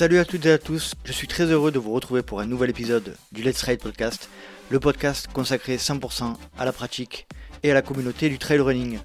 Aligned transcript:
Salut 0.00 0.18
à 0.18 0.24
toutes 0.24 0.46
et 0.46 0.52
à 0.52 0.56
tous, 0.56 0.94
je 1.04 1.12
suis 1.12 1.28
très 1.28 1.44
heureux 1.44 1.70
de 1.70 1.78
vous 1.78 1.92
retrouver 1.92 2.22
pour 2.22 2.40
un 2.40 2.46
nouvel 2.46 2.70
épisode 2.70 3.18
du 3.32 3.42
Let's 3.42 3.60
Ride 3.64 3.82
Podcast, 3.82 4.30
le 4.70 4.80
podcast 4.80 5.28
consacré 5.30 5.76
100% 5.76 6.36
à 6.58 6.64
la 6.64 6.72
pratique 6.72 7.26
et 7.62 7.70
à 7.70 7.74
la 7.74 7.82
communauté 7.82 8.30
du 8.30 8.38
trail 8.38 8.60
running. 8.60 8.98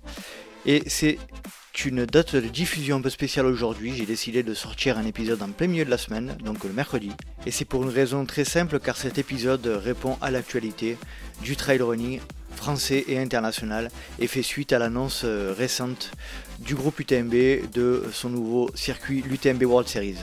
Et 0.65 0.83
c'est 0.87 1.17
une 1.83 2.05
date 2.05 2.37
de 2.37 2.47
diffusion 2.47 2.95
un 2.95 3.01
peu 3.01 3.09
spéciale 3.09 3.45
aujourd'hui, 3.45 3.93
j'ai 3.93 4.05
décidé 4.05 4.41
de 4.41 4.53
sortir 4.53 4.97
un 4.97 5.05
épisode 5.05 5.43
en 5.43 5.49
plein 5.49 5.67
milieu 5.67 5.83
de 5.83 5.89
la 5.89 5.97
semaine, 5.97 6.37
donc 6.45 6.63
le 6.63 6.71
mercredi. 6.71 7.11
Et 7.45 7.51
c'est 7.51 7.65
pour 7.65 7.83
une 7.83 7.89
raison 7.89 8.25
très 8.25 8.45
simple 8.45 8.79
car 8.79 8.95
cet 8.95 9.17
épisode 9.17 9.67
répond 9.67 10.17
à 10.21 10.31
l'actualité 10.31 10.97
du 11.41 11.57
trail 11.57 11.81
running 11.81 12.21
français 12.55 13.03
et 13.09 13.19
international 13.19 13.91
et 14.19 14.27
fait 14.27 14.43
suite 14.43 14.71
à 14.71 14.79
l'annonce 14.79 15.23
euh, 15.25 15.53
récente 15.57 16.11
du 16.59 16.73
groupe 16.73 17.01
UTMB 17.01 17.69
de 17.73 18.05
son 18.13 18.29
nouveau 18.29 18.71
circuit, 18.75 19.25
l'UTMB 19.27 19.63
World 19.63 19.89
Series. 19.89 20.15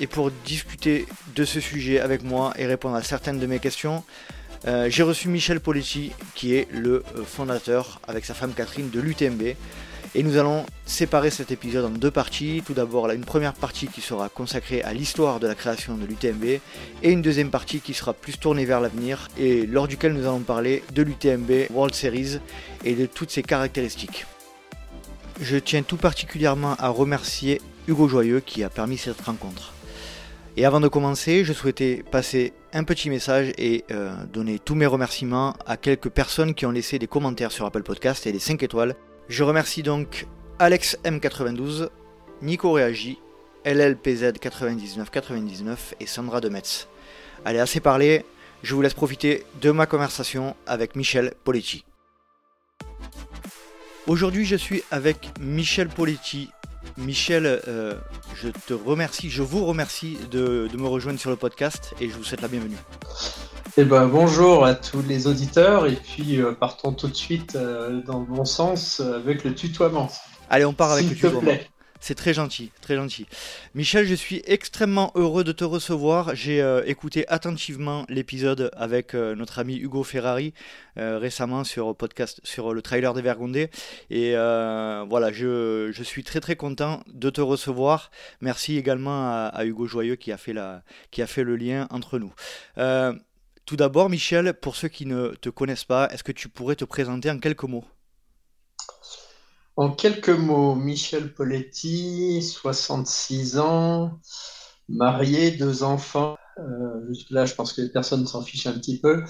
Et 0.00 0.06
pour 0.06 0.30
discuter 0.44 1.06
de 1.34 1.44
ce 1.44 1.60
sujet 1.60 2.00
avec 2.00 2.22
moi 2.22 2.52
et 2.56 2.66
répondre 2.66 2.94
à 2.94 3.02
certaines 3.02 3.38
de 3.38 3.46
mes 3.46 3.58
questions, 3.58 4.04
euh, 4.66 4.88
j'ai 4.90 5.02
reçu 5.02 5.28
Michel 5.28 5.60
Poletti 5.60 6.12
qui 6.34 6.54
est 6.54 6.68
le 6.72 7.02
euh, 7.16 7.24
fondateur 7.24 8.00
avec 8.06 8.24
sa 8.24 8.34
femme 8.34 8.52
Catherine 8.54 8.90
de 8.90 9.00
l'UTMB. 9.00 9.54
Et 10.14 10.22
nous 10.22 10.38
allons 10.38 10.64
séparer 10.86 11.30
cet 11.30 11.50
épisode 11.50 11.84
en 11.84 11.90
deux 11.90 12.10
parties. 12.10 12.62
Tout 12.64 12.72
d'abord, 12.72 13.10
une 13.10 13.24
première 13.24 13.52
partie 13.52 13.88
qui 13.88 14.00
sera 14.00 14.28
consacrée 14.28 14.82
à 14.82 14.94
l'histoire 14.94 15.38
de 15.38 15.46
la 15.46 15.54
création 15.54 15.96
de 15.96 16.06
l'UTMB 16.06 16.44
et 16.44 17.10
une 17.10 17.20
deuxième 17.20 17.50
partie 17.50 17.80
qui 17.80 17.92
sera 17.92 18.14
plus 18.14 18.38
tournée 18.38 18.64
vers 18.64 18.80
l'avenir 18.80 19.28
et 19.38 19.66
lors 19.66 19.86
duquel 19.86 20.14
nous 20.14 20.24
allons 20.24 20.40
parler 20.40 20.82
de 20.94 21.02
l'UTMB 21.02 21.70
World 21.70 21.94
Series 21.94 22.38
et 22.84 22.94
de 22.94 23.06
toutes 23.06 23.30
ses 23.30 23.42
caractéristiques. 23.42 24.24
Je 25.40 25.58
tiens 25.58 25.82
tout 25.82 25.98
particulièrement 25.98 26.74
à 26.78 26.88
remercier 26.88 27.60
Hugo 27.86 28.08
Joyeux 28.08 28.40
qui 28.40 28.64
a 28.64 28.70
permis 28.70 28.98
cette 28.98 29.20
rencontre. 29.20 29.74
Et 30.58 30.64
avant 30.64 30.80
de 30.80 30.88
commencer, 30.88 31.44
je 31.44 31.52
souhaitais 31.52 32.02
passer 32.10 32.52
un 32.72 32.82
petit 32.82 33.10
message 33.10 33.52
et 33.58 33.84
euh, 33.92 34.10
donner 34.32 34.58
tous 34.58 34.74
mes 34.74 34.86
remerciements 34.86 35.54
à 35.66 35.76
quelques 35.76 36.08
personnes 36.08 36.52
qui 36.52 36.66
ont 36.66 36.72
laissé 36.72 36.98
des 36.98 37.06
commentaires 37.06 37.52
sur 37.52 37.64
Apple 37.64 37.84
Podcast 37.84 38.26
et 38.26 38.32
des 38.32 38.40
5 38.40 38.64
étoiles 38.64 38.96
je 39.28 39.44
remercie 39.44 39.84
donc 39.84 40.26
Alex 40.58 40.98
M92, 41.04 41.90
Nico 42.42 42.72
Réagi, 42.72 43.20
LLPZ9999 43.66 45.76
et 46.00 46.06
Sandra 46.06 46.40
de 46.40 46.48
Metz. 46.48 46.88
Allez, 47.44 47.60
assez 47.60 47.78
parlé, 47.78 48.24
je 48.64 48.74
vous 48.74 48.82
laisse 48.82 48.94
profiter 48.94 49.44
de 49.60 49.70
ma 49.70 49.86
conversation 49.86 50.56
avec 50.66 50.96
Michel 50.96 51.34
Poletti. 51.44 51.84
Aujourd'hui, 54.08 54.44
je 54.44 54.56
suis 54.56 54.82
avec 54.90 55.30
Michel 55.38 55.88
Poletti. 55.88 56.50
Michel, 56.96 57.46
euh, 57.46 57.94
je 58.34 58.48
te 58.48 58.74
remercie, 58.74 59.30
je 59.30 59.42
vous 59.42 59.64
remercie 59.64 60.18
de, 60.30 60.68
de 60.72 60.76
me 60.76 60.86
rejoindre 60.86 61.18
sur 61.18 61.30
le 61.30 61.36
podcast 61.36 61.94
et 62.00 62.08
je 62.08 62.14
vous 62.14 62.24
souhaite 62.24 62.40
la 62.40 62.48
bienvenue. 62.48 62.76
Eh 63.76 63.84
ben, 63.84 64.06
bonjour 64.06 64.64
à 64.64 64.74
tous 64.74 65.02
les 65.02 65.26
auditeurs 65.26 65.86
et 65.86 65.94
puis 65.94 66.40
euh, 66.40 66.52
partons 66.52 66.92
tout 66.92 67.08
de 67.08 67.14
suite 67.14 67.54
euh, 67.56 68.00
dans 68.02 68.20
le 68.20 68.26
bon 68.26 68.44
sens 68.44 69.00
avec 69.00 69.44
le 69.44 69.54
tutoiement. 69.54 70.08
Allez, 70.50 70.64
on 70.64 70.72
part 70.72 70.92
avec 70.92 71.08
le 71.08 71.14
tutoiement. 71.14 71.52
C'est 72.00 72.14
très 72.14 72.34
gentil, 72.34 72.70
très 72.80 72.96
gentil. 72.96 73.26
Michel, 73.74 74.06
je 74.06 74.14
suis 74.14 74.42
extrêmement 74.46 75.12
heureux 75.14 75.44
de 75.44 75.52
te 75.52 75.64
recevoir. 75.64 76.34
J'ai 76.34 76.64
écouté 76.86 77.26
attentivement 77.28 78.04
l'épisode 78.08 78.70
avec 78.76 79.14
notre 79.14 79.58
ami 79.58 79.76
Hugo 79.76 80.04
Ferrari 80.04 80.54
récemment 80.96 81.64
sur 81.64 81.94
podcast 81.96 82.40
sur 82.44 82.72
le 82.72 82.82
trailer 82.82 83.14
des 83.14 83.22
Vergondés. 83.22 83.70
Et 84.10 84.32
voilà, 84.34 85.32
je, 85.32 85.90
je, 85.92 86.02
suis 86.02 86.24
très 86.24 86.40
très 86.40 86.56
content 86.56 87.02
de 87.12 87.30
te 87.30 87.40
recevoir. 87.40 88.10
Merci 88.40 88.76
également 88.76 89.28
à, 89.28 89.46
à, 89.46 89.64
Hugo 89.64 89.86
Joyeux 89.86 90.16
qui 90.16 90.32
a 90.32 90.36
fait, 90.36 90.52
la, 90.52 90.82
qui 91.10 91.22
a 91.22 91.26
fait 91.26 91.44
le 91.44 91.56
lien 91.56 91.86
entre 91.90 92.18
nous. 92.18 92.32
Tout 93.68 93.76
d'abord, 93.76 94.08
Michel, 94.08 94.54
pour 94.54 94.76
ceux 94.76 94.88
qui 94.88 95.04
ne 95.04 95.34
te 95.42 95.50
connaissent 95.50 95.84
pas, 95.84 96.08
est-ce 96.08 96.24
que 96.24 96.32
tu 96.32 96.48
pourrais 96.48 96.74
te 96.74 96.86
présenter 96.86 97.30
en 97.30 97.38
quelques 97.38 97.64
mots? 97.64 97.84
En 99.78 99.92
quelques 99.92 100.28
mots, 100.28 100.74
Michel 100.74 101.32
Poletti, 101.32 102.42
66 102.42 103.58
ans, 103.60 104.18
marié, 104.88 105.52
deux 105.52 105.84
enfants. 105.84 106.36
Euh, 106.58 107.14
là, 107.30 107.46
je 107.46 107.54
pense 107.54 107.72
que 107.72 107.82
les 107.82 107.88
personnes 107.88 108.26
s'en 108.26 108.42
fichent 108.42 108.66
un 108.66 108.72
petit 108.72 109.00
peu. 109.00 109.22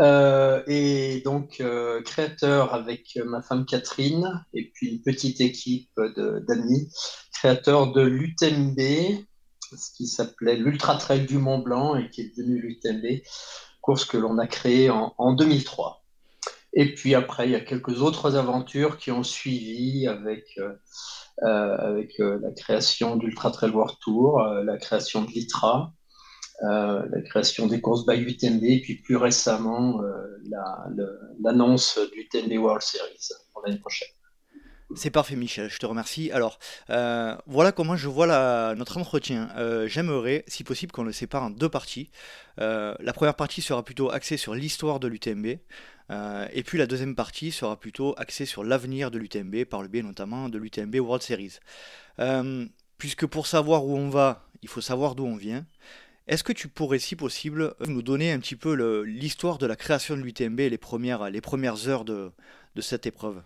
Euh, 0.00 0.60
et 0.66 1.22
donc, 1.24 1.60
euh, 1.60 2.02
créateur 2.02 2.74
avec 2.74 3.16
ma 3.24 3.42
femme 3.42 3.64
Catherine 3.64 4.44
et 4.54 4.72
puis 4.74 4.88
une 4.88 5.02
petite 5.02 5.40
équipe 5.40 5.92
d'amis, 6.48 6.92
créateur 7.32 7.92
de 7.92 8.00
l'UTMB, 8.00 8.80
ce 9.70 9.92
qui 9.96 10.08
s'appelait 10.08 10.56
l'Ultra 10.56 10.96
Trail 10.96 11.26
du 11.26 11.38
Mont 11.38 11.60
Blanc 11.60 11.94
et 11.94 12.10
qui 12.10 12.22
est 12.22 12.36
devenu 12.36 12.60
l'UTMB 12.60 13.22
course 13.86 14.04
que 14.04 14.16
l'on 14.16 14.38
a 14.38 14.48
créée 14.48 14.90
en, 14.90 15.32
2003. 15.34 16.02
Et 16.78 16.94
puis 16.94 17.14
après, 17.14 17.46
il 17.46 17.52
y 17.52 17.54
a 17.54 17.60
quelques 17.60 18.02
autres 18.02 18.36
aventures 18.36 18.98
qui 18.98 19.10
ont 19.10 19.22
suivi 19.22 20.06
avec, 20.06 20.44
euh, 20.58 20.74
euh, 21.42 22.04
euh, 22.20 22.38
la 22.42 22.52
création 22.52 23.16
d'Ultra 23.16 23.50
Trail 23.50 23.70
World 23.70 23.96
Tour, 24.02 24.42
la 24.42 24.76
création 24.76 25.22
de 25.22 25.30
l'ITRA, 25.30 25.94
la 26.62 27.22
création 27.24 27.66
des 27.66 27.80
courses 27.80 28.04
by 28.04 28.16
UTMB, 28.16 28.62
et 28.62 28.82
puis 28.82 28.96
plus 28.96 29.16
récemment 29.16 30.02
l'annonce 31.42 31.98
du 32.12 32.28
TMB 32.28 32.62
World 32.62 32.82
Series 32.82 33.28
pour 33.52 33.62
l'année 33.64 33.80
prochaine. 33.80 34.08
C'est 34.94 35.10
parfait, 35.10 35.34
Michel, 35.34 35.68
je 35.68 35.78
te 35.78 35.86
remercie. 35.86 36.30
Alors, 36.30 36.58
voilà 36.88 37.72
comment 37.72 37.96
je 37.96 38.08
vois 38.08 38.26
la, 38.26 38.74
notre 38.76 38.98
entretien. 38.98 39.48
J'aimerais, 39.86 40.44
si 40.46 40.62
possible, 40.62 40.92
qu'on 40.92 41.04
le 41.04 41.12
sépare 41.12 41.42
en 41.42 41.50
deux 41.50 41.70
parties. 41.70 42.10
La 42.58 43.12
première 43.14 43.34
partie 43.34 43.62
sera 43.62 43.82
plutôt 43.82 44.10
axée 44.10 44.36
sur 44.36 44.54
l'histoire 44.54 45.00
de 45.00 45.08
l'UTMB, 45.08 45.58
et 46.10 46.62
puis 46.64 46.78
la 46.78 46.86
deuxième 46.86 47.14
partie 47.14 47.52
sera 47.52 47.78
plutôt 47.78 48.14
axée 48.16 48.46
sur 48.46 48.64
l'avenir 48.64 49.10
de 49.10 49.18
l'UTMB, 49.18 49.64
par 49.64 49.82
le 49.82 49.88
biais 49.88 50.02
notamment 50.02 50.48
de 50.48 50.58
l'UTMB 50.58 50.96
World 50.96 51.22
Series. 51.22 51.58
puisque 52.98 53.26
pour 53.26 53.46
savoir 53.46 53.84
où 53.84 53.96
on 53.96 54.08
va, 54.08 54.48
il 54.62 54.68
faut 54.68 54.80
savoir 54.80 55.14
d'où 55.14 55.24
on 55.24 55.36
vient. 55.36 55.66
Est-ce 56.28 56.42
que 56.42 56.52
tu 56.52 56.68
pourrais, 56.68 56.98
si 56.98 57.14
possible, 57.14 57.74
nous 57.86 58.02
donner 58.02 58.32
un 58.32 58.40
petit 58.40 58.56
peu 58.56 58.72
l'histoire 59.02 59.58
de 59.58 59.66
la 59.66 59.76
création 59.76 60.16
de 60.16 60.22
l'UTMB 60.22 60.60
et 60.60 60.70
les 60.70 60.78
premières, 60.78 61.30
les 61.30 61.40
premières 61.40 61.88
heures 61.88 62.04
de 62.04 62.32
cette 62.80 63.06
épreuve? 63.06 63.42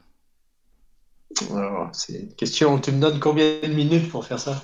C'est 1.93 2.15
une 2.15 2.35
question. 2.35 2.79
Tu 2.81 2.93
me 2.93 3.01
donnes 3.01 3.21
combien 3.21 3.61
de 3.63 3.69
minutes 3.69 4.11
pour 4.11 4.27
faire 4.27 4.41
ça? 4.41 4.63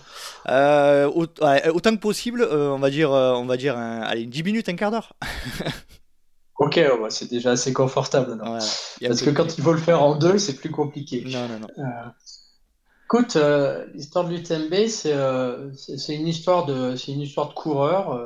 Euh, 0.48 1.06
Autant 1.08 1.94
que 1.94 2.00
possible, 2.00 2.42
euh, 2.42 2.70
on 2.70 2.78
va 2.78 2.90
dire, 2.90 3.12
euh, 3.12 3.34
on 3.34 3.46
va 3.46 3.56
dire 3.56 3.76
allez, 3.76 4.26
10 4.26 4.42
minutes, 4.42 4.68
un 4.68 4.74
quart 4.74 4.90
d'heure. 4.90 5.14
ok, 6.58 6.80
bah, 7.00 7.10
c'est 7.10 7.30
déjà 7.30 7.52
assez 7.52 7.72
confortable. 7.72 8.38
Parce 8.38 9.22
que 9.22 9.30
quand 9.30 9.56
il 9.58 9.64
faut 9.64 9.72
le 9.72 9.78
faire 9.78 10.02
en 10.02 10.16
deux, 10.16 10.38
c'est 10.38 10.54
plus 10.54 10.70
compliqué. 10.70 11.24
Non, 11.26 11.48
non, 11.48 11.60
non. 11.60 11.84
écoute, 13.04 13.36
l'histoire 13.94 14.26
de 14.26 14.34
l'UTMB, 14.34 14.86
c'est 14.88 16.14
une, 16.14 16.26
histoire 16.26 16.66
de, 16.66 16.94
une 17.10 17.20
histoire 17.20 17.48
de 17.48 17.54
coureur 17.54 18.18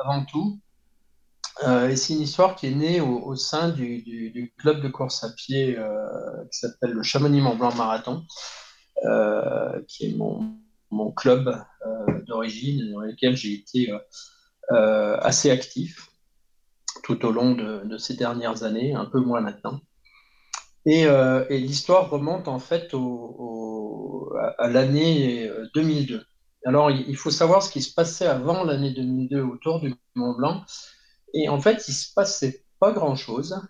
avant 0.00 0.24
tout. 0.24 0.58
Euh, 1.62 1.88
et 1.88 1.96
c'est 1.96 2.14
une 2.14 2.22
histoire 2.22 2.56
qui 2.56 2.66
est 2.66 2.74
née 2.74 3.00
au, 3.00 3.36
sein 3.36 3.68
du, 3.68 4.52
club 4.58 4.82
de 4.82 4.88
course 4.88 5.22
à 5.22 5.30
pied 5.30 5.78
euh, 5.78 6.44
qui 6.50 6.58
s'appelle 6.58 6.90
le 6.90 7.02
Chamonix 7.02 7.40
Mont 7.40 7.54
Blanc 7.54 7.74
Marathon, 7.74 8.24
euh, 9.04 9.80
qui 9.86 10.06
est 10.06 10.16
mon, 10.16 10.58
club 11.16 11.60
d'origine 12.26 12.92
dans 12.92 13.00
lequel 13.00 13.36
j'ai 13.36 13.52
été 13.52 13.92
assez 14.70 15.50
actif 15.50 16.08
tout 17.04 17.24
au 17.24 17.30
long 17.30 17.52
de, 17.52 17.96
ces 17.98 18.14
dernières 18.14 18.64
années, 18.64 18.94
un 18.94 19.04
peu 19.04 19.20
moins 19.20 19.40
maintenant. 19.40 19.80
Et, 20.86 21.06
l'histoire 21.50 22.10
remonte 22.10 22.48
en 22.48 22.58
fait 22.58 22.94
à, 24.58 24.68
l'année 24.68 25.48
2002. 25.74 26.24
Alors, 26.66 26.90
il, 26.90 27.16
faut 27.16 27.30
savoir 27.30 27.62
ce 27.62 27.70
qui 27.70 27.82
se 27.82 27.92
passait 27.92 28.26
avant 28.26 28.64
l'année 28.64 28.92
2002 28.92 29.40
autour 29.42 29.80
du 29.80 29.94
Mont 30.14 30.34
Blanc. 30.34 30.62
Et 31.34 31.48
en 31.48 31.60
fait, 31.60 31.84
il 31.88 31.92
se 31.92 32.12
passait 32.12 32.64
pas 32.80 32.92
grand-chose. 32.92 33.60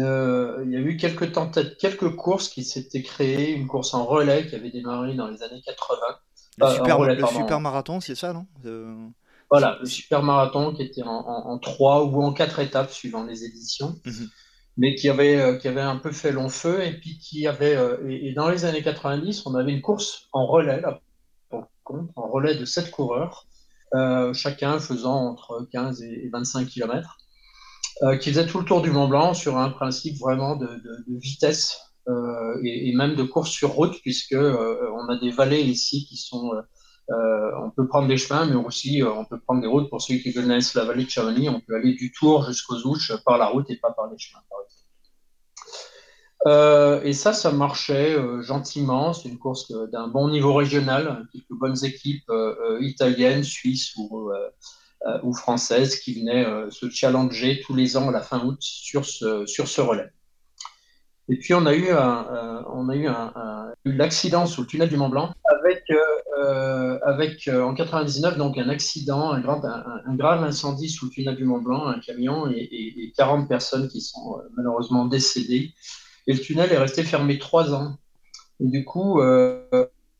Euh, 0.00 0.62
il 0.66 0.72
y 0.72 0.76
a 0.76 0.80
eu 0.80 0.96
quelques 0.96 1.32
tentatives, 1.32 1.76
quelques 1.76 2.16
courses 2.16 2.48
qui 2.48 2.64
s'étaient 2.64 3.02
créées, 3.02 3.52
une 3.52 3.68
course 3.68 3.94
en 3.94 4.04
relais 4.04 4.46
qui 4.48 4.56
avait 4.56 4.70
démarré 4.70 5.14
dans 5.14 5.28
les 5.28 5.42
années 5.42 5.62
80. 5.64 5.98
Le, 6.58 6.64
euh, 6.66 7.26
super, 7.26 7.60
marathon, 7.60 8.00
c'est 8.00 8.14
ça, 8.14 8.32
non? 8.32 8.46
Euh, 8.64 8.94
Voilà, 9.54 9.78
le 9.80 9.86
super 9.86 10.22
marathon 10.22 10.74
qui 10.74 10.82
était 10.82 11.04
en, 11.04 11.58
trois 11.58 12.04
ou 12.04 12.22
en 12.22 12.32
quatre 12.32 12.58
étapes 12.58 12.90
suivant 12.90 13.22
les 13.22 13.44
éditions, 13.44 14.00
mhm. 14.04 14.28
mais 14.76 14.96
qui 14.96 15.08
avait, 15.08 15.58
qui 15.60 15.68
avait 15.68 15.80
un 15.80 15.96
peu 15.96 16.10
fait 16.10 16.32
long 16.32 16.48
feu 16.48 16.84
et 16.84 16.92
puis 16.92 17.18
qui 17.18 17.46
avait 17.46 17.78
et, 18.08 18.32
dans 18.32 18.48
les 18.48 18.64
années 18.64 18.82
90, 18.82 19.46
on 19.46 19.54
avait 19.54 19.72
une 19.72 19.80
course 19.82 20.28
en 20.32 20.46
relais 20.46 20.80
là, 20.80 21.00
en 21.52 22.28
relais 22.28 22.56
de 22.56 22.64
sept 22.64 22.90
coureurs 22.90 23.46
euh, 23.94 24.34
chacun 24.34 24.80
faisant 24.80 25.14
entre 25.14 25.68
15 25.70 26.02
et 26.02 26.28
25 26.32 26.66
km, 26.66 27.16
euh, 28.02 28.16
qui 28.16 28.30
faisaient 28.30 28.46
tout 28.46 28.58
le 28.58 28.64
tour 28.64 28.82
du 28.82 28.90
Mont 28.90 29.06
Blanc 29.06 29.34
sur 29.34 29.56
un 29.56 29.70
principe 29.70 30.18
vraiment 30.18 30.56
de, 30.56 30.68
vitesse 31.06 31.78
euh, 32.08 32.60
et, 32.64 32.92
même 32.92 33.14
de 33.14 33.22
course 33.22 33.50
sur 33.50 33.70
route, 33.70 34.00
puisque 34.02 34.34
on 34.34 35.08
a 35.08 35.16
des 35.20 35.30
vallées 35.30 35.60
ici 35.60 36.06
qui 36.06 36.16
sont 36.16 36.50
on 37.08 37.70
peut 37.70 37.86
prendre 37.86 38.08
des 38.08 38.16
chemins, 38.16 38.46
mais 38.46 38.54
aussi 38.54 39.02
on 39.04 39.24
peut 39.24 39.40
prendre 39.40 39.60
des 39.60 39.66
routes. 39.66 39.90
Pour 39.90 40.00
ceux 40.00 40.16
qui 40.16 40.32
connaissent 40.32 40.74
la 40.74 40.84
vallée 40.84 41.04
de 41.04 41.10
Chamonix, 41.10 41.48
on 41.48 41.60
peut 41.60 41.76
aller 41.76 41.94
du 41.94 42.12
Tour 42.12 42.44
jusqu'aux 42.44 42.86
Ouches 42.86 43.12
par 43.24 43.38
la 43.38 43.46
route 43.46 43.68
et 43.70 43.76
pas 43.76 43.92
par 43.92 44.10
les 44.10 44.18
chemins. 44.18 44.40
Euh, 46.46 47.02
et 47.02 47.14
ça, 47.14 47.32
ça 47.32 47.50
marchait 47.52 48.14
euh, 48.14 48.42
gentiment. 48.42 49.12
C'est 49.12 49.28
une 49.28 49.38
course 49.38 49.72
d'un 49.90 50.08
bon 50.08 50.28
niveau 50.28 50.52
régional, 50.54 51.26
quelques 51.32 51.52
bonnes 51.52 51.84
équipes 51.84 52.28
euh, 52.28 52.78
italiennes, 52.80 53.44
suisses 53.44 53.94
ou, 53.96 54.30
françaises 55.34 55.96
qui 55.96 56.20
venaient 56.20 56.46
se 56.70 56.88
challenger 56.88 57.60
tous 57.66 57.74
les 57.74 57.96
ans 57.98 58.08
à 58.08 58.12
la 58.12 58.22
fin 58.22 58.42
août 58.44 58.56
sur 58.60 59.04
ce 59.04 59.80
relais. 59.80 60.10
Et 61.28 61.36
puis 61.38 61.54
on 61.54 61.64
a 61.64 61.74
eu 61.74 61.90
un, 61.90 62.64
on 62.70 62.88
a 62.88 62.96
eu 62.96 63.06
un, 63.06 63.32
l'accident 63.84 64.46
sous 64.46 64.62
le 64.62 64.66
tunnel 64.66 64.88
du 64.88 64.96
Mont 64.96 65.08
Blanc 65.08 65.32
avec, 65.62 65.84
avec 67.02 67.48
en 67.48 67.74
99 67.74 68.36
donc 68.36 68.58
un 68.58 68.68
accident, 68.68 69.32
un, 69.32 69.42
un, 69.42 70.14
grave 70.16 70.44
incendie 70.44 70.90
sous 70.90 71.06
le 71.06 71.10
tunnel 71.10 71.36
du 71.36 71.44
Mont 71.44 71.62
Blanc, 71.62 71.86
un 71.86 71.98
camion 71.98 72.50
et, 72.50 72.68
et 72.70 73.12
40 73.16 73.48
personnes 73.48 73.88
qui 73.88 74.02
sont 74.02 74.42
malheureusement 74.54 75.06
décédées. 75.06 75.72
Et 76.26 76.32
le 76.32 76.40
tunnel 76.40 76.72
est 76.72 76.78
resté 76.78 77.02
fermé 77.02 77.38
trois 77.38 77.74
ans. 77.74 77.96
Et 78.60 78.66
du 78.66 78.84
coup, 78.84 79.20
euh, 79.20 79.60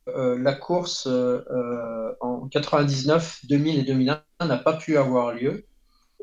euh, 0.09 0.39
la 0.39 0.53
course 0.53 1.06
euh, 1.06 2.12
en 2.21 2.49
99, 2.49 3.47
2000 3.49 3.79
et 3.79 3.83
2001 3.83 4.23
n'a 4.47 4.56
pas 4.59 4.75
pu 4.75 4.97
avoir 4.97 5.33
lieu. 5.33 5.65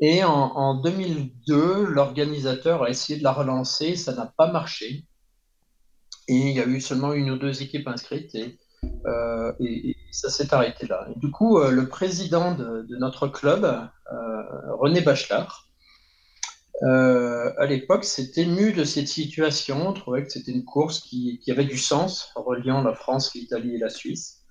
Et 0.00 0.24
en, 0.24 0.74
2002, 0.80 1.84
l'organisateur 1.84 2.82
a 2.82 2.90
essayé 2.90 3.18
de 3.18 3.24
la 3.24 3.32
relancer, 3.32 3.94
ça 3.94 4.14
n'a 4.14 4.32
pas 4.36 4.50
marché. 4.50 5.04
Et 6.28 6.34
il 6.34 6.56
y 6.56 6.60
a 6.60 6.66
eu 6.66 6.80
seulement 6.80 7.12
une 7.12 7.30
ou 7.30 7.38
deux 7.38 7.62
équipes 7.62 7.86
inscrites 7.88 8.34
et, 8.34 8.58
ça 10.10 10.28
s'est 10.28 10.52
arrêté 10.52 10.86
là. 10.86 11.06
Et 11.14 11.18
du 11.18 11.30
coup, 11.30 11.60
le 11.60 11.88
président 11.88 12.54
de, 12.54 12.86
notre 12.98 13.28
club, 13.28 13.88
René 14.78 15.00
Bachelard, 15.02 15.68
euh, 16.82 17.52
à 17.58 17.66
l'époque, 17.66 18.04
c'était 18.04 18.42
ému 18.42 18.72
de 18.72 18.84
cette 18.84 19.08
situation. 19.08 19.88
On 19.88 19.92
trouvait 19.92 20.24
que 20.24 20.30
c'était 20.30 20.52
une 20.52 20.64
course 20.64 21.00
qui, 21.00 21.40
avait 21.48 21.64
du 21.64 21.78
sens, 21.78 22.32
reliant 22.34 22.82
la 22.82 22.94
France, 22.94 23.34
l'Italie 23.34 23.76
et 23.76 23.78
la 23.78 23.88
Suisse. 23.88 24.41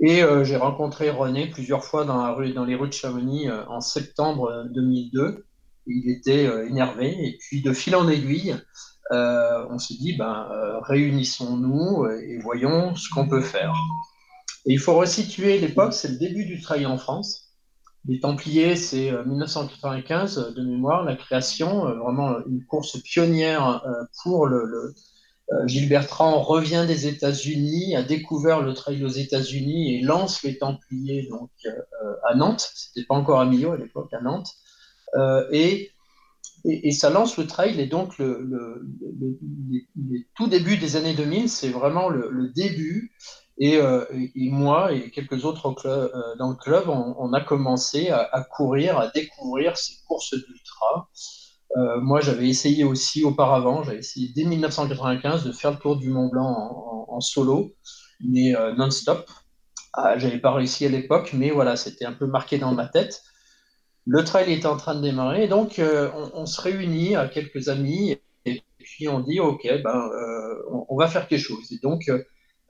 Et 0.00 0.22
euh, 0.22 0.44
j'ai 0.44 0.56
rencontré 0.56 1.10
René 1.10 1.48
plusieurs 1.48 1.84
fois 1.84 2.04
dans, 2.04 2.38
les 2.38 2.74
rues 2.74 2.88
de 2.88 2.92
Chamonix 2.92 3.48
euh, 3.48 3.64
en 3.66 3.80
septembre 3.80 4.66
2002. 4.70 5.44
Il 5.86 6.10
était 6.10 6.44
énervé. 6.68 7.16
Et 7.26 7.38
puis, 7.40 7.62
de 7.62 7.72
fil 7.72 7.96
en 7.96 8.08
aiguille, 8.08 8.54
on 9.10 9.78
s'est 9.78 9.94
dit, 9.94 10.16
ben, 10.18 10.46
réunissons-nous 10.82 12.06
et 12.06 12.38
voyons 12.40 12.94
ce 12.94 13.08
qu'on 13.08 13.26
peut 13.26 13.40
faire. 13.40 13.72
Et 14.66 14.74
il 14.74 14.78
faut 14.78 14.94
resituer 14.94 15.58
l'époque, 15.58 15.94
c'est 15.94 16.08
le 16.08 16.18
début 16.18 16.44
du 16.44 16.60
trail 16.60 16.84
en 16.84 16.98
France. 16.98 17.48
Les 18.06 18.20
Templiers, 18.20 18.76
c'est 18.76 19.12
1995 19.26 20.38
euh, 20.38 20.42
euh, 20.42 20.52
de 20.52 20.62
mémoire, 20.62 21.04
la 21.04 21.16
création, 21.16 21.86
euh, 21.86 21.94
vraiment 21.94 22.38
une 22.46 22.64
course 22.64 23.00
pionnière 23.02 23.82
pour 24.22 24.46
le, 24.46 24.94
Gilles 25.64 25.88
Bertrand 25.88 26.40
revient 26.42 26.84
des 26.86 27.06
États-Unis, 27.06 27.96
a 27.96 28.02
découvert 28.02 28.60
le 28.60 28.74
trail 28.74 29.02
aux 29.04 29.08
États-Unis 29.08 29.94
et 29.94 30.02
lance 30.02 30.42
les 30.42 30.58
Templiers 30.58 31.26
donc 31.30 31.50
à 32.28 32.34
Nantes. 32.34 32.70
C'était 32.74 33.06
pas 33.06 33.14
encore 33.14 33.40
à 33.40 33.46
Millau 33.46 33.72
à 33.72 33.78
l'époque, 33.78 34.12
à 34.12 34.20
Nantes. 34.20 34.50
et, 35.52 35.90
ça 36.90 37.08
lance 37.08 37.38
le 37.38 37.46
trail 37.46 37.80
et 37.80 37.86
donc 37.86 38.18
le, 38.18 38.82
tout 40.36 40.48
début 40.48 40.76
des 40.76 40.96
années 40.96 41.14
2000, 41.14 41.48
c'est 41.48 41.70
vraiment 41.70 42.10
le, 42.10 42.52
début 42.54 43.14
euh, 43.60 44.04
et, 44.10 44.50
moi 44.50 44.92
et 44.92 45.10
quelques 45.10 45.44
autres 45.44 45.74
euh, 45.86 46.08
dans 46.38 46.50
le 46.50 46.56
club, 46.56 46.88
on, 46.88 47.32
a 47.32 47.40
commencé 47.40 48.10
à, 48.10 48.46
courir, 48.50 48.98
à 48.98 49.08
découvrir 49.08 49.76
ces 49.76 49.94
courses 50.06 50.34
d'ultra. 50.34 51.08
Euh, 51.76 52.00
moi, 52.00 52.20
j'avais 52.20 52.48
essayé 52.48 52.84
aussi 52.84 53.24
auparavant, 53.24 53.82
j'avais 53.82 53.98
essayé 53.98 54.30
dès 54.34 54.44
1995 54.44 55.44
de 55.44 55.52
faire 55.52 55.72
le 55.72 55.76
tour 55.76 55.96
du 55.96 56.08
Mont 56.08 56.28
Blanc 56.28 57.06
en, 57.08 57.20
solo, 57.20 57.72
mais 58.20 58.54
non-stop. 58.76 59.28
Ah, 59.92 60.16
j'avais 60.18 60.38
pas 60.38 60.52
réussi 60.52 60.86
à 60.86 60.88
l'époque, 60.88 61.32
mais 61.32 61.50
voilà, 61.50 61.76
c'était 61.76 62.04
un 62.04 62.12
peu 62.12 62.26
marqué 62.26 62.58
dans 62.58 62.72
ma 62.72 62.86
tête. 62.86 63.22
Le 64.06 64.24
trail 64.24 64.52
était 64.52 64.66
en 64.66 64.76
train 64.76 64.94
de 64.94 65.02
démarrer, 65.02 65.48
donc 65.48 65.80
on, 66.34 66.46
se 66.46 66.60
réunit 66.60 67.16
à 67.16 67.26
quelques 67.28 67.68
amis, 67.68 68.16
et, 68.44 68.62
puis 68.78 69.08
on 69.08 69.20
dit, 69.20 69.40
ok, 69.40 69.68
ben, 69.82 70.10
on, 70.88 70.96
va 70.96 71.08
faire 71.08 71.26
quelque 71.26 71.42
chose. 71.42 71.68
Donc, 71.82 72.08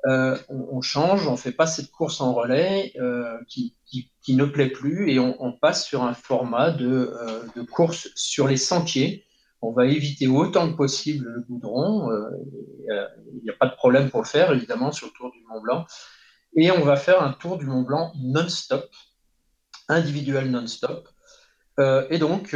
euh, 0.07 0.39
on, 0.49 0.81
change, 0.81 1.27
on 1.27 1.37
fait 1.37 1.53
pas 1.53 1.67
cette 1.67 1.91
course 1.91 2.21
en 2.21 2.33
relais 2.33 2.93
euh, 3.01 3.37
qui, 3.49 3.75
ne 4.29 4.45
plaît 4.45 4.69
plus 4.69 5.11
et 5.11 5.19
on, 5.19 5.53
passe 5.53 5.85
sur 5.85 6.05
un 6.05 6.15
format 6.15 6.69
euh, 6.81 7.43
de, 7.57 7.63
course 7.63 8.09
sur 8.15 8.47
les 8.47 8.57
sentiers. 8.57 9.25
On 9.61 9.73
va 9.73 9.87
éviter 9.87 10.29
autant 10.29 10.71
que 10.71 10.77
possible 10.77 11.27
le 11.27 11.41
goudron. 11.41 12.11
Il 12.89 13.43
n'y 13.43 13.51
a 13.51 13.55
pas 13.59 13.67
de 13.67 13.75
problème 13.75 14.09
pour 14.09 14.21
le 14.21 14.27
faire, 14.27 14.53
évidemment, 14.53 14.93
sur 14.93 15.09
le 15.09 15.13
tour 15.15 15.33
du 15.33 15.43
Mont 15.49 15.61
Blanc. 15.61 15.85
Et 16.57 16.71
on 16.71 16.85
va 16.85 16.97
faire 16.97 17.23
un 17.23 17.33
tour 17.33 17.59
du 17.59 17.67
Mont 17.67 17.83
Blanc 17.83 18.13
non-stop, 18.23 18.89
individuel 19.89 20.51
non-stop. 20.51 21.09
et 21.79 22.19
donc, 22.19 22.55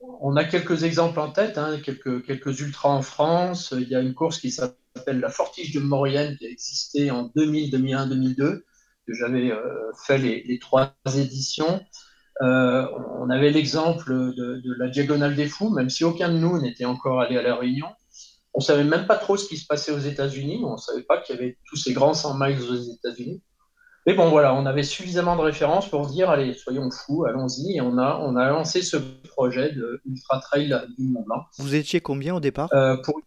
on 0.00 0.36
a 0.36 0.44
quelques 0.44 0.84
exemples 0.84 1.18
en 1.18 1.32
tête, 1.32 1.58
hein, 1.58 1.80
quelques, 1.82 2.24
quelques 2.24 2.60
ultras 2.60 2.90
en 2.90 3.02
France. 3.02 3.74
Il 3.76 3.88
y 3.88 3.96
a 3.96 4.00
une 4.00 4.14
course 4.14 4.38
qui 4.38 4.52
s'appelle 4.52 4.76
s'appelle 5.06 5.20
La 5.20 5.28
Fortige 5.28 5.72
de 5.72 5.80
Maurienne, 5.80 6.36
qui 6.36 6.46
a 6.46 6.50
existé 6.50 7.10
en 7.10 7.30
2000, 7.34 7.70
2001, 7.70 8.06
2002, 8.08 8.64
que 9.06 9.14
j'avais 9.14 9.50
euh, 9.50 9.92
fait 10.06 10.18
les, 10.18 10.58
trois 10.58 10.94
éditions. 11.16 11.80
Euh, 12.42 12.86
on 13.18 13.30
avait 13.30 13.50
l'exemple 13.50 14.10
de, 14.34 14.74
la 14.78 14.88
Diagonale 14.88 15.36
des 15.36 15.46
Fous, 15.46 15.70
même 15.70 15.90
si 15.90 16.04
aucun 16.04 16.28
de 16.28 16.38
nous 16.38 16.60
n'était 16.60 16.84
encore 16.84 17.20
allé 17.20 17.36
à 17.36 17.42
La 17.42 17.54
Réunion. 17.56 17.86
On 18.52 18.60
ne 18.60 18.64
savait 18.64 18.84
même 18.84 19.06
pas 19.06 19.16
trop 19.16 19.36
ce 19.36 19.46
qui 19.46 19.56
se 19.56 19.66
passait 19.66 19.92
aux 19.92 19.98
États-Unis. 19.98 20.62
On 20.64 20.72
ne 20.72 20.78
savait 20.78 21.02
pas 21.02 21.20
qu'il 21.20 21.36
y 21.36 21.38
avait 21.38 21.58
tous 21.68 21.76
ces 21.76 21.92
grands 21.92 22.14
100 22.14 22.38
miles 22.38 22.60
aux 22.62 22.74
États-Unis. 22.74 23.42
Mais 24.06 24.14
bon, 24.14 24.30
voilà, 24.30 24.54
on 24.54 24.66
avait 24.66 24.84
suffisamment 24.84 25.36
de 25.36 25.42
références 25.42 25.90
pour 25.90 26.06
dire, 26.06 26.30
allez, 26.30 26.54
soyons 26.54 26.88
fous, 26.90 27.26
allons-y. 27.26 27.76
Et 27.76 27.80
on 27.80 27.98
a, 27.98 28.18
on 28.22 28.36
a 28.36 28.48
lancé 28.48 28.80
ce 28.80 28.96
projet 28.96 29.72
de 29.72 30.00
Ultra 30.06 30.40
Trail 30.40 30.74
du 30.96 31.08
Mont 31.08 31.22
Blanc. 31.22 31.44
Vous 31.58 31.74
étiez 31.74 32.00
combien 32.00 32.34
au 32.36 32.40
départ? 32.40 32.68
Euh, 32.72 32.96
pour 33.02 33.20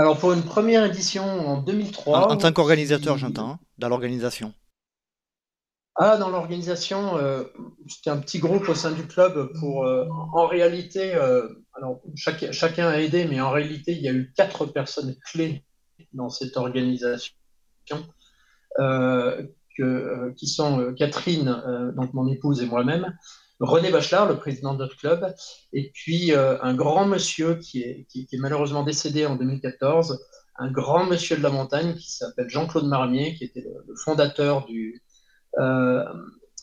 alors, 0.00 0.16
pour 0.16 0.32
une 0.32 0.42
première 0.42 0.86
édition 0.86 1.24
en 1.24 1.60
2003. 1.60 2.32
En, 2.32 2.36
tant 2.38 2.52
qu'organisateur, 2.52 3.18
j'entends, 3.18 3.50
hein, 3.50 3.58
dans 3.76 3.90
l'organisation. 3.90 4.54
Ah, 5.94 6.16
dans 6.16 6.30
l'organisation, 6.30 7.18
euh, 7.18 7.44
c'était 7.86 8.08
un 8.08 8.16
petit 8.16 8.38
groupe 8.38 8.66
au 8.70 8.74
sein 8.74 8.92
du 8.92 9.06
club 9.06 9.52
pour, 9.60 9.84
euh, 9.84 10.06
en 10.32 10.46
réalité, 10.46 11.14
euh, 11.14 11.46
alors 11.74 12.00
chacun 12.14 12.88
a 12.88 12.98
aidé, 12.98 13.26
mais 13.26 13.42
en 13.42 13.50
réalité, 13.50 13.92
il 13.92 14.00
y 14.00 14.08
a 14.08 14.12
eu 14.12 14.32
quatre 14.34 14.64
personnes 14.64 15.14
clés 15.30 15.66
dans 16.14 16.30
cette 16.30 16.56
organisation, 16.56 17.34
qui 19.76 20.46
sont 20.46 20.94
Catherine, 20.94 21.92
donc 21.94 22.14
mon 22.14 22.26
épouse 22.26 22.62
et 22.62 22.66
moi-même, 22.66 23.14
René 23.60 23.90
Bachelard, 23.90 24.26
le 24.26 24.38
président 24.38 24.72
de 24.72 24.78
notre 24.78 24.96
club, 24.96 25.34
et 25.72 25.90
puis 25.92 26.32
euh, 26.32 26.60
un 26.62 26.74
grand 26.74 27.06
monsieur 27.06 27.56
qui 27.56 27.82
est, 27.82 28.06
qui, 28.08 28.26
est, 28.32 28.38
malheureusement 28.38 28.82
décédé 28.82 29.26
en 29.26 29.36
2014, 29.36 30.24
un 30.56 30.70
grand 30.70 31.04
monsieur 31.04 31.36
de 31.36 31.42
la 31.42 31.50
montagne 31.50 31.94
qui 31.94 32.10
s'appelle 32.10 32.48
Jean-Claude 32.48 32.86
Marmier, 32.86 33.34
qui 33.34 33.44
était 33.44 33.60
le, 33.60 33.94
fondateur 33.96 34.64
du, 34.64 35.02
euh, 35.58 36.04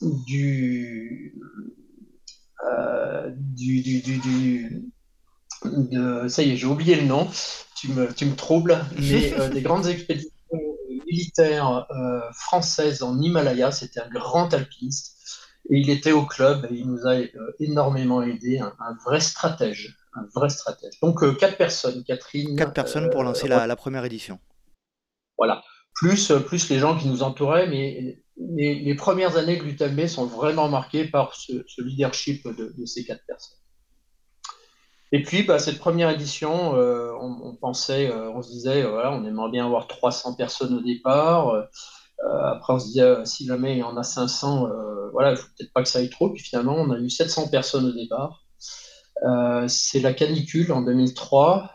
du, 0.02 1.40
euh, 2.68 3.32
du, 3.36 3.82
du, 3.82 4.02
du, 4.02 4.92
de, 5.66 6.28
ça 6.28 6.42
y 6.42 6.52
est, 6.52 6.58
j'ai 6.58 6.66
oublié 6.66 6.96
le 6.96 7.06
nom, 7.06 7.28
tu 7.76 7.90
me, 7.90 8.12
tu 8.12 8.26
me 8.26 8.36
troubles, 8.36 8.84
mais 9.00 9.50
des 9.50 9.62
grandes 9.62 9.86
expéditions 9.86 10.32
militaires 11.06 11.88
françaises 12.34 13.04
en 13.04 13.22
Himalaya, 13.22 13.72
c'était 13.72 14.00
un 14.00 14.10
grand 14.10 14.52
alpiniste. 14.56 15.17
Et 15.70 15.80
il 15.80 15.90
était 15.90 16.14
au 16.14 16.26
club 16.26 16.66
et 16.70 16.76
il 16.76 16.88
nous 16.88 17.06
a 17.06 17.16
euh, 17.16 17.28
énormément 17.60 18.22
aidé, 18.22 18.60
un, 18.60 18.98
vrai 19.06 19.20
stratège. 19.20 19.98
Un 20.14 20.26
vrai 20.34 20.50
stratège. 20.50 21.00
Donc, 21.02 21.22
euh, 21.24 21.34
quatre 21.34 21.58
personnes, 21.58 22.04
Catherine. 22.06 22.56
Quatre 22.56 22.74
personnes 22.74 23.10
pour 23.10 23.24
lancer 23.24 23.48
la, 23.48 23.76
première 23.76 24.06
édition. 24.06 24.40
Voilà. 25.38 25.62
Plus, 25.94 26.32
euh, 26.32 26.40
plus 26.40 26.70
les 26.70 26.80
gens 26.80 26.98
qui 26.98 27.08
nous 27.08 27.22
entouraient, 27.22 27.68
mais 27.68 28.18
les, 28.38 28.96
premières 28.96 29.36
années 29.36 29.58
de 29.58 29.64
l'UTMB 29.64 30.08
sont 30.08 30.26
vraiment 30.26 30.70
marquées 30.70 31.06
par 31.06 31.36
ce, 31.36 31.64
leadership 31.80 32.48
de, 32.48 32.86
ces 32.86 33.04
quatre 33.04 33.26
personnes. 33.28 33.58
Et 35.12 35.24
puis, 35.24 35.44
bah, 35.44 35.60
cette 35.60 35.80
première 35.80 36.10
édition, 36.10 36.74
on, 36.76 37.56
pensait, 37.56 38.12
on 38.12 38.42
se 38.42 38.50
disait, 38.52 38.84
voilà, 38.84 39.12
on 39.12 39.26
aimerait 39.26 39.52
bien 39.52 39.66
avoir 39.66 39.88
300 39.88 40.36
personnes 40.36 40.74
au 40.74 40.82
départ. 40.82 41.68
Euh, 42.24 42.52
après, 42.52 42.74
on 42.74 42.80
se 42.80 42.92
dit, 42.92 43.02
euh, 43.02 43.24
si 43.26 43.46
jamais 43.46 43.74
il 43.74 43.80
y 43.80 43.84
en 43.84 43.98
a 43.98 44.04
500, 44.04 44.68
euh, 44.68 45.10
voilà, 45.12 45.30
il 45.30 45.34
ne 45.34 45.38
faut 45.38 45.48
peut-être 45.58 45.74
pas 45.74 45.84
que 45.84 45.90
ça 45.90 46.00
aille 46.00 46.10
trop. 46.10 46.30
Puis 46.30 46.44
finalement, 46.44 46.76
on 46.76 46.92
a 46.92 46.98
eu 46.98 47.10
700 47.10 47.50
personnes 47.50 47.86
au 47.86 47.94
départ. 47.94 48.44
c'est 49.68 50.00
la 50.00 50.14
canicule 50.14 50.72
en 50.72 50.82
2003 50.82 51.72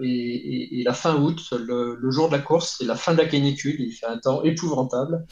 et, 0.00 0.82
la 0.84 0.92
fin 0.92 1.16
août, 1.16 1.52
le, 1.52 2.10
jour 2.10 2.28
de 2.28 2.32
la 2.32 2.38
course, 2.40 2.76
c'est 2.78 2.84
la 2.84 2.94
fin 2.94 3.12
de 3.12 3.18
la 3.18 3.26
canicule. 3.26 3.76
Il 3.80 3.92
fait 3.92 4.06
un 4.06 4.18
temps 4.18 4.42
épouvantable. 4.42 5.26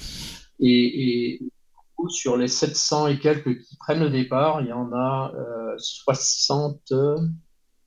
Et, 0.61 1.41
sur 2.09 2.37
les 2.37 2.49
700 2.49 3.07
et 3.09 3.19
quelques 3.19 3.63
qui 3.63 3.77
prennent 3.79 4.01
le 4.01 4.11
départ, 4.11 4.61
il 4.61 4.67
y 4.67 4.73
en 4.73 4.93
a 4.93 5.33
60. 5.79 6.93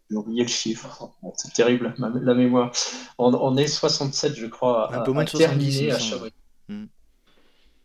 J'ai 0.09 0.15
oublié 0.15 0.43
le 0.43 0.47
chiffre. 0.47 1.11
C'est 1.35 1.53
terrible, 1.53 1.93
la 1.99 2.33
mémoire. 2.33 2.71
On, 3.17 3.57
est 3.57 3.67
67, 3.67 4.35
je 4.35 4.47
crois, 4.47 4.95
un 4.95 5.01
peu 5.01 5.11
moins 5.11 5.25
de 5.25 5.29
70 5.29 5.91
à 5.91 5.99
Chamonix. 5.99 6.33
Hmm. 6.69 6.85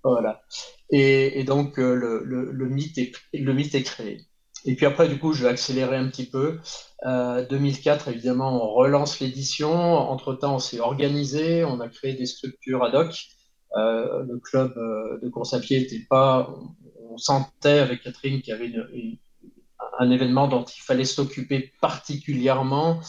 Voilà. 0.04 0.42
Et, 0.90 1.44
donc, 1.44 1.78
euh, 1.78 1.94
le, 1.94 2.68
mythe 2.68 2.98
est, 2.98 3.82
créé. 3.82 4.20
Et 4.64 4.74
puis 4.74 4.86
après, 4.86 5.08
du 5.08 5.18
coup, 5.18 5.32
je 5.32 5.44
vais 5.44 5.48
accélérer 5.48 5.96
un 5.96 6.08
petit 6.08 6.26
peu. 6.26 6.60
2004, 7.04 8.08
euh, 8.08 8.12
évidemment, 8.12 8.64
on 8.64 8.74
relance 8.74 9.20
l'édition. 9.20 9.72
Entre-temps, 9.72 10.56
on 10.56 10.58
s'est 10.58 10.80
organisé, 10.80 11.64
on 11.64 11.80
a 11.80 11.88
créé 11.88 12.14
des 12.14 12.26
structures 12.26 12.84
ad 12.84 12.94
hoc. 12.94 13.16
Euh, 13.76 14.24
le 14.24 14.38
club 14.38 14.74
de 15.22 15.28
course 15.28 15.54
à 15.54 15.60
pied 15.60 15.80
n'était 15.80 16.04
pas. 16.08 16.54
On 17.10 17.16
sentait 17.16 17.78
avec 17.78 18.02
Catherine 18.02 18.42
qu'il 18.42 18.52
y 18.52 18.56
avait 18.56 18.72
un 19.98 20.10
événement 20.10 20.48
dont 20.48 20.64
il 20.64 20.82
fallait 20.82 21.04
s'occuper 21.04 21.72
particulièrement. 21.80 23.00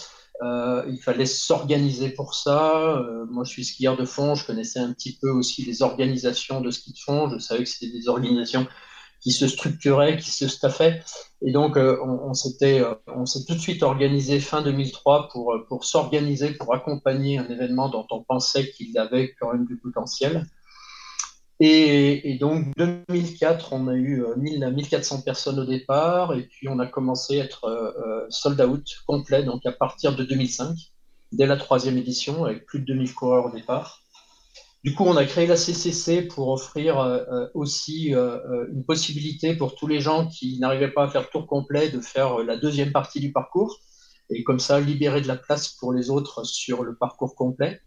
Euh, 0.41 0.83
il 0.89 0.99
fallait 0.99 1.25
s'organiser 1.25 2.09
pour 2.09 2.33
ça. 2.33 2.97
Euh, 2.97 3.25
moi, 3.29 3.43
je 3.43 3.51
suis 3.51 3.65
skieur 3.65 3.95
de 3.95 4.05
fond, 4.05 4.35
je 4.35 4.45
connaissais 4.45 4.79
un 4.79 4.91
petit 4.91 5.17
peu 5.21 5.29
aussi 5.29 5.63
les 5.63 5.81
organisations 5.81 6.59
de 6.59 6.71
ski 6.71 6.93
de 6.93 6.97
fond. 6.97 7.29
Je 7.29 7.37
savais 7.37 7.63
que 7.63 7.69
c'était 7.69 7.91
des 7.91 8.07
organisations 8.09 8.67
qui 9.21 9.31
se 9.31 9.47
structuraient, 9.47 10.17
qui 10.17 10.31
se 10.31 10.47
staffaient. 10.47 11.01
Et 11.45 11.51
donc, 11.51 11.77
euh, 11.77 11.97
on, 12.03 12.33
s'était, 12.33 12.83
on 13.07 13.25
s'est 13.25 13.45
tout 13.45 13.53
de 13.53 13.59
suite 13.59 13.83
organisé 13.83 14.39
fin 14.39 14.61
2003 14.61 15.29
pour, 15.31 15.55
pour 15.69 15.85
s'organiser, 15.85 16.51
pour 16.51 16.73
accompagner 16.73 17.37
un 17.37 17.47
événement 17.47 17.89
dont 17.89 18.07
on 18.11 18.23
pensait 18.23 18.69
qu'il 18.71 18.97
avait 18.97 19.33
quand 19.39 19.53
même 19.53 19.65
du 19.65 19.77
potentiel. 19.77 20.45
Et, 21.65 22.37
donc, 22.41 22.75
2004, 22.75 23.71
on 23.71 23.87
a 23.87 23.93
eu 23.93 24.21
1000 24.35 24.63
euh, 24.65 24.71
1400 24.71 25.21
personnes 25.21 25.59
au 25.59 25.65
départ, 25.65 26.33
et 26.33 26.43
puis 26.43 26.67
on 26.67 26.77
a 26.79 26.85
commencé 26.85 27.39
à 27.39 27.45
être 27.45 27.63
euh, 27.63 27.91
euh, 28.05 28.25
sold 28.27 28.59
out 28.59 28.85
complet, 29.07 29.43
donc 29.43 29.65
à 29.65 29.71
partir 29.71 30.13
de 30.13 30.25
2005, 30.25 30.75
dès 31.31 31.45
la 31.45 31.55
troisième 31.55 31.97
édition, 31.97 32.43
avec 32.43 32.65
plus 32.65 32.81
de 32.81 32.85
2000 32.87 33.13
coureurs 33.13 33.45
au 33.45 33.49
départ. 33.49 34.01
Du 34.83 34.93
coup, 34.93 35.05
on 35.05 35.15
a 35.15 35.23
créé 35.23 35.47
la 35.47 35.55
CCC 35.55 36.23
pour 36.23 36.49
offrir 36.49 36.97
aussi 37.53 38.09
une 38.09 38.83
possibilité 38.85 39.55
pour 39.55 39.75
tous 39.75 39.87
les 39.87 40.01
gens 40.01 40.27
qui 40.27 40.59
n'arrivaient 40.59 40.91
pas 40.91 41.05
à 41.05 41.07
faire 41.07 41.21
le 41.21 41.27
tour 41.27 41.47
complet 41.47 41.89
de 41.89 42.01
faire 42.01 42.39
la 42.39 42.57
deuxième 42.57 42.91
partie 42.91 43.21
du 43.21 43.31
parcours, 43.31 43.79
et 44.29 44.43
comme 44.43 44.59
ça 44.59 44.81
libérer 44.81 45.21
de 45.21 45.29
la 45.29 45.37
place 45.37 45.69
pour 45.69 45.93
les 45.93 46.09
autres 46.09 46.43
sur 46.43 46.83
le 46.83 46.97
parcours 46.97 47.33
complet. 47.35 47.79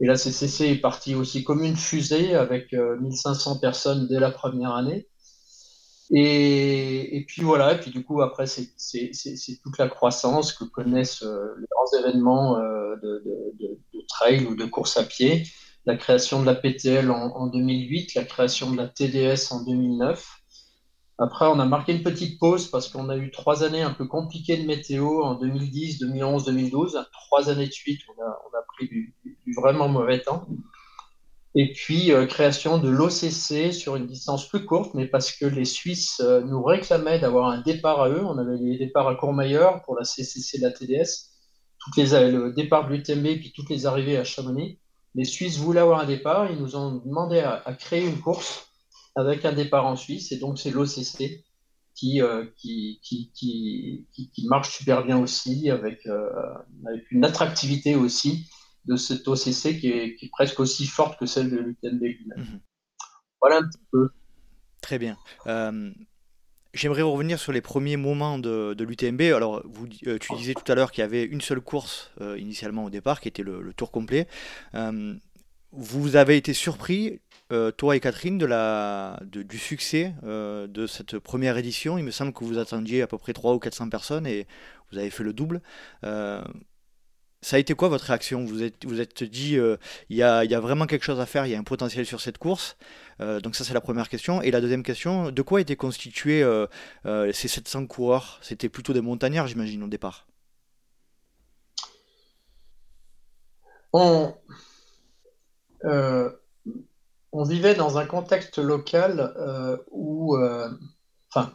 Et 0.00 0.06
la 0.06 0.16
CCC 0.16 0.68
est 0.68 0.80
partie 0.80 1.14
aussi 1.14 1.44
comme 1.44 1.64
une 1.64 1.76
fusée 1.76 2.34
avec 2.34 2.72
1500 2.72 3.56
euh, 3.56 3.60
personnes 3.60 4.06
dès 4.06 4.20
la 4.20 4.30
première 4.30 4.74
année. 4.74 5.08
Et, 6.10 7.24
puis 7.28 7.42
voilà, 7.42 7.74
et 7.74 7.80
puis 7.80 7.90
du 7.90 8.02
coup, 8.02 8.22
après, 8.22 8.46
c'est 8.46 8.70
toute 9.62 9.78
la 9.78 9.88
croissance 9.88 10.52
que 10.52 10.64
connaissent 10.64 11.22
euh, 11.22 11.54
les 11.60 11.66
grands 11.70 11.98
événements 12.00 12.58
euh, 12.58 12.96
de, 13.02 13.22
trail 14.08 14.46
ou 14.46 14.54
de 14.54 14.64
course 14.64 14.96
à 14.96 15.04
pied. 15.04 15.42
La 15.84 15.96
création 15.96 16.40
de 16.40 16.46
la 16.46 16.54
PTL 16.54 17.10
en, 17.10 17.36
en 17.36 17.46
2008, 17.46 18.14
la 18.14 18.24
création 18.24 18.70
de 18.70 18.76
la 18.76 18.88
TDS 18.88 19.52
en 19.52 19.64
2009, 19.64 20.37
après, 21.18 21.46
on 21.46 21.58
a 21.58 21.64
marqué 21.64 21.92
une 21.92 22.04
petite 22.04 22.38
pause 22.38 22.68
parce 22.68 22.88
qu'on 22.88 23.08
a 23.08 23.16
eu 23.16 23.32
trois 23.32 23.64
années 23.64 23.82
un 23.82 23.92
peu 23.92 24.06
compliquées 24.06 24.56
de 24.56 24.66
météo 24.66 25.24
en 25.24 25.34
2010, 25.34 25.98
2011, 25.98 26.44
2012. 26.44 27.06
Trois 27.12 27.50
années 27.50 27.66
de 27.66 27.72
suite, 27.72 28.00
on 28.08 28.22
a, 28.22 28.62
pris 28.76 28.88
du, 28.88 29.16
vraiment 29.56 29.88
mauvais 29.88 30.20
temps. 30.20 30.46
Et 31.56 31.72
puis, 31.72 32.12
euh, 32.12 32.26
création 32.26 32.78
de 32.78 32.88
l'OCC 32.88 33.72
sur 33.72 33.96
une 33.96 34.06
distance 34.06 34.48
plus 34.48 34.64
courte, 34.64 34.94
mais 34.94 35.08
parce 35.08 35.32
que 35.32 35.46
les 35.46 35.64
Suisses 35.64 36.20
euh, 36.20 36.40
nous 36.42 36.62
réclamaient 36.62 37.18
d'avoir 37.18 37.48
un 37.48 37.62
départ 37.62 38.00
à 38.00 38.10
eux. 38.10 38.24
On 38.24 38.38
avait 38.38 38.56
les 38.56 38.78
départs 38.78 39.08
à 39.08 39.16
Courmayeur 39.16 39.82
pour 39.82 39.96
la 39.96 40.04
CCC 40.04 40.58
de 40.58 40.62
la 40.62 40.70
TDS, 40.70 41.32
toutes 41.80 41.96
les, 41.96 42.14
euh, 42.14 42.30
le 42.30 42.52
départ 42.52 42.86
de 42.86 42.94
l'UTMB, 42.94 43.40
puis 43.40 43.52
toutes 43.56 43.70
les 43.70 43.86
arrivées 43.86 44.18
à 44.18 44.24
Chamonix. 44.24 44.78
Les 45.16 45.24
Suisses 45.24 45.58
voulaient 45.58 45.80
avoir 45.80 45.98
un 45.98 46.06
départ. 46.06 46.48
Ils 46.48 46.58
nous 46.58 46.76
ont 46.76 47.02
demandé 47.04 47.40
à 47.40 47.72
créer 47.72 48.06
une 48.06 48.20
course 48.20 48.67
avec 49.18 49.44
un 49.44 49.52
départ 49.52 49.84
en 49.86 49.96
Suisse. 49.96 50.30
Et 50.32 50.36
donc, 50.36 50.58
c'est 50.58 50.70
l'OCC 50.70 51.44
qui, 51.94 52.22
euh, 52.22 52.46
qui, 52.56 53.00
qui, 53.02 53.32
qui, 53.34 54.46
marche 54.46 54.70
super 54.70 55.04
bien 55.04 55.18
aussi, 55.18 55.68
avec, 55.70 56.06
euh, 56.06 56.30
avec 56.86 57.10
une 57.10 57.24
attractivité 57.24 57.96
aussi 57.96 58.48
de 58.84 58.94
cette 58.94 59.26
OCC 59.26 59.80
qui 59.80 59.88
est, 59.88 60.16
est 60.22 60.30
presque 60.30 60.60
aussi 60.60 60.86
forte 60.86 61.18
que 61.18 61.26
celle 61.26 61.50
de 61.50 61.56
l'UTMB. 61.56 62.02
Mhm. 62.36 62.60
Voilà 63.40 63.58
un 63.58 63.68
petit 63.68 63.84
peu. 63.90 64.08
Très 64.80 65.00
bien. 65.00 65.18
Euh, 65.48 65.90
j'aimerais 66.72 67.02
revenir 67.02 67.40
sur 67.40 67.50
les 67.50 67.60
premiers 67.60 67.96
moments 67.96 68.38
de, 68.38 68.74
de 68.74 68.84
l'UTMB. 68.84 69.22
Alors, 69.34 69.62
vous, 69.66 69.88
tu 69.88 70.34
disais 70.36 70.54
tout 70.54 70.70
à 70.70 70.76
l'heure 70.76 70.92
qu'il 70.92 71.02
y 71.02 71.04
avait 71.04 71.24
une 71.24 71.40
seule 71.40 71.60
course 71.60 72.12
initialement 72.20 72.84
au 72.84 72.90
départ, 72.90 73.20
qui 73.20 73.26
était 73.26 73.42
le, 73.42 73.60
le 73.60 73.74
tour 73.74 73.90
complet. 73.90 74.28
vous 75.72 76.16
avez 76.16 76.36
été 76.36 76.54
surpris 76.54 77.20
euh, 77.50 77.70
toi 77.70 77.96
et 77.96 78.00
Catherine, 78.00 78.38
du 79.22 79.58
succès 79.58 80.12
euh, 80.24 80.66
de 80.66 80.86
cette 80.86 81.18
première 81.18 81.56
édition. 81.56 81.96
Il 81.96 82.04
me 82.04 82.10
semble 82.10 82.32
que 82.32 82.44
vous 82.44 82.58
attendiez 82.58 83.02
à 83.02 83.06
peu 83.06 83.16
près 83.16 83.32
300 83.32 83.56
ou 83.56 83.58
400 83.58 83.88
personnes 83.88 84.26
et 84.26 84.46
vous 84.92 84.98
avez 84.98 85.10
fait 85.10 85.24
le 85.24 85.32
double. 85.32 85.62
Euh, 86.04 86.42
ça 87.40 87.56
a 87.56 87.58
été 87.58 87.74
quoi 87.74 87.88
votre 87.88 88.04
réaction? 88.04 88.44
Vous 88.44 88.62
êtes, 88.62 88.84
vous 88.84 89.00
êtes 89.00 89.22
dit, 89.22 89.56
il 90.10 90.16
y, 90.16 90.22
a, 90.22 90.60
vraiment 90.60 90.86
quelque 90.86 91.04
chose 91.04 91.20
à 91.20 91.26
faire, 91.26 91.46
il 91.46 91.52
y 91.52 91.54
a 91.54 91.58
un 91.58 91.64
potentiel 91.64 92.04
sur 92.04 92.20
cette 92.20 92.36
course. 92.36 92.76
donc 93.20 93.54
ça 93.54 93.62
c'est 93.62 93.74
la 93.74 93.80
première 93.80 94.08
question. 94.08 94.42
Et 94.42 94.50
la 94.50 94.60
deuxième 94.60 94.82
question, 94.82 95.30
de 95.30 95.42
quoi 95.42 95.60
étaient 95.60 95.76
constitués 95.76 96.44
ces 97.04 97.48
700 97.48 97.86
coureurs? 97.86 98.40
C'était 98.42 98.68
plutôt 98.68 98.92
des 98.92 99.00
montagnards, 99.00 99.46
j'imagine, 99.46 99.84
au 99.84 99.88
départ. 99.88 100.26
On 107.38 107.44
vivait 107.44 107.76
dans 107.76 107.98
un 107.98 108.04
contexte 108.04 108.58
local 108.58 109.32
euh, 109.36 109.76
où, 109.92 110.36
euh, 110.36 110.68
enfin, 111.30 111.52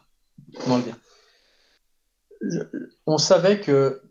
comment 0.61 0.77
le 0.77 0.83
dire? 0.83 0.95
On 3.05 3.17
savait 3.17 3.59
que, 3.59 4.01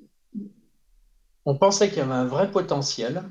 on 1.46 1.56
pensait 1.56 1.88
qu'il 1.88 1.98
y 1.98 2.02
avait 2.02 2.12
un 2.12 2.26
vrai 2.26 2.50
potentiel 2.50 3.22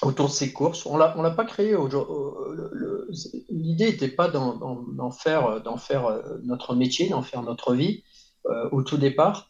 autour 0.00 0.28
de 0.28 0.32
ces 0.32 0.52
courses. 0.52 0.86
On 0.86 0.96
l'a, 0.96 1.12
l'a 1.20 1.30
pas 1.32 1.44
créé. 1.44 1.76
L'idée 3.48 3.90
n'était 3.90 4.08
pas 4.08 4.28
d'en, 4.28 5.10
faire, 5.10 5.60
d'en 5.62 5.76
faire 5.76 6.06
euh, 6.06 6.38
notre 6.44 6.76
métier, 6.76 7.08
d'en 7.08 7.22
faire 7.22 7.42
notre 7.42 7.74
vie 7.74 8.04
au 8.70 8.82
tout 8.84 8.96
départ. 8.96 9.49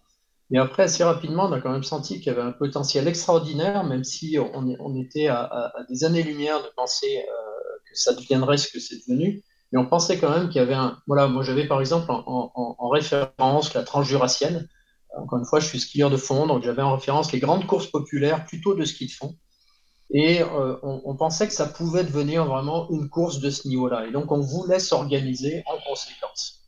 Mais 0.51 0.59
après, 0.59 0.83
assez 0.85 1.05
rapidement, 1.05 1.45
on 1.47 1.53
a 1.53 1.61
quand 1.61 1.71
même 1.71 1.85
senti 1.85 2.19
qu'il 2.19 2.27
y 2.27 2.31
avait 2.31 2.43
un 2.43 2.53
potentiel 2.53 3.07
extraordinaire, 3.07 3.85
même 3.85 4.03
si 4.03 4.37
on, 4.39 4.97
était 4.97 5.29
à, 5.29 5.73
des 5.89 6.05
années-lumière 6.05 6.61
de 6.61 6.69
penser 6.75 7.19
euh, 7.19 7.79
que 7.89 7.97
ça 7.97 8.15
deviendrait 8.15 8.57
ce 8.57 8.69
que 8.69 8.81
c'est 8.81 8.97
devenu. 8.97 9.45
Mais 9.71 9.79
on 9.79 9.87
pensait 9.87 10.19
quand 10.19 10.31
même 10.31 10.49
qu'il 10.49 10.57
y 10.57 10.65
avait 10.65 10.75
un. 10.75 10.99
Voilà, 11.07 11.29
moi 11.29 11.45
j'avais 11.45 11.69
par 11.69 11.79
exemple 11.79 12.07
en, 12.11 12.89
référence 12.89 13.73
la 13.75 13.85
transjurassienne. 13.85 14.69
Encore 15.17 15.39
une 15.39 15.45
fois, 15.45 15.61
je 15.61 15.67
suis 15.67 15.79
skieur 15.79 16.11
de 16.11 16.17
fond, 16.17 16.47
donc 16.49 16.65
j'avais 16.65 16.83
en 16.83 16.97
référence 16.97 17.31
les 17.31 17.39
grandes 17.39 17.67
courses 17.67 17.87
populaires 17.87 18.45
plutôt 18.45 18.75
de 18.75 18.85
ski 18.85 19.07
de 19.07 19.13
fond. 19.13 19.37
Et 20.13 20.43
euh, 20.43 20.77
on, 20.83 21.03
on, 21.05 21.17
pensait 21.17 21.47
que 21.47 21.53
ça 21.53 21.67
pouvait 21.67 22.03
devenir 22.03 22.45
vraiment 22.45 22.91
une 22.91 23.09
course 23.09 23.39
de 23.39 23.51
ce 23.51 23.69
niveau-là. 23.69 24.07
Et 24.09 24.11
donc 24.11 24.33
on 24.33 24.41
voulait 24.41 24.81
s'organiser 24.81 25.63
en 25.67 25.79
conséquence. 25.89 26.60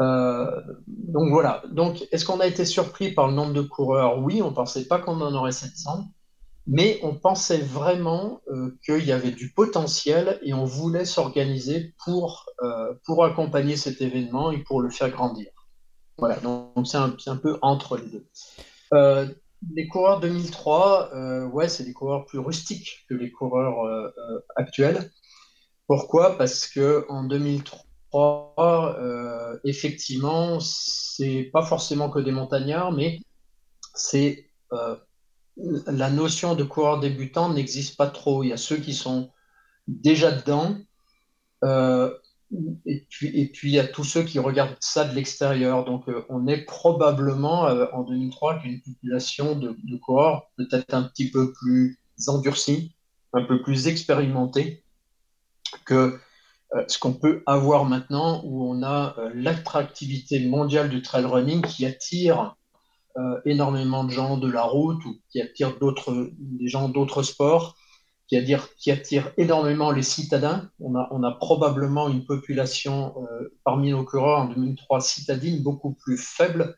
Euh, 0.00 0.60
donc 0.86 1.30
voilà. 1.30 1.62
Donc, 1.70 2.06
est-ce 2.10 2.24
qu'on 2.24 2.40
a 2.40 2.46
été 2.46 2.64
surpris 2.64 3.12
par 3.12 3.28
le 3.28 3.34
nombre 3.34 3.52
de 3.52 3.62
coureurs? 3.62 4.18
Oui, 4.18 4.42
on 4.42 4.50
ne 4.50 4.54
pensait 4.54 4.86
pas 4.86 4.98
qu'on 4.98 5.20
en 5.20 5.34
aurait 5.34 5.52
700, 5.52 6.08
mais 6.66 7.00
on 7.02 7.14
pensait 7.14 7.58
vraiment 7.60 8.40
euh, 8.48 8.78
qu'il 8.84 9.04
y 9.04 9.12
avait 9.12 9.32
du 9.32 9.52
potentiel 9.52 10.38
et 10.42 10.54
on 10.54 10.64
voulait 10.64 11.04
s'organiser 11.04 11.94
pour, 12.04 12.46
euh, 12.62 12.94
pour 13.04 13.24
accompagner 13.24 13.76
cet 13.76 14.00
événement 14.00 14.50
et 14.50 14.58
pour 14.58 14.80
le 14.80 14.90
faire 14.90 15.10
grandir. 15.10 15.50
Voilà, 16.18 16.36
donc 16.36 16.86
c'est 16.86 16.98
un, 16.98 17.16
un, 17.26 17.36
peu 17.36 17.58
entre 17.62 17.96
les 17.96 18.06
deux. 18.06 18.26
les 19.74 19.88
coureurs 19.88 20.20
2003, 20.20 21.46
ouais, 21.46 21.68
c'est 21.68 21.84
des 21.84 21.94
coureurs 21.94 22.26
plus 22.26 22.38
rustiques 22.38 23.06
que 23.08 23.14
les 23.14 23.30
coureurs 23.30 24.12
actuels. 24.54 25.10
Pourquoi? 25.86 26.36
Parce 26.36 26.66
que 26.66 27.06
en 27.08 27.24
2003, 27.24 27.80
euh, 28.14 29.58
effectivement, 29.64 30.58
c'est 30.60 31.50
pas 31.52 31.62
forcément 31.62 32.10
que 32.10 32.18
des 32.18 32.32
montagnards, 32.32 32.92
mais 32.92 33.20
c'est 33.94 34.50
euh, 34.72 34.96
la 35.56 36.10
notion 36.10 36.54
de 36.54 36.64
coureur 36.64 37.00
débutant 37.00 37.52
n'existe 37.52 37.96
pas 37.96 38.08
trop. 38.08 38.42
Il 38.42 38.48
y 38.48 38.52
a 38.52 38.56
ceux 38.56 38.76
qui 38.76 38.94
sont 38.94 39.30
déjà 39.86 40.32
dedans. 40.32 40.76
Euh, 41.64 42.12
et 42.84 43.06
puis, 43.08 43.48
il 43.62 43.70
y 43.70 43.78
a 43.78 43.86
tous 43.86 44.02
ceux 44.02 44.24
qui 44.24 44.40
regardent 44.40 44.76
ça 44.80 45.04
de 45.04 45.14
l'extérieur. 45.14 45.84
Donc, 45.84 46.06
on 46.28 46.48
est 46.48 46.64
probablement 46.64 47.62
en 47.92 48.02
2003 48.02 48.54
avec 48.54 48.64
une 48.64 48.80
population 48.82 49.54
de, 49.54 49.76
de 49.84 49.96
cohorts 49.98 50.50
peut-être 50.56 50.92
un 50.92 51.04
petit 51.04 51.30
peu 51.30 51.52
plus 51.52 52.00
endurcie, 52.26 52.96
un 53.34 53.44
peu 53.44 53.62
plus 53.62 53.86
expérimentée 53.86 54.82
que 55.84 56.18
ce 56.86 56.98
qu'on 56.98 57.14
peut 57.14 57.42
avoir 57.46 57.84
maintenant, 57.84 58.42
où 58.44 58.64
on 58.70 58.82
a 58.82 59.16
l'attractivité 59.34 60.46
mondiale 60.46 60.88
du 60.88 61.02
trail 61.02 61.24
running 61.24 61.62
qui 61.62 61.84
attire 61.84 62.56
énormément 63.44 64.04
de 64.04 64.10
gens 64.10 64.36
de 64.36 64.50
la 64.50 64.62
route 64.62 65.04
ou 65.04 65.16
qui 65.30 65.40
attire 65.40 65.78
d'autres, 65.78 66.30
des 66.38 66.68
gens 66.68 66.88
d'autres 66.88 67.22
sports 67.22 67.76
qui, 68.30 68.36
attire, 68.36 68.68
qui 68.76 68.92
attire 68.92 69.32
énormément 69.36 69.90
les 69.90 70.04
citadins. 70.04 70.70
On 70.78 70.94
a, 70.94 71.32
probablement 71.32 72.08
une 72.08 72.24
population 72.24 73.12
euh, 73.18 73.52
parmi 73.64 73.90
nos 73.90 74.04
coureurs 74.04 74.42
en 74.42 74.46
2003 74.46 75.00
citadine 75.00 75.62
beaucoup 75.62 75.94
plus 75.94 76.16
faible 76.16 76.76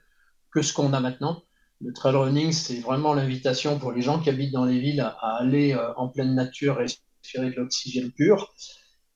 que 0.50 0.62
ce 0.62 0.72
qu'on 0.72 0.94
a 0.94 1.00
maintenant. 1.00 1.42
Le 1.82 1.92
trail 1.92 2.16
running, 2.16 2.52
c'est 2.52 2.80
vraiment 2.80 3.12
l'invitation 3.12 3.78
pour 3.78 3.92
les 3.92 4.00
gens 4.00 4.18
qui 4.18 4.30
habitent 4.30 4.52
dans 4.52 4.64
les 4.64 4.78
villes 4.78 5.00
à, 5.02 5.10
aller 5.40 5.74
euh, 5.74 5.92
en 5.96 6.08
pleine 6.08 6.34
nature 6.34 6.80
et 6.80 6.84
respirer 6.84 7.50
de 7.50 7.56
l'oxygène 7.56 8.10
pur. 8.12 8.54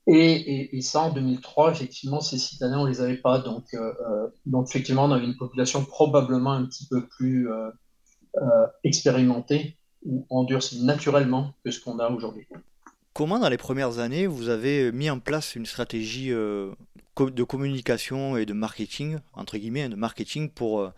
Et, 0.09 0.77
et, 0.77 0.81
ça, 0.83 1.01
en 1.03 1.13
2003, 1.13 1.73
effectivement, 1.73 2.21
ces 2.21 2.39
citadins, 2.39 2.79
on 2.79 2.85
les 2.85 3.01
avait 3.01 3.17
pas. 3.17 3.41
Donc, 3.41 3.65
euh, 3.75 3.93
donc 4.45 4.69
effectivement, 4.69 5.05
on 5.05 5.11
avait 5.11 5.25
une 5.25 5.37
population 5.37 5.85
probablement 5.85 6.53
un 6.53 6.65
petit 6.65 6.87
peu 6.87 7.07
plus 7.07 7.49
expérimentée 8.85 9.77
ou 10.05 10.27
endurci 10.31 10.85
naturellement 10.85 11.55
que 11.65 11.71
ce 11.71 11.81
qu'on 11.81 11.99
a 11.99 12.09
aujourd'hui. 12.09 12.47
Comment 13.17 13.39
dans 13.39 13.49
les 13.49 13.57
premières 13.57 13.99
années 13.99 14.27
vous 14.27 14.51
avez 14.51 14.93
mis 14.93 15.09
en 15.09 15.21
place 15.21 15.57
une 15.57 15.65
stratégie 15.65 16.33
euh, 16.33 16.71
de 17.19 17.43
communication 17.45 18.37
et 18.37 18.45
de 18.45 18.53
marketing, 18.53 19.21
entre 19.33 19.57
guillemets, 19.57 19.89
de 19.89 19.97
marketing 19.97 20.51
pour, 20.51 20.81
euh, 20.81 20.91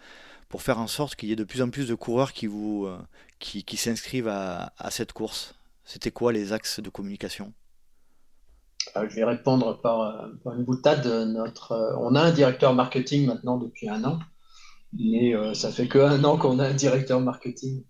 pour 0.48 0.62
faire 0.62 0.80
en 0.80 0.88
sorte 0.88 1.14
qu'il 1.14 1.28
y 1.28 1.32
ait 1.32 1.36
de 1.36 1.44
plus 1.44 1.62
en 1.62 1.70
plus 1.70 1.86
de 1.86 1.94
coureurs 1.94 2.32
qui, 2.32 2.48
euh, 2.48 2.96
qui, 3.38 3.62
qui 3.62 3.76
s'inscrivent 3.76 4.26
à, 4.26 4.72
à, 4.78 4.90
cette 4.90 5.12
course? 5.12 5.54
C'était 5.84 6.10
quoi 6.10 6.32
les 6.32 6.52
axes 6.52 6.80
de 6.80 6.90
communication? 6.90 7.52
Je 8.94 9.14
vais 9.14 9.24
répondre 9.24 9.80
par, 9.80 10.28
par 10.44 10.54
une 10.54 10.64
boutade. 10.64 11.06
Notre, 11.06 11.96
on 12.00 12.14
a 12.14 12.20
un 12.20 12.32
directeur 12.32 12.74
marketing 12.74 13.26
maintenant 13.26 13.58
depuis 13.58 13.88
un 13.88 14.04
an, 14.04 14.18
mais 14.98 15.34
ça 15.54 15.70
fait 15.70 15.88
que 15.88 15.98
un 15.98 16.24
an 16.24 16.36
qu'on 16.36 16.58
a 16.58 16.66
un 16.66 16.74
directeur 16.74 17.20
marketing. 17.20 17.84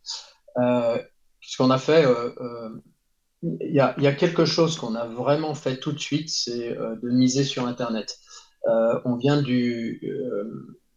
Euh, 0.59 0.99
ce 1.40 1.57
qu'on 1.57 1.71
a 1.71 1.78
fait, 1.78 2.05
euh, 2.05 2.31
euh, 2.40 2.71
il 3.43 3.73
y, 3.73 3.81
a, 3.81 4.12
quelque 4.12 4.45
chose 4.45 4.76
qu'on 4.76 4.97
a 4.97 5.07
vraiment 5.07 5.55
fait 5.55 5.78
tout 5.78 5.93
de 5.93 5.99
suite, 5.99 6.28
c'est 6.28 6.71
de 6.75 7.09
miser 7.09 7.45
sur 7.45 7.69
Internet. 7.69 8.19
on 8.67 9.17
vient 9.17 9.40
du. 9.40 10.02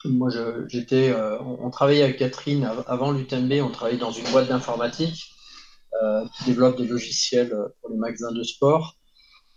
moi, 0.05 0.29
j'étais. 0.67 1.13
On, 1.39 1.69
travaillait 1.69 2.01
avec 2.01 2.17
Catherine 2.17 2.67
avant 2.87 3.11
l'UTMB, 3.11 3.61
on 3.61 3.69
travaillait 3.69 3.99
dans 3.99 4.11
une 4.11 4.27
boîte 4.31 4.49
d'informatique 4.49 5.35
qui 6.35 6.45
développe 6.45 6.77
des 6.77 6.87
logiciels 6.87 7.55
pour 7.79 7.91
les 7.91 7.97
magasins 7.97 8.31
de 8.31 8.41
sport. 8.41 8.97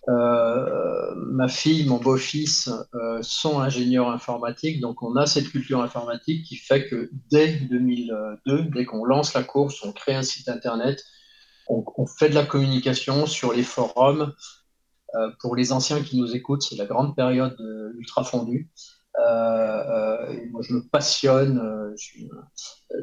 Euh, 0.09 1.15
ma 1.17 1.49
fille, 1.49 1.87
mon 1.87 1.97
beau-fils 1.99 2.71
euh, 2.95 3.19
sont 3.23 3.61
ingénieurs 3.61 4.11
informatiques, 4.11 4.81
donc 4.81 5.03
on 5.03 5.17
a 5.17 5.25
cette 5.27 5.49
culture 5.49 5.81
informatique 5.81 6.45
qui 6.45 6.57
fait 6.57 6.87
que 6.89 7.11
dès 7.31 7.57
2002, 7.61 8.65
dès 8.65 8.85
qu'on 8.85 9.05
lance 9.05 9.33
la 9.35 9.43
course, 9.43 9.83
on 9.83 9.93
crée 9.93 10.15
un 10.15 10.23
site 10.23 10.49
internet, 10.49 11.03
on, 11.69 12.07
fait 12.07 12.29
de 12.29 12.35
la 12.35 12.45
communication 12.45 13.25
sur 13.25 13.55
les 13.55 13.63
forums. 13.63 14.35
Euh, 15.15 15.31
pour 15.41 15.57
les 15.57 15.73
anciens 15.73 16.03
qui 16.03 16.19
nous 16.19 16.37
écoutent, 16.37 16.63
c'est 16.63 16.77
la 16.77 16.85
grande 16.85 17.17
période 17.17 17.57
ultra 17.97 18.25
fondue. 18.25 18.71
Euh, 19.19 19.23
euh, 19.23 20.37
moi, 20.51 20.63
je 20.63 20.75
me 20.75 20.81
passionne, 20.89 21.59
euh, 21.59 21.95
je, 21.97 22.25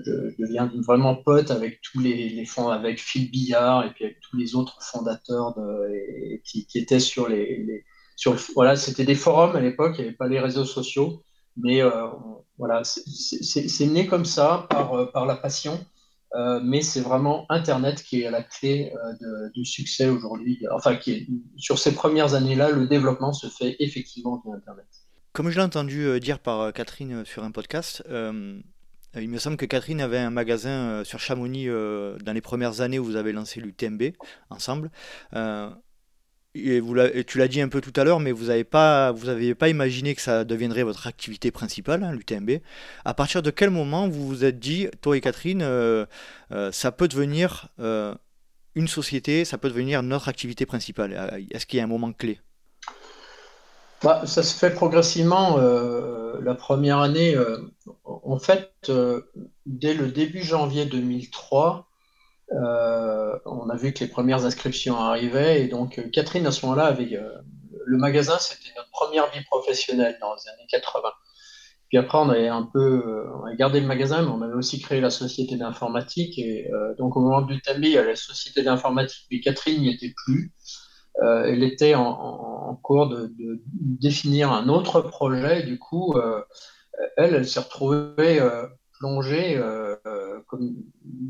je, 0.05 0.11
deviens 0.39 0.69
vraiment 0.85 1.15
pote 1.15 1.51
avec 1.51 1.79
tous 1.81 1.99
les, 1.99 2.29
les, 2.29 2.45
fonds, 2.45 2.69
avec 2.69 2.99
Phil 2.99 3.31
Billard 3.31 3.85
et 3.85 3.91
puis 3.91 4.05
avec 4.05 4.19
tous 4.19 4.35
les 4.35 4.55
autres 4.55 4.81
fondateurs 4.81 5.55
de, 5.55 5.89
et, 5.93 6.41
qui, 6.45 6.65
qui, 6.65 6.79
étaient 6.79 6.99
sur 6.99 7.29
les, 7.29 7.63
les 7.63 7.85
sur 8.17 8.35
voilà, 8.55 8.75
c'était 8.75 9.05
des 9.05 9.15
forums 9.15 9.55
à 9.55 9.61
l'époque, 9.61 9.95
il 9.97 10.01
n'y 10.01 10.07
avait 10.09 10.17
pas 10.17 10.27
les 10.27 10.39
réseaux 10.39 10.65
sociaux, 10.65 11.23
mais 11.57 11.81
euh, 11.81 12.07
voilà, 12.57 12.83
c'est 12.83 13.87
né 13.87 14.05
comme 14.05 14.25
ça 14.25 14.67
par, 14.69 15.11
par 15.11 15.25
la 15.25 15.35
passion. 15.35 15.79
Euh, 16.33 16.61
mais 16.63 16.81
c'est 16.81 17.01
vraiment 17.01 17.45
Internet 17.49 18.03
qui 18.03 18.21
est 18.21 18.31
la 18.31 18.41
clé 18.41 18.93
euh, 18.95 19.13
de, 19.19 19.51
du 19.53 19.65
succès 19.65 20.07
aujourd'hui. 20.07 20.65
Enfin, 20.73 20.95
qui 20.95 21.11
est, 21.11 21.27
sur 21.57 21.77
ces 21.77 21.93
premières 21.93 22.35
années-là, 22.35 22.71
le 22.71 22.87
développement 22.87 23.33
se 23.33 23.47
fait 23.47 23.75
effectivement 23.79 24.41
via 24.45 24.55
Internet. 24.55 24.87
Comme 25.33 25.49
je 25.49 25.55
l'ai 25.55 25.63
entendu 25.63 26.03
euh, 26.03 26.19
dire 26.19 26.39
par 26.39 26.59
euh, 26.59 26.71
Catherine 26.71 27.21
euh, 27.21 27.25
sur 27.25 27.43
un 27.45 27.51
podcast, 27.51 28.03
il 28.09 29.29
me 29.29 29.37
semble 29.37 29.57
que 29.57 29.65
Catherine 29.65 30.01
avait 30.01 30.17
un 30.17 30.29
magasin 30.29 31.03
sur 31.03 31.19
Chamonix 31.19 31.67
dans 31.67 32.31
les 32.33 32.39
premières 32.39 32.79
années 32.79 32.97
où 32.97 33.03
vous 33.03 33.17
avez 33.17 33.33
lancé 33.33 33.59
l'UTMB 33.59 34.13
ensemble. 34.49 34.89
et, 36.55 36.81
tu 37.27 37.37
l'as 37.37 37.49
dit 37.49 37.59
un 37.59 37.67
peu 37.67 37.81
tout 37.81 37.91
à 37.97 38.05
l'heure, 38.05 38.21
mais 38.21 38.31
vous 38.31 38.45
n'avez 38.45 38.63
pas 38.63 39.13
imaginé 39.67 40.15
que 40.15 40.21
ça 40.21 40.45
deviendrait 40.45 40.83
votre 40.83 41.07
activité 41.07 41.51
principale, 41.51 42.03
hein, 42.03 42.13
l'UTMB. 42.13 42.61
À 43.03 43.13
partir 43.13 43.41
de 43.41 43.51
quel 43.51 43.69
moment 43.69 44.07
vous 44.07 44.25
vous 44.25 44.45
êtes 44.45 44.59
dit, 44.59 44.87
toi 45.01 45.17
et 45.17 45.19
Catherine, 45.19 45.59
ça 46.71 46.91
peut 46.93 47.09
devenir 47.09 47.67
une 48.75 48.87
société, 48.87 49.43
ça 49.43 49.57
peut 49.57 49.67
devenir 49.67 50.03
notre 50.03 50.29
activité 50.29 50.65
principale? 50.65 51.45
Est-ce 51.51 51.65
qu'il 51.65 51.79
y 51.79 51.81
a 51.81 51.83
un 51.83 51.87
moment 51.87 52.13
clé? 52.13 52.39
Bah, 54.03 54.25
ça 54.25 54.41
se 54.41 54.57
fait 54.57 54.71
progressivement. 54.71 55.59
Euh, 55.59 56.39
la 56.41 56.55
première 56.55 56.99
année, 56.99 57.35
euh, 57.35 57.57
en 58.03 58.39
fait, 58.39 58.71
euh, 58.89 59.21
dès 59.65 59.93
le 59.93 60.07
début 60.07 60.41
janvier 60.41 60.85
2003, 60.85 61.87
on 62.53 63.69
a 63.69 63.75
vu 63.77 63.93
que 63.93 63.99
les 63.99 64.09
premières 64.09 64.45
inscriptions 64.45 64.97
arrivaient. 64.97 65.63
Et 65.63 65.67
donc, 65.67 66.01
Catherine, 66.11 66.45
à 66.47 66.51
ce 66.51 66.65
moment-là, 66.65 66.85
avait 66.85 67.17
le 67.85 67.97
magasin, 67.97 68.37
c'était 68.39 68.73
notre 68.75 68.89
première 68.91 69.31
vie 69.31 69.43
professionnelle 69.45 70.17
dans 70.19 70.33
les 70.33 70.49
années 70.49 70.67
80. 70.69 71.09
Puis 71.87 71.97
après, 71.97 72.17
on 72.17 72.29
avait 72.29 72.47
un 72.47 72.63
peu, 72.63 73.25
on 73.41 73.45
a 73.45 73.55
gardé 73.55 73.79
le 73.79 73.87
magasin, 73.87 74.21
mais 74.21 74.29
on 74.29 74.41
avait 74.41 74.53
aussi 74.53 74.81
créé 74.81 74.99
la 74.99 75.09
société 75.09 75.55
d'informatique. 75.55 76.37
Et 76.39 76.69
donc, 76.97 77.15
au 77.15 77.21
moment 77.21 77.41
du 77.41 77.61
a 77.65 78.03
la 78.03 78.15
société 78.15 78.63
d'informatique, 78.63 79.27
mais 79.31 79.39
Catherine 79.39 79.81
n'y 79.81 79.93
était 79.93 80.13
plus. 80.25 80.51
Euh, 81.19 81.45
elle 81.45 81.63
était 81.63 81.95
en, 81.95 82.79
cours 82.81 83.09
de, 83.09 83.33
définir 83.73 84.51
un 84.51 84.69
autre 84.69 85.01
projet. 85.01 85.63
du 85.63 85.77
coup, 85.77 86.13
euh, 86.15 86.41
elle, 87.17 87.45
s'est 87.47 87.59
retrouvée 87.59 88.39
euh, 88.39 88.65
plongée 88.99 89.61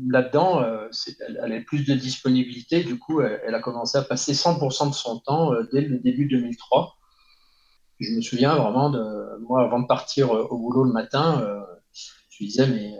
là-dedans. 0.08 0.62
elle, 1.26 1.38
avait 1.38 1.62
plus 1.62 1.84
de 1.84 1.94
disponibilité. 1.94 2.84
Du 2.84 2.98
coup, 2.98 3.20
elle, 3.20 3.54
a 3.54 3.60
commencé 3.60 3.98
à 3.98 4.02
passer 4.02 4.32
100% 4.32 4.90
de 4.90 4.94
son 4.94 5.18
temps 5.18 5.52
dès 5.72 5.82
le 5.82 5.98
début 5.98 6.26
2003. 6.26 6.94
Je 7.98 8.12
me 8.14 8.20
souviens 8.20 8.56
vraiment 8.56 8.90
de 8.90 9.38
moi, 9.42 9.62
avant 9.62 9.80
de 9.80 9.86
partir 9.86 10.30
au 10.30 10.58
boulot 10.58 10.84
le 10.84 10.92
matin, 10.92 11.64
je 12.30 12.44
disais, 12.44 12.66
mais 12.66 12.94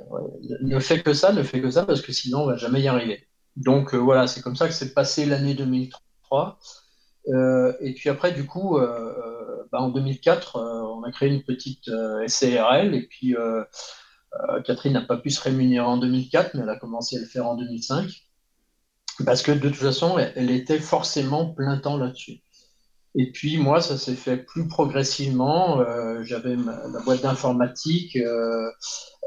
ne 0.60 0.78
fais 0.78 1.02
que 1.02 1.14
ça, 1.14 1.32
ne 1.32 1.42
fais 1.42 1.60
que 1.60 1.70
ça, 1.70 1.84
parce 1.84 2.02
que 2.02 2.12
sinon, 2.12 2.42
on 2.42 2.46
va 2.46 2.56
jamais 2.56 2.82
y 2.82 2.88
arriver. 2.88 3.26
Donc 3.56 3.94
voilà, 3.94 4.26
c'est 4.26 4.42
comme 4.42 4.56
ça 4.56 4.66
que 4.66 4.74
s'est 4.74 4.92
passé 4.92 5.26
l'année 5.26 5.54
2003. 5.54 6.00
Euh, 7.28 7.72
et 7.80 7.94
puis 7.94 8.08
après, 8.08 8.32
du 8.32 8.46
coup, 8.46 8.78
euh, 8.78 8.82
euh, 8.82 9.64
bah, 9.70 9.80
en 9.80 9.88
2004, 9.88 10.58
on 10.58 11.02
a 11.04 11.12
créé 11.12 11.28
une 11.28 11.42
petite 11.42 11.90
SCRL. 12.26 12.94
Et 12.94 13.06
puis, 13.06 13.36
Catherine 14.64 14.92
n'a 14.94 15.02
pas 15.02 15.16
pu 15.16 15.30
se 15.30 15.40
rémunérer 15.40 15.86
en 15.86 15.98
2004, 15.98 16.54
mais 16.54 16.62
elle 16.62 16.68
a 16.68 16.78
commencé 16.78 17.16
à 17.16 17.20
le 17.20 17.26
faire 17.26 17.46
en 17.46 17.56
2005. 17.56 18.10
Parce 19.26 19.42
que 19.42 19.52
de 19.52 19.68
toute 19.68 19.76
façon, 19.76 20.18
elle 20.18 20.50
était 20.50 20.80
forcément 20.80 21.52
plein 21.52 21.78
temps 21.78 21.96
là-dessus. 21.96 22.40
Et 23.14 23.30
puis 23.30 23.58
moi, 23.58 23.80
ça 23.82 23.98
s'est 23.98 24.14
fait 24.14 24.38
plus 24.38 24.66
progressivement. 24.68 25.80
Euh, 25.80 26.22
J'avais 26.24 26.56
la 26.56 27.00
boîte 27.04 27.22
d'informatique, 27.22 28.16
euh, 28.16 28.70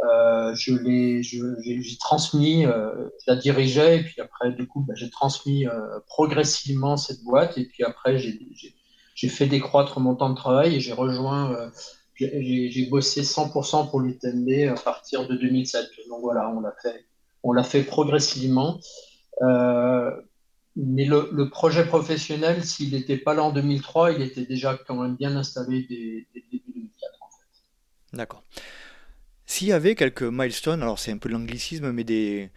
euh, 0.04 0.54
je 0.56 0.74
l'ai, 0.74 1.22
j'ai 1.24 1.98
transmis, 2.00 2.66
euh, 2.66 3.10
je 3.26 3.32
la 3.32 3.36
dirigeais, 3.38 4.00
et 4.00 4.04
puis 4.04 4.20
après, 4.22 4.52
du 4.52 4.68
coup, 4.68 4.82
bah, 4.82 4.94
j'ai 4.96 5.10
transmis 5.10 5.68
euh, 5.68 6.00
progressivement 6.08 6.98
cette 6.98 7.24
boîte, 7.24 7.58
et 7.58 7.66
puis 7.66 7.84
après, 7.84 8.18
j'ai 8.18 9.30
fait 9.30 9.46
décroître 9.46 10.00
mon 10.00 10.16
temps 10.16 10.30
de 10.30 10.36
travail 10.36 10.76
et 10.76 10.80
j'ai 10.80 10.94
rejoint, 10.94 11.54
euh, 11.54 11.70
j'ai 12.16 12.88
bossé 12.90 13.22
100% 13.22 13.90
pour 13.90 14.00
l'UTMB 14.00 14.76
à 14.76 14.80
partir 14.80 15.28
de 15.28 15.36
2007. 15.36 15.86
Donc 16.10 16.22
voilà, 16.22 16.50
on 16.50 16.60
l'a 16.60 16.74
fait, 16.82 17.06
on 17.44 17.54
l'a 17.54 17.64
fait 17.64 17.84
progressivement. 17.84 18.80
Euh, 20.78 20.82
mais 20.86 21.06
le, 21.06 21.50
projet 21.50 21.86
professionnel, 21.86 22.64
s'il 22.64 22.92
n'était 22.92 23.18
pas 23.18 23.34
là 23.34 23.44
en 23.44 23.52
2003, 23.52 24.14
il 24.14 24.22
était 24.22 24.46
déjà 24.46 24.78
quand 24.88 25.02
même 25.02 25.16
bien 25.16 25.36
installé 25.36 25.86
dès, 25.90 26.28
début 26.34 26.64
2004. 26.68 27.14
D'accord. 28.14 28.44
S'il 29.48 29.68
y 29.68 29.74
avait 29.74 29.94
quelques 29.94 30.24
milestones, 30.24 30.82
alors 30.82 30.98
c'est 30.98 31.12
un 31.12 31.18
peu 31.18 31.30
de 31.30 31.34
l'anglicisme, 31.36 31.92
mais 31.92 32.04
des, 32.04 32.50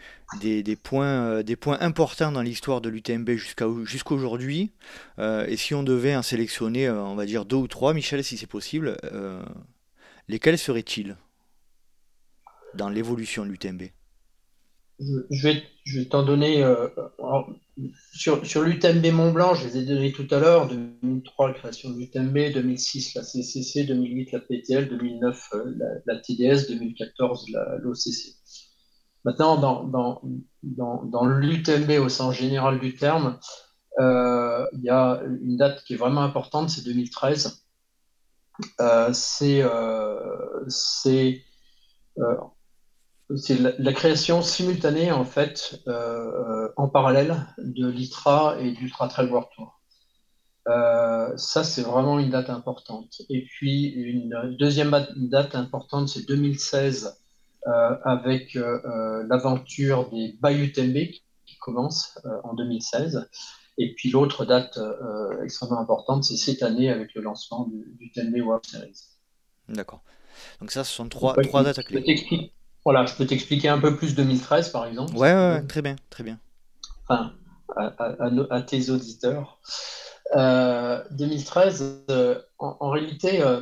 points, 0.83 1.07
euh, 1.07 1.43
des 1.43 1.55
points 1.55 1.77
importants 1.81 2.33
dans 2.33 2.41
l'histoire 2.41 2.81
de 2.81 2.89
l'UTMB 2.89 3.33
jusqu'à 3.33 3.67
jusqu'aujourd'hui, 3.85 4.73
euh, 5.19 5.47
et 5.47 5.57
si 5.57 5.75
on 5.75 5.83
devait 5.83 6.17
en 6.17 6.23
sélectionner, 6.23 6.87
euh, 6.87 7.03
on 7.03 7.15
va 7.15 7.27
dire 7.27 7.45
deux 7.45 7.57
ou 7.57 7.69
trois, 7.69 7.93
Michel, 7.93 8.25
si 8.25 8.39
c'est 8.39 8.47
possible, 8.47 8.97
lesquels 10.29 10.59
seraient-ils 10.59 11.17
dans 12.75 12.89
l'évolution 12.89 13.45
de 13.45 13.51
l'UTMB 13.51 13.83
je 15.01 15.49
vais, 15.49 16.05
t'en 16.07 16.23
donner. 16.25 16.63
Euh, 16.63 16.89
sur 18.13 18.63
l'UTMB 18.63 19.07
Mont 19.13 19.33
Blanc, 19.33 19.55
je 19.55 19.67
les 19.67 19.79
ai 19.79 19.85
donnés 19.85 20.13
tout 20.13 20.27
à 20.31 20.41
l'heure 20.41 20.69
2003, 20.69 21.49
la 21.49 21.55
création 21.55 21.91
de 21.91 21.99
l'UTMB, 21.99 22.53
2006, 22.53 23.15
la 23.15 23.23
CCC, 23.23 23.85
2008, 23.85 24.33
la 24.33 24.41
PTL, 24.41 24.89
2009, 24.89 25.51
euh, 25.55 26.01
la, 26.07 26.17
TDS, 26.17 26.69
2014, 26.69 27.47
l'OCC. 27.81 28.35
Maintenant, 29.25 29.57
dans, 30.63 31.25
l'UTMB 31.25 31.91
au 32.01 32.09
sens 32.09 32.35
général 32.35 32.81
du 32.81 32.97
terme, 32.97 33.39
euh, 34.01 34.67
il 34.73 34.83
y 34.83 34.91
a 34.91 35.21
une 35.43 35.57
date 35.57 35.83
qui 35.85 35.95
est 35.95 35.97
vraiment 35.97 36.23
importante, 36.23 36.71
c'est 36.71 36.85
2013. 36.85 37.65
Euh, 38.81 39.11
c'est 39.13 39.63
c'est 40.69 41.45
c'est 43.37 43.79
la, 43.79 43.93
création 43.93 44.43
simultanée 44.43 45.13
en 45.13 45.25
fait 45.25 45.81
euh, 45.87 46.69
en 46.77 46.89
parallèle 46.89 47.37
de 47.59 47.87
l'ITRA 47.87 48.57
et 48.61 48.73
du 48.73 48.85
Ultra 48.85 49.09
Trail 49.09 49.29
World 49.29 49.49
Tour. 49.55 49.81
Euh, 50.69 51.37
ça, 51.37 51.65
c'est 51.65 51.83
vraiment 51.83 52.19
une 52.19 52.31
date 52.31 52.51
importante. 52.51 53.23
Et 53.29 53.45
puis, 53.45 53.87
une 53.87 54.57
deuxième 54.59 55.07
date 55.17 55.55
importante, 55.55 56.09
c'est 56.09 56.27
2016, 56.27 57.19
euh, 57.67 57.97
avec 58.05 58.55
l'aventure 58.55 60.11
des 60.11 60.37
Bayou 60.41 60.71
Tembe 60.73 60.95
qui 61.47 61.57
commence 61.61 62.19
en 62.45 62.55
2016. 62.55 63.29
Et 63.79 63.95
puis, 63.95 64.11
l'autre 64.11 64.45
date 64.45 64.79
extrêmement 65.43 65.81
importante, 65.81 66.25
c'est 66.25 66.37
cette 66.37 66.63
année 66.63 66.91
avec 66.91 67.15
le 67.15 67.23
lancement 67.23 67.67
du, 67.67 67.95
du 67.99 68.11
Tembe 68.11 68.35
World 68.43 68.65
Series. 68.65 69.05
D'accord. 69.69 70.03
Donc 70.61 70.71
ça, 70.71 70.85
ce 70.85 70.95
sont 70.95 71.09
trois, 71.09 71.35
trois 71.43 71.63
dates 71.63 71.83
clés. 71.85 72.53
Voilà, 72.89 73.05
je 73.05 73.13
peux 73.15 73.27
t'expliquer 73.27 73.69
un 73.69 73.79
peu 73.79 73.97
plus 73.97 74.15
2013 74.15 74.71
par 74.71 74.87
exemple. 74.87 75.15
Ouais, 75.15 75.35
ouais, 75.35 75.63
très 75.67 75.83
bien, 75.83 75.97
très 76.09 76.25
bien. 76.25 76.39
Enfin, 77.07 77.35
à, 77.77 78.63
tes 78.63 78.89
auditeurs. 78.89 79.61
2013, 80.35 82.07
euh, 82.09 82.11
euh, 82.11 82.41
en, 82.59 82.89
réalité, 82.89 83.43
euh, 83.43 83.61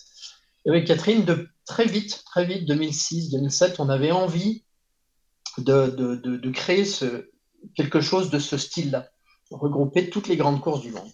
Et 0.64 0.70
avec 0.70 0.88
Catherine, 0.88 1.24
de, 1.24 1.48
très 1.66 1.86
vite, 1.86 2.24
très 2.24 2.46
vite, 2.46 2.66
2006, 2.66 3.30
2007, 3.30 3.78
on 3.78 3.88
avait 3.88 4.10
envie 4.10 4.64
de, 5.58 6.50
créer 6.50 6.84
quelque 7.76 8.00
chose 8.00 8.30
de 8.30 8.40
ce 8.40 8.58
style-là, 8.58 9.08
regrouper 9.52 10.10
toutes 10.10 10.26
les 10.26 10.36
grandes 10.36 10.60
courses 10.60 10.80
du 10.80 10.90
monde. 10.90 11.10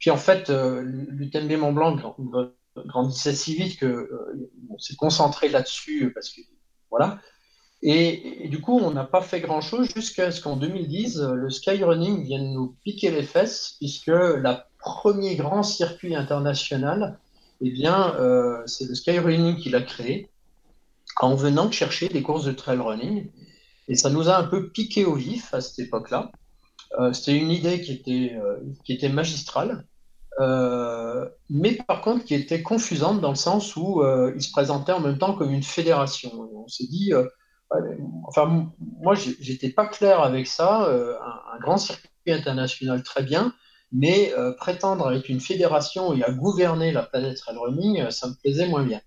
Puis 0.00 0.10
en 0.10 0.16
fait, 0.16 0.48
l'UTMB 0.48 1.52
Mont 1.52 1.72
Blanc 1.72 2.16
grandissait 2.74 3.34
si 3.34 3.54
vite 3.54 3.78
qu'on 3.78 4.78
s'est 4.78 4.96
concentré 4.96 5.50
là-dessus 5.50 6.10
parce 6.14 6.30
que 6.30 6.40
voilà. 6.90 7.18
Et, 7.82 8.48
du 8.48 8.60
coup, 8.60 8.78
on 8.78 8.90
n'a 8.90 9.04
pas 9.04 9.22
fait 9.22 9.40
grand-chose 9.40 9.88
jusqu'à 9.94 10.30
ce 10.30 10.40
qu'en 10.42 10.56
2010, 10.56 11.20
le 11.20 11.48
skyrunning 11.48 12.24
vienne 12.24 12.52
nous 12.52 12.76
piquer 12.84 13.10
les 13.10 13.22
fesses, 13.22 13.76
puisque 13.78 14.08
le 14.08 14.56
premier 14.78 15.36
grand 15.36 15.62
circuit 15.62 16.14
international, 16.14 17.18
eh 17.62 17.70
bien, 17.70 18.14
euh, 18.16 18.62
c'est 18.66 18.86
le 18.86 18.94
skyrunning 18.94 19.56
qui 19.56 19.70
l'a 19.70 19.80
créé, 19.80 20.28
en 21.20 21.34
venant 21.34 21.70
chercher 21.70 22.08
des 22.08 22.22
courses 22.22 22.44
de 22.44 22.52
trail 22.52 22.78
running. 22.78 23.30
Et 23.88 23.94
ça 23.94 24.10
nous 24.10 24.28
a 24.28 24.36
un 24.36 24.44
peu 24.44 24.68
piqué 24.68 25.04
au 25.04 25.14
vif 25.14 25.52
à 25.54 25.60
cette 25.60 25.78
époque-là. 25.78 26.30
Euh, 26.98 27.12
c'était 27.12 27.36
une 27.36 27.50
idée 27.50 27.80
qui 27.80 27.92
était, 27.92 28.36
euh, 28.36 28.58
qui 28.84 28.92
était 28.92 29.08
magistrale. 29.08 29.84
Euh, 30.40 31.28
mais 31.50 31.74
par 31.86 32.00
contre 32.00 32.24
qui 32.24 32.34
était 32.34 32.62
confusante 32.62 33.20
dans 33.20 33.28
le 33.28 33.36
sens 33.36 33.76
où 33.76 34.00
euh, 34.00 34.32
il 34.34 34.42
se 34.42 34.50
présentait 34.50 34.92
en 34.92 35.00
même 35.00 35.18
temps 35.18 35.34
comme 35.34 35.50
une 35.50 35.62
fédération. 35.62 36.30
on 36.54 36.66
s'est 36.66 36.86
dit, 36.86 37.12
euh, 37.12 37.26
enfin 38.26 38.72
moi 39.00 39.14
j'étais 39.14 39.68
pas 39.68 39.86
clair 39.86 40.20
avec 40.20 40.46
ça, 40.46 40.88
un, 40.90 41.58
grand 41.60 41.76
circuit 41.76 42.10
international 42.26 43.02
très 43.02 43.22
bien, 43.22 43.54
mais 43.92 44.32
prétendre 44.56 45.06
avec 45.06 45.28
une 45.28 45.40
fédération 45.40 46.14
et 46.14 46.24
à 46.24 46.32
gouverner 46.32 46.90
la 46.90 47.02
planète 47.02 47.36
trail 47.36 47.56
running, 47.56 48.10
ça 48.10 48.28
me 48.28 48.34
plaisait 48.34 48.66
moins 48.66 48.84
bien. 48.84 49.00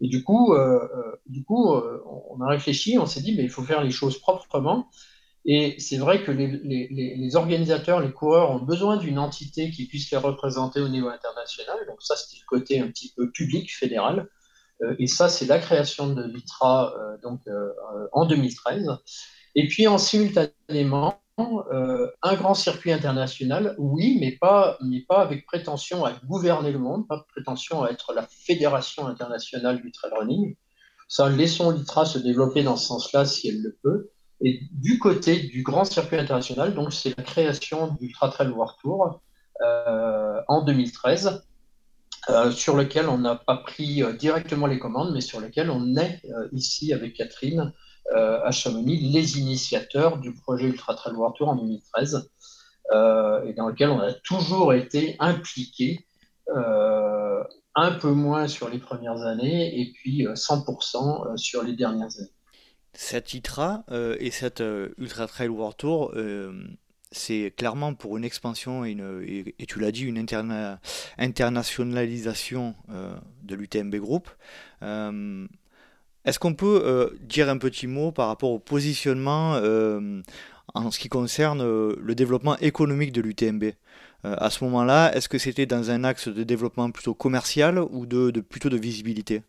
Et 0.00 0.08
du 0.08 0.24
coup, 0.24 0.56
du 1.26 1.44
coup 1.44 1.72
on 1.72 2.40
a 2.40 2.48
réfléchi, 2.48 2.98
on 2.98 3.06
s'est 3.06 3.20
dit, 3.20 3.36
mais 3.36 3.44
il 3.44 3.50
faut 3.50 3.62
faire 3.62 3.84
les 3.84 3.92
choses 3.92 4.18
proprement. 4.18 4.88
Et 5.50 5.76
c'est 5.78 5.96
vrai 5.96 6.22
que 6.22 6.30
les, 6.30 7.34
organisateurs, 7.34 8.00
les 8.00 8.12
coureurs 8.12 8.50
ont 8.50 8.58
besoin 8.58 8.98
d'une 8.98 9.18
entité 9.18 9.70
qui 9.70 9.86
puisse 9.86 10.10
les 10.10 10.18
représenter 10.18 10.82
au 10.82 10.88
niveau 10.88 11.08
international. 11.08 11.78
Donc 11.88 12.02
ça, 12.02 12.16
c'est 12.16 12.36
le 12.36 12.44
côté 12.46 12.80
un 12.80 12.88
petit 12.88 13.14
peu 13.16 13.30
public, 13.30 13.74
fédéral. 13.74 14.28
Euh, 14.82 14.94
et 14.98 15.06
ça, 15.06 15.30
c'est 15.30 15.46
la 15.46 15.58
création 15.58 16.12
de 16.12 16.22
l'ITRA 16.22 16.94
euh, 16.94 17.16
donc, 17.22 17.40
euh, 17.48 17.70
en 18.12 18.26
2013. 18.26 18.90
Et 19.54 19.68
puis 19.68 19.88
en 19.88 19.96
simultanément, 19.96 21.18
un 21.38 22.34
grand 22.34 22.54
circuit 22.54 22.92
international, 22.92 23.74
oui, 23.78 24.18
mais 24.20 24.32
pas, 24.32 24.76
mais 24.84 25.00
pas 25.00 25.22
avec 25.22 25.46
prétention 25.46 26.04
à 26.04 26.12
gouverner 26.26 26.72
le 26.72 26.78
monde, 26.78 27.08
pas 27.08 27.24
prétention 27.32 27.84
à 27.84 27.90
être 27.90 28.12
la 28.12 28.26
fédération 28.26 29.06
internationale 29.06 29.80
du 29.80 29.92
trail 29.92 30.10
running. 30.18 30.56
Ça, 31.08 31.30
laissons 31.30 31.70
l'ITRA 31.70 32.04
se 32.04 32.18
développer 32.18 32.62
dans 32.62 32.76
ce 32.76 32.88
sens-là 32.88 33.24
si 33.24 33.48
elle 33.48 33.62
le 33.62 33.78
peut. 33.82 34.10
Et 34.40 34.60
du 34.70 34.98
côté 34.98 35.40
du 35.40 35.62
grand 35.62 35.84
circuit 35.84 36.16
international, 36.16 36.74
donc 36.74 36.92
c'est 36.92 37.16
la 37.16 37.24
création 37.24 37.96
du 38.00 38.12
Trail 38.12 38.48
World 38.48 38.76
Tour 38.80 39.20
euh, 39.62 40.40
en 40.46 40.62
2013, 40.62 41.42
euh, 42.30 42.50
sur 42.52 42.76
lequel 42.76 43.08
on 43.08 43.18
n'a 43.18 43.34
pas 43.34 43.56
pris 43.56 44.02
euh, 44.02 44.12
directement 44.12 44.66
les 44.66 44.78
commandes, 44.78 45.12
mais 45.12 45.20
sur 45.20 45.40
lequel 45.40 45.70
on 45.70 45.96
est 45.96 46.22
ici 46.52 46.92
avec 46.92 47.14
Catherine 47.14 47.72
à 48.14 48.50
Chamonix 48.52 48.96
les 49.12 49.38
initiateurs 49.38 50.16
du 50.16 50.32
projet 50.32 50.64
Ultra 50.64 50.94
Trail 50.94 51.12
World 51.12 51.36
Tour 51.36 51.50
en 51.50 51.56
2013, 51.56 52.30
et 53.44 53.52
dans 53.52 53.68
lequel 53.68 53.90
on 53.90 54.00
a 54.00 54.14
toujours 54.14 54.72
été 54.72 55.14
impliqué 55.18 56.06
un 57.74 57.92
peu 58.00 58.10
moins 58.10 58.48
sur 58.48 58.70
les 58.70 58.78
premières 58.78 59.20
années 59.20 59.78
et 59.78 59.92
puis 59.92 60.24
100% 60.24 61.36
sur 61.36 61.62
les 61.62 61.74
dernières 61.74 62.16
années. 62.18 62.37
Cette 63.00 63.32
ITRA 63.32 63.84
euh, 63.92 64.16
et 64.18 64.32
cette 64.32 64.60
euh, 64.60 64.88
Ultra 64.98 65.28
Trail 65.28 65.46
World 65.46 65.76
Tour, 65.76 66.10
euh, 66.16 66.52
c'est 67.12 67.54
clairement 67.56 67.94
pour 67.94 68.16
une 68.16 68.24
expansion 68.24 68.84
et, 68.84 68.96
tu 69.68 69.78
l'as 69.78 69.92
dit, 69.92 70.02
une 70.02 70.26
internationalisation 71.16 72.74
de 73.44 73.54
l'UTMB 73.54 73.94
Group. 73.94 74.28
Est-ce 74.82 76.38
qu'on 76.40 76.54
peut 76.54 77.16
dire 77.22 77.48
un 77.48 77.56
petit 77.56 77.86
mot 77.86 78.10
par 78.10 78.26
rapport 78.26 78.50
au 78.50 78.58
positionnement 78.58 79.52
en 80.74 80.90
ce 80.90 80.98
qui 80.98 81.08
concerne 81.08 81.62
le 81.62 82.14
développement 82.14 82.58
économique 82.58 83.12
de 83.12 83.22
l'UTMB 83.22 83.70
À 84.24 84.50
ce 84.50 84.64
moment-là, 84.64 85.14
est-ce 85.14 85.30
que 85.30 85.38
c'était 85.38 85.66
dans 85.66 85.90
un 85.90 86.04
axe 86.04 86.28
de 86.28 86.42
développement 86.42 86.90
plutôt 86.90 87.14
commercial 87.14 87.78
ou 87.78 88.04
de 88.04 88.40
plutôt 88.40 88.68
de 88.68 88.76
visibilité? 88.76 89.44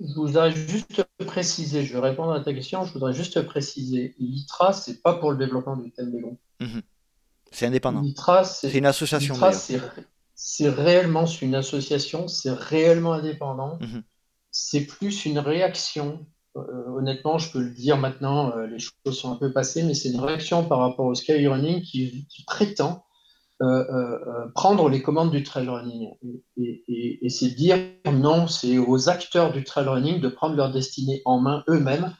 Je 0.00 0.14
voudrais 0.14 0.52
juste 0.52 1.04
préciser, 1.26 1.84
je 1.84 1.92
vais 1.94 2.00
répondre 2.00 2.32
à 2.32 2.40
ta 2.40 2.52
question, 2.52 2.84
je 2.84 2.92
voudrais 2.92 3.12
juste 3.12 3.42
préciser, 3.42 4.14
l'ITRA, 4.18 4.72
c'est 4.72 5.02
pas 5.02 5.14
pour 5.14 5.32
le 5.32 5.38
développement 5.38 5.76
du 5.76 5.90
thème 5.90 6.12
des 6.12 6.20
mmh. 6.64 6.80
C'est 7.50 7.66
indépendant. 7.66 8.00
L'ITRA, 8.00 8.44
c'est 8.44 8.70
une 8.72 8.86
association. 8.86 9.34
c'est 10.34 10.68
réellement 10.68 11.26
une 11.26 11.54
association, 11.54 12.28
c'est 12.28 12.52
réellement 12.52 13.14
indépendant. 13.14 13.78
Mhm. 13.80 14.02
C'est 14.50 14.86
plus 14.86 15.24
une 15.24 15.38
réaction. 15.38 16.26
Euh, 16.56 16.88
honnêtement, 16.88 17.38
je 17.38 17.50
peux 17.50 17.60
le 17.60 17.70
dire 17.70 17.96
maintenant, 17.96 18.56
euh, 18.56 18.66
les 18.66 18.78
choses 18.78 19.18
sont 19.18 19.32
un 19.32 19.36
peu 19.36 19.52
passées, 19.52 19.82
mais 19.82 19.94
c'est 19.94 20.10
une 20.10 20.20
réaction 20.20 20.64
par 20.64 20.78
rapport 20.78 21.06
au 21.06 21.14
skyrunning 21.14 21.82
qui, 21.82 22.26
qui 22.28 22.44
prétend 22.44 23.04
prendre 24.54 24.88
les 24.88 25.02
commandes 25.02 25.30
du 25.30 25.42
trail 25.42 25.68
running. 25.68 26.10
Et, 26.56 27.18
et 27.22 27.28
c'est 27.28 27.50
dire 27.50 27.76
non, 28.12 28.46
c'est 28.46 28.78
aux 28.78 29.08
acteurs 29.08 29.52
du 29.52 29.64
trail 29.64 29.88
running 29.88 30.20
de 30.20 30.28
prendre 30.28 30.54
leur 30.56 30.70
destinée 30.70 31.22
en 31.24 31.40
main 31.40 31.64
eux-mêmes. 31.68 32.14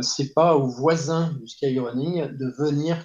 c'est 0.00 0.34
pas 0.34 0.56
aux 0.56 0.66
voisins 0.66 1.32
du 1.40 1.46
skyrunning 1.46 2.26
de 2.36 2.52
venir 2.58 2.96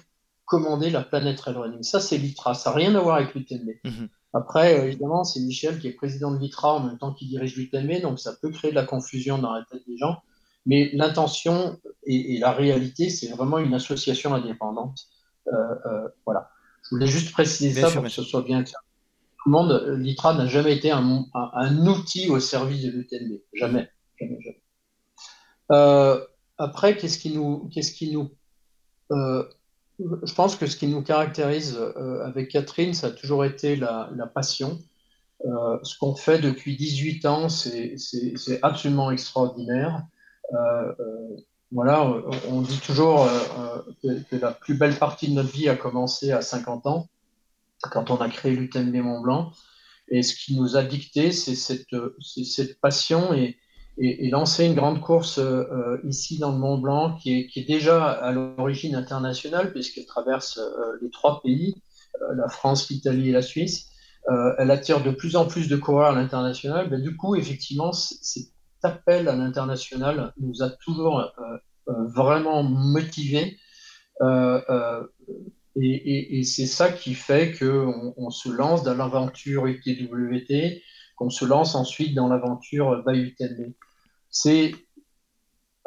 commander 0.50 0.90
la 0.90 1.02
planète 1.02 1.38
trail 1.38 1.54
running. 1.54 1.82
Ça, 1.84 2.00
c'est 2.00 2.18
l'ITRA. 2.18 2.54
Ça 2.54 2.70
n'a 2.70 2.76
rien 2.76 2.94
à 2.96 3.00
voir 3.00 3.16
avec 3.16 3.34
l'UTMB. 3.34 3.70
Mhm. 3.84 4.08
Après, 4.32 4.86
évidemment, 4.86 5.24
c'est 5.24 5.40
Michel 5.40 5.78
qui 5.78 5.86
est 5.86 5.92
président 5.92 6.32
de 6.32 6.38
l'ITRA 6.38 6.74
en 6.74 6.80
même 6.80 6.98
temps 6.98 7.14
qu'il 7.14 7.28
dirige 7.28 7.56
l'UTMB, 7.56 8.02
donc 8.02 8.18
ça 8.18 8.32
peut 8.40 8.50
créer 8.50 8.70
de 8.70 8.76
la 8.76 8.84
confusion 8.84 9.38
dans 9.38 9.52
la 9.52 9.64
tête 9.64 9.82
des 9.86 9.96
gens. 9.96 10.18
Mais 10.66 10.90
l'intention 10.92 11.78
et, 12.04 12.38
la 12.38 12.52
réalité, 12.52 13.10
c'est 13.10 13.28
vraiment 13.28 13.58
une 13.58 13.74
association 13.74 14.34
indépendante. 14.34 14.98
Euh, 15.48 15.52
euh, 15.86 16.08
voilà. 16.26 16.50
Je 16.90 16.96
voulais 16.96 17.06
juste 17.06 17.32
préciser 17.32 17.80
ça 17.80 17.90
pour 17.90 18.02
que 18.02 18.08
ce 18.08 18.22
soit 18.22 18.42
bien 18.42 18.62
clair. 18.62 18.80
Tout 19.42 19.48
le 19.48 19.52
monde, 19.52 19.96
l'ITRA 19.98 20.34
n'a 20.34 20.46
jamais 20.46 20.76
été 20.76 20.90
un, 20.90 21.86
outil 21.86 22.28
au 22.28 22.40
service 22.40 22.82
de 22.82 22.90
l'UTMB. 22.90 23.40
Jamais. 23.54 23.88
jamais, 24.20 24.38
jamais. 24.40 24.62
Euh, 25.72 26.24
après, 26.58 26.96
qu'est-ce 26.96 27.18
qui 27.18 27.30
nous, 27.30 27.70
qu'est-ce 27.72 27.92
qui 27.92 28.12
nous 28.12 28.30
je 30.22 30.34
pense 30.34 30.56
que 30.56 30.66
ce 30.66 30.76
qui 30.76 30.86
nous 30.86 31.02
caractérise 31.02 31.76
euh, 31.78 32.24
avec 32.24 32.48
Catherine, 32.48 32.94
ça 32.94 33.08
a 33.08 33.10
toujours 33.10 33.44
été 33.44 33.76
la, 33.76 34.08
passion. 34.34 34.78
Euh, 35.44 35.78
ce 35.82 35.98
qu'on 35.98 36.14
fait 36.14 36.38
depuis 36.38 36.76
18 36.76 37.26
ans, 37.26 37.48
c'est 37.48 37.96
absolument 38.62 39.10
extraordinaire. 39.10 40.02
Euh, 40.52 40.92
voilà, 41.72 42.04
on 42.48 42.62
dit 42.62 42.80
toujours 42.80 43.28
que, 44.02 44.36
la 44.36 44.52
plus 44.52 44.74
belle 44.74 44.98
partie 44.98 45.28
de 45.28 45.34
notre 45.34 45.52
vie 45.52 45.68
a 45.68 45.76
commencé 45.76 46.32
à 46.32 46.42
50 46.42 46.86
ans, 46.86 47.08
quand 47.82 48.10
on 48.10 48.16
a 48.16 48.28
créé 48.28 48.52
l'UTMB 48.52 48.94
Mont 48.96 49.20
Blanc. 49.20 49.52
Et 50.10 50.22
ce 50.22 50.34
qui 50.34 50.56
nous 50.56 50.76
a 50.76 50.82
dicté, 50.82 51.30
c'est 51.30 51.54
cette, 51.54 52.80
passion 52.80 53.32
et, 53.32 53.56
lancer 54.30 54.64
une 54.64 54.74
grande 54.74 55.00
course 55.00 55.38
euh, 55.38 55.64
euh, 55.70 56.00
ici 56.04 56.38
dans 56.38 56.52
le 56.52 56.58
Mont 56.58 56.78
Blanc 56.78 57.16
qui 57.16 57.50
est, 57.54 57.66
déjà 57.66 58.10
à 58.10 58.32
l'origine 58.32 58.94
internationale 58.94 59.72
puisqu'elle 59.72 60.06
traverse 60.06 60.58
euh, 60.58 60.96
les 61.02 61.10
trois 61.10 61.42
pays, 61.42 61.74
la 62.34 62.48
France, 62.48 62.88
l'Italie 62.88 63.28
et 63.28 63.32
la 63.32 63.42
Suisse. 63.42 63.90
elle 64.58 64.70
attire 64.70 65.02
de 65.02 65.10
plus 65.10 65.36
en 65.36 65.46
plus 65.46 65.68
de 65.68 65.76
coureurs 65.76 66.12
à 66.12 66.14
l'international. 66.14 67.02
Du 67.02 67.16
coup, 67.16 67.36
effectivement, 67.36 67.92
cet 67.92 68.48
appel 68.84 69.28
à 69.28 69.36
l'international 69.36 70.32
nous 70.40 70.62
a 70.62 70.70
toujours 70.70 71.32
vraiment 71.86 72.62
motivés. 72.62 73.58
et, 75.76 76.38
et 76.38 76.42
c'est 76.44 76.66
ça 76.66 76.90
qui 76.90 77.14
fait 77.14 77.52
qu'on 77.58 78.14
on 78.16 78.30
se 78.30 78.48
lance 78.48 78.82
dans 78.82 78.94
l'aventure 78.94 79.66
UTWT, 79.66 80.82
qu'on 81.16 81.30
se 81.30 81.44
lance 81.44 81.74
ensuite 81.74 82.14
dans 82.14 82.28
l'aventure 82.28 83.02
BayUTMB. 83.04 83.72
C'est 84.30 84.72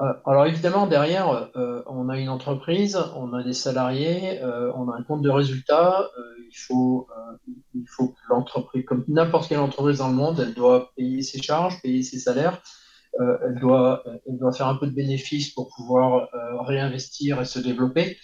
euh, 0.02 0.12
alors 0.26 0.48
évidemment 0.48 0.88
derrière 0.88 1.52
euh, 1.56 1.84
on 1.86 2.10
a 2.10 2.18
une 2.18 2.30
entreprise, 2.30 2.98
on 3.16 3.32
a 3.34 3.44
des 3.44 3.54
salariés, 3.54 4.42
euh, 4.42 4.72
on 4.76 4.90
a 4.90 4.98
un 4.98 5.04
compte 5.04 5.22
de 5.22 5.30
résultats. 5.30 6.10
il 6.48 6.56
faut 6.56 7.08
que 8.10 8.20
l'entreprise, 8.30 8.86
comme 8.86 9.06
n'importe 9.08 9.50
quelle 9.50 9.60
entreprise 9.60 10.00
dans 10.00 10.10
le 10.10 10.16
monde, 10.16 10.40
elle 10.40 10.54
doit 10.54 10.92
payer 10.96 11.22
ses 11.22 11.42
charges, 11.42 11.82
payer 11.82 12.02
ses 12.04 12.20
salaires. 12.20 12.62
Elle 13.19 13.60
doit 13.60 14.04
elle 14.28 14.38
doit 14.38 14.52
faire 14.52 14.67
un 14.67 14.76
peu 14.76 14.88
de 14.88 14.91
bénéfices 14.91 15.52
pour 15.52 15.69
pouvoir 15.76 16.30
réinvestir 16.65 17.39
et 17.41 17.45
se 17.45 17.60
développer. 17.60 18.17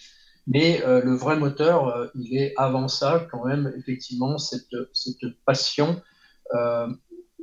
Mais 0.46 0.82
le 0.84 1.14
vrai 1.14 1.36
moteur, 1.36 2.10
il 2.14 2.36
est 2.36 2.54
avant 2.56 2.88
ça 2.88 3.26
quand 3.30 3.44
même 3.46 3.72
effectivement 3.76 4.36
cette, 4.38 4.66
passion 5.44 6.02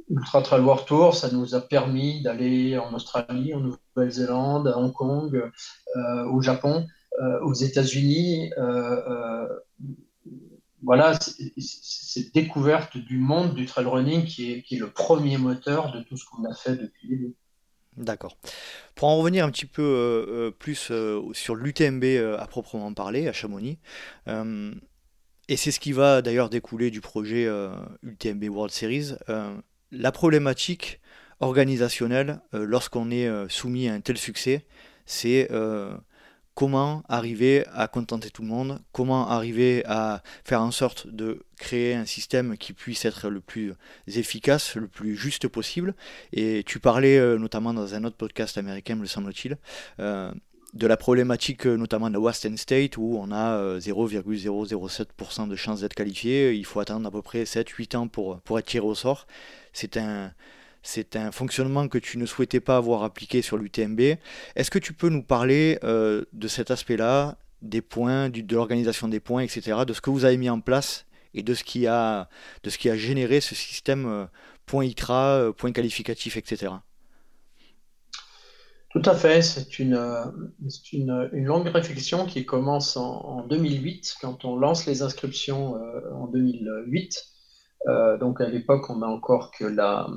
Ultra 0.09 0.41
Trail 0.41 0.61
World 0.61 0.85
Tour, 0.85 1.15
ça 1.15 1.29
nous 1.31 1.53
a 1.53 1.61
permis 1.61 2.21
d'aller 2.21 2.77
en 2.77 2.93
Australie, 2.93 3.53
en 3.53 3.59
Nouvelle-Zélande, 3.59 4.67
à 4.67 4.77
Hong 4.77 4.93
Kong, 4.93 5.35
euh, 5.35 6.25
au 6.31 6.41
Japon, 6.41 6.87
euh, 7.21 7.39
aux 7.41 7.53
États-Unis. 7.53 8.51
Euh, 10.77 10.83
voilà, 10.83 11.17
cette 11.19 12.33
découverte 12.33 12.97
du 12.97 13.17
monde 13.17 13.55
du 13.55 13.65
trail 13.65 13.85
running 13.85 14.25
qui 14.25 14.51
est, 14.51 14.71
le 14.77 14.89
premier 14.89 15.37
moteur 15.37 15.91
de 15.91 16.01
tout 16.01 16.17
ce 16.17 16.25
qu'on 16.25 16.43
a 16.45 16.53
fait 16.53 16.75
depuis 16.75 17.15
le. 17.15 17.35
D'accord. 17.97 18.37
Pour 18.93 19.07
en 19.07 19.17
revenir 19.17 19.43
un 19.43 19.49
petit 19.49 19.65
peu 19.65 20.53
plus 20.59 20.91
sur 21.33 21.55
l'UTMB 21.55 22.03
à 22.37 22.45
proprement 22.45 22.93
parler, 22.93 23.27
à 23.27 23.33
Chamonix, 23.33 23.79
et 24.27 25.57
c'est 25.57 25.71
ce 25.71 25.79
qui 25.79 25.93
va 25.93 26.21
d'ailleurs 26.21 26.51
découler 26.51 26.91
du 26.91 27.01
projet 27.01 27.49
UTMB 28.03 28.43
World 28.49 28.71
Series, 28.71 29.13
la 29.91 30.11
problématique 30.11 31.01
organisationnelle 31.39 32.41
euh, 32.53 32.65
lorsqu'on 32.65 33.11
est 33.11 33.27
euh, 33.27 33.47
soumis 33.49 33.89
à 33.89 33.93
un 33.93 34.01
tel 34.01 34.17
succès, 34.17 34.65
c'est 35.05 35.49
euh, 35.51 35.95
comment 36.57 37.03
arriver 37.07 37.65
à 37.71 37.87
contenter 37.87 38.31
tout 38.31 38.41
le 38.41 38.47
monde, 38.47 38.79
comment 38.91 39.29
arriver 39.29 39.83
à 39.85 40.23
faire 40.43 40.59
en 40.59 40.71
sorte 40.71 41.05
de 41.05 41.45
créer 41.55 41.93
un 41.93 42.07
système 42.07 42.57
qui 42.57 42.73
puisse 42.73 43.05
être 43.05 43.29
le 43.29 43.41
plus 43.41 43.75
efficace, 44.07 44.75
le 44.75 44.87
plus 44.87 45.15
juste 45.15 45.47
possible. 45.47 45.93
Et 46.33 46.63
tu 46.65 46.79
parlais 46.79 47.19
notamment 47.37 47.75
dans 47.75 47.93
un 47.93 48.03
autre 48.05 48.17
podcast 48.17 48.57
américain, 48.57 48.95
me 48.95 49.05
semble-t-il, 49.05 49.59
de 49.99 50.87
la 50.87 50.97
problématique 50.97 51.67
notamment 51.67 52.09
de 52.09 52.17
Western 52.17 52.57
State 52.57 52.97
où 52.97 53.19
on 53.21 53.31
a 53.31 53.77
0,007% 53.77 55.47
de 55.47 55.55
chances 55.55 55.81
d'être 55.81 55.93
qualifié. 55.93 56.53
Il 56.53 56.65
faut 56.65 56.79
attendre 56.79 57.07
à 57.07 57.11
peu 57.11 57.21
près 57.21 57.43
7-8 57.43 57.97
ans 57.97 58.07
pour, 58.07 58.39
pour 58.41 58.57
être 58.57 58.65
tiré 58.65 58.83
au 58.83 58.95
sort 58.95 59.27
c'est 59.77 59.97
un, 59.97 60.33
c'est 60.87 61.15
un 61.17 61.31
fonctionnement 61.31 61.87
que 61.87 61.97
tu 61.97 62.17
ne 62.17 62.25
souhaitais 62.25 62.61
pas 62.61 62.77
avoir 62.77 63.03
appliqué 63.03 63.41
sur 63.41 63.57
l'UTMB. 63.57 63.99
Est-ce 64.55 64.71
que 64.71 64.79
tu 64.79 64.93
peux 64.93 65.09
nous 65.09 65.23
parler 65.23 65.79
euh, 65.83 66.23
de 66.31 66.47
cet 66.47 66.71
aspect-là, 66.71 67.37
des 67.61 67.81
points, 67.81 68.29
de 68.29 68.55
l'organisation 68.55 69.07
des 69.07 69.19
points, 69.19 69.41
etc., 69.41 69.79
de 69.85 69.93
ce 69.93 69.99
que 69.99 70.09
vous 70.09 70.23
avez 70.23 70.37
mis 70.37 70.49
en 70.49 70.61
place 70.61 71.05
et 71.33 71.43
de 71.43 71.53
ce 71.53 71.63
qui 71.63 71.87
a, 71.87 72.29
généré 72.63 73.41
ce 73.41 73.53
système 73.53 74.05
euh, 74.07 74.25
point 74.65 74.85
ITRA, 74.85 75.39
euh, 75.39 75.51
point 75.51 75.73
qualificatif, 75.73 76.37
etc. 76.37 76.73
Tout 78.91 79.01
à 79.03 79.13
fait, 79.13 79.41
c'est 79.41 79.79
une, 79.79 79.95
longue 81.33 81.67
réflexion 81.67 82.25
qui 82.25 82.45
commence 82.45 82.95
en, 82.95 83.45
2008, 83.47 84.15
quand 84.21 84.45
on 84.45 84.55
lance 84.55 84.85
les 84.85 85.01
inscriptions 85.01 85.75
en 86.13 86.27
2008. 86.27 87.27
Euh, 87.87 88.17
donc 88.17 88.41
à 88.41 88.49
l'époque, 88.49 88.89
on 88.89 88.97
n'a 88.97 89.07
encore 89.07 89.51
que 89.51 89.65
la, 89.65 90.07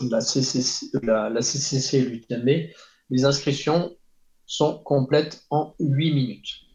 la, 0.00 1.30
la, 1.30 1.42
CCC 1.42 1.98
et 1.98 2.04
l'UTMB. 2.04 2.48
Les 3.10 3.24
inscriptions 3.24 3.96
sont 4.46 4.78
complètes 4.78 5.44
en 5.50 5.74
8 5.80 6.14
minutes. 6.14 6.66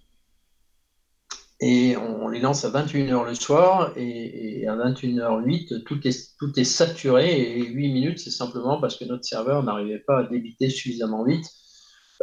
Et 1.64 1.96
on 1.96 2.28
les 2.28 2.40
lance 2.40 2.66
à 2.66 2.72
21h 2.72 3.24
le 3.24 3.36
soir 3.36 3.94
et, 3.96 4.66
à 4.68 4.76
21h08, 4.76 5.84
tout 5.84 6.08
est, 6.08 6.36
tout 6.40 6.60
est 6.60 6.64
saturé 6.64 7.40
et 7.40 7.68
8 7.68 7.94
minutes, 7.94 8.20
c'est 8.20 8.32
simplement 8.32 8.82
parce 8.82 8.98
que 8.98 9.06
notre 9.06 9.26
serveur 9.26 9.62
n'arrivait 9.62 10.00
pas 10.00 10.20
à 10.20 10.24
débiter 10.24 10.70
suffisamment 10.72 11.24
vite. 11.24 11.46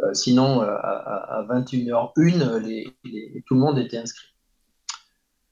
Euh, 0.03 0.13
sinon, 0.13 0.61
euh, 0.61 0.67
à, 0.67 1.45
21h01, 1.49 2.57
les, 2.57 3.43
tout 3.47 3.53
le 3.53 3.59
monde 3.61 3.79
était 3.79 3.97
inscrit. 3.97 4.28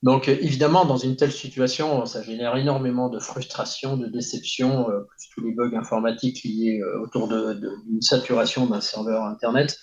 Donc 0.03 0.27
évidemment, 0.27 0.86
dans 0.86 0.97
une 0.97 1.15
telle 1.15 1.31
situation, 1.31 2.05
ça 2.05 2.21
génère 2.21 2.55
énormément 2.55 3.10
de 3.10 3.19
frustration, 3.19 3.97
de 3.97 4.07
déception, 4.07 4.89
euh, 4.89 5.01
plus 5.01 5.29
tous 5.33 5.43
les 5.43 5.53
bugs 5.53 5.75
informatiques 5.75 6.43
liés 6.43 6.79
euh, 6.81 7.01
autour 7.01 7.27
d'une 7.27 8.01
saturation 8.01 8.67
d'un 8.67 8.81
serveur 8.81 9.23
Internet. 9.23 9.79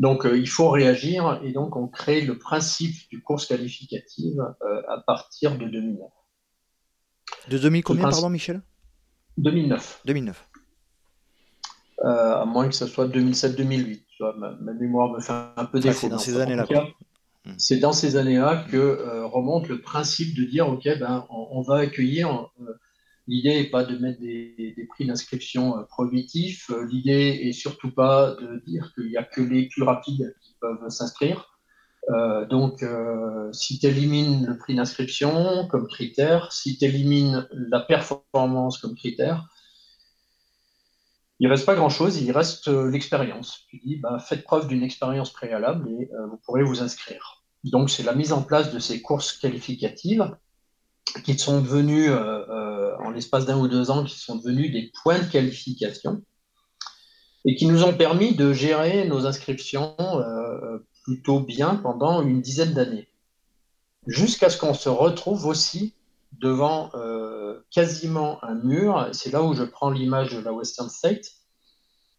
Donc 0.00 0.26
euh, 0.26 0.36
il 0.36 0.48
faut 0.48 0.68
réagir 0.68 1.40
et 1.44 1.52
donc 1.52 1.76
on 1.76 1.86
crée 1.86 2.22
le 2.22 2.38
principe 2.38 2.96
du 3.08 3.22
course 3.22 3.46
qualificative 3.46 4.40
à 4.88 5.00
partir 5.06 5.56
de 5.56 5.66
2009. 5.66 6.08
De 7.48 7.58
2000 7.58 7.84
combien, 7.84 8.10
pardon 8.10 8.28
Michel? 8.28 8.62
2009. 9.38 10.02
2009. 10.06 10.48
à 12.02 12.44
moins 12.46 12.68
que 12.68 12.74
ce 12.74 12.86
soit 12.86 13.06
2007-2008. 13.06 14.02
Ma, 14.38 14.50
ma, 14.60 14.72
mémoire 14.72 15.12
me 15.12 15.20
fait 15.20 15.32
un 15.56 15.64
peu 15.66 15.78
défaut. 15.78 16.08
dans 16.08 16.18
ces 16.18 16.36
années-là. 16.40 16.66
Mm. 17.46 17.52
C'est 17.58 17.78
dans 17.78 17.92
ces 17.92 18.16
années-là 18.16 18.64
que 18.70 18.76
euh, 18.76 19.26
remonte 19.26 19.68
le 19.68 19.80
principe 19.80 20.36
de 20.36 20.44
dire 20.44 20.68
ok, 20.68 20.84
ben, 20.98 21.26
on, 21.30 21.62
va 21.62 21.78
accueillir. 21.78 22.50
Euh, 22.60 22.72
l'idée 23.28 23.54
n'est 23.54 23.70
pas 23.70 23.84
de 23.84 23.96
mettre 23.98 24.20
des, 24.20 24.74
prix 24.90 25.06
d'inscription 25.06 25.78
euh, 25.78 25.82
prohibitifs. 25.84 26.70
L'idée 26.88 27.40
est 27.44 27.52
surtout 27.52 27.92
pas 27.92 28.34
de 28.34 28.62
dire 28.66 28.92
qu'il 28.94 29.08
n'y 29.08 29.16
a 29.16 29.22
que 29.22 29.40
les 29.40 29.68
plus 29.68 29.82
rapides 29.82 30.34
qui 30.42 30.56
peuvent 30.60 30.88
s'inscrire. 30.88 31.52
donc, 32.50 32.84
si 33.52 33.78
tu 33.80 33.86
élimines 33.86 34.46
le 34.46 34.56
prix 34.56 34.74
d'inscription 34.76 35.66
comme 35.68 35.88
critère, 35.88 36.52
si 36.52 36.78
tu 36.78 36.84
élimines 36.84 37.48
la 37.52 37.80
performance 37.80 38.78
comme 38.78 38.94
critère, 38.94 39.48
il 41.40 41.48
reste 41.48 41.66
pas 41.66 41.74
grand-chose, 41.74 42.16
il 42.18 42.30
reste 42.32 42.68
l'expérience. 42.68 43.66
Tu 43.68 43.78
dis, 43.78 43.96
ben, 43.96 44.18
faites 44.18 44.44
preuve 44.44 44.68
d'une 44.68 44.84
expérience 44.84 45.32
préalable 45.32 45.88
et 45.90 46.08
vous 46.30 46.38
pourrez 46.44 46.62
vous 46.62 46.80
inscrire. 46.80 47.35
Donc, 47.70 47.90
c'est 47.90 48.02
la 48.02 48.14
mise 48.14 48.32
en 48.32 48.42
place 48.42 48.72
de 48.72 48.78
ces 48.78 49.02
courses 49.02 49.32
qualificatives 49.32 50.36
qui 51.24 51.38
sont 51.38 51.60
devenues, 51.60 52.10
en 52.12 53.10
l'espace 53.10 53.46
d'un 53.46 53.58
ou 53.58 53.68
deux 53.68 53.90
ans, 53.90 54.04
qui 54.04 54.18
sont 54.18 54.36
devenues 54.36 54.70
des 54.70 54.90
points 55.02 55.18
de 55.18 55.30
qualification 55.30 56.22
et 57.44 57.54
qui 57.54 57.66
nous 57.66 57.84
ont 57.84 57.94
permis 57.94 58.34
de 58.34 58.52
gérer 58.52 59.06
nos 59.06 59.24
inscriptions 59.26 59.94
plutôt 61.04 61.40
bien 61.40 61.76
pendant 61.76 62.22
une 62.22 62.40
dizaine 62.40 62.74
d'années. 62.74 63.08
Jusqu'à 64.06 64.50
ce 64.50 64.58
qu'on 64.58 64.74
se 64.74 64.88
retrouve 64.88 65.46
aussi 65.46 65.94
devant 66.40 66.90
euh, 66.94 67.60
quasiment 67.70 68.42
un 68.44 68.54
mur. 68.54 69.08
C'est 69.12 69.30
là 69.30 69.42
où 69.42 69.54
je 69.54 69.62
prends 69.62 69.90
l'image 69.90 70.32
de 70.34 70.40
la 70.40 70.52
Western 70.52 70.88
State. 70.88 71.26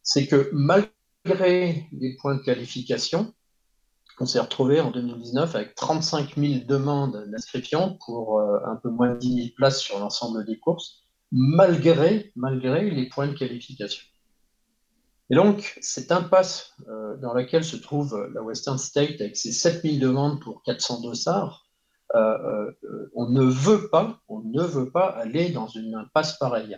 C'est 0.03 0.27
que 0.27 0.49
malgré 0.53 1.87
les 1.91 2.15
points 2.21 2.35
de 2.35 2.41
qualification, 2.41 3.33
on 4.19 4.25
s'est 4.25 4.39
retrouvé 4.39 4.81
en 4.81 4.91
2019 4.91 5.55
avec 5.55 5.75
35 5.75 6.35
000 6.35 6.65
demandes 6.65 7.25
d'inscription 7.27 7.97
pour 8.05 8.39
euh, 8.39 8.59
un 8.65 8.75
peu 8.75 8.89
moins 8.89 9.13
de 9.13 9.19
10 9.19 9.35
000 9.35 9.47
places 9.55 9.79
sur 9.79 9.99
l'ensemble 9.99 10.45
des 10.45 10.57
courses, 10.57 11.03
malgré, 11.31 12.31
malgré 12.35 12.89
les 12.89 13.09
points 13.09 13.27
de 13.27 13.33
qualification. 13.33 14.03
Et 15.29 15.35
donc, 15.35 15.77
cette 15.81 16.11
impasse 16.11 16.73
euh, 16.87 17.17
dans 17.17 17.33
laquelle 17.33 17.63
se 17.63 17.75
trouve 17.75 18.29
la 18.33 18.41
Western 18.41 18.77
State 18.77 19.19
avec 19.19 19.35
ses 19.35 19.51
7000 19.51 19.99
demandes 19.99 20.41
pour 20.41 20.63
400 20.63 21.01
dossards, 21.01 21.67
euh, 22.15 22.71
euh, 22.83 23.11
on 23.15 23.29
ne 23.29 23.43
veut 23.43 23.89
pas, 23.89 24.21
on 24.29 24.41
ne 24.41 24.63
veut 24.63 24.89
pas 24.89 25.07
aller 25.07 25.49
dans 25.49 25.67
une 25.67 25.95
impasse 25.95 26.37
pareille. 26.37 26.77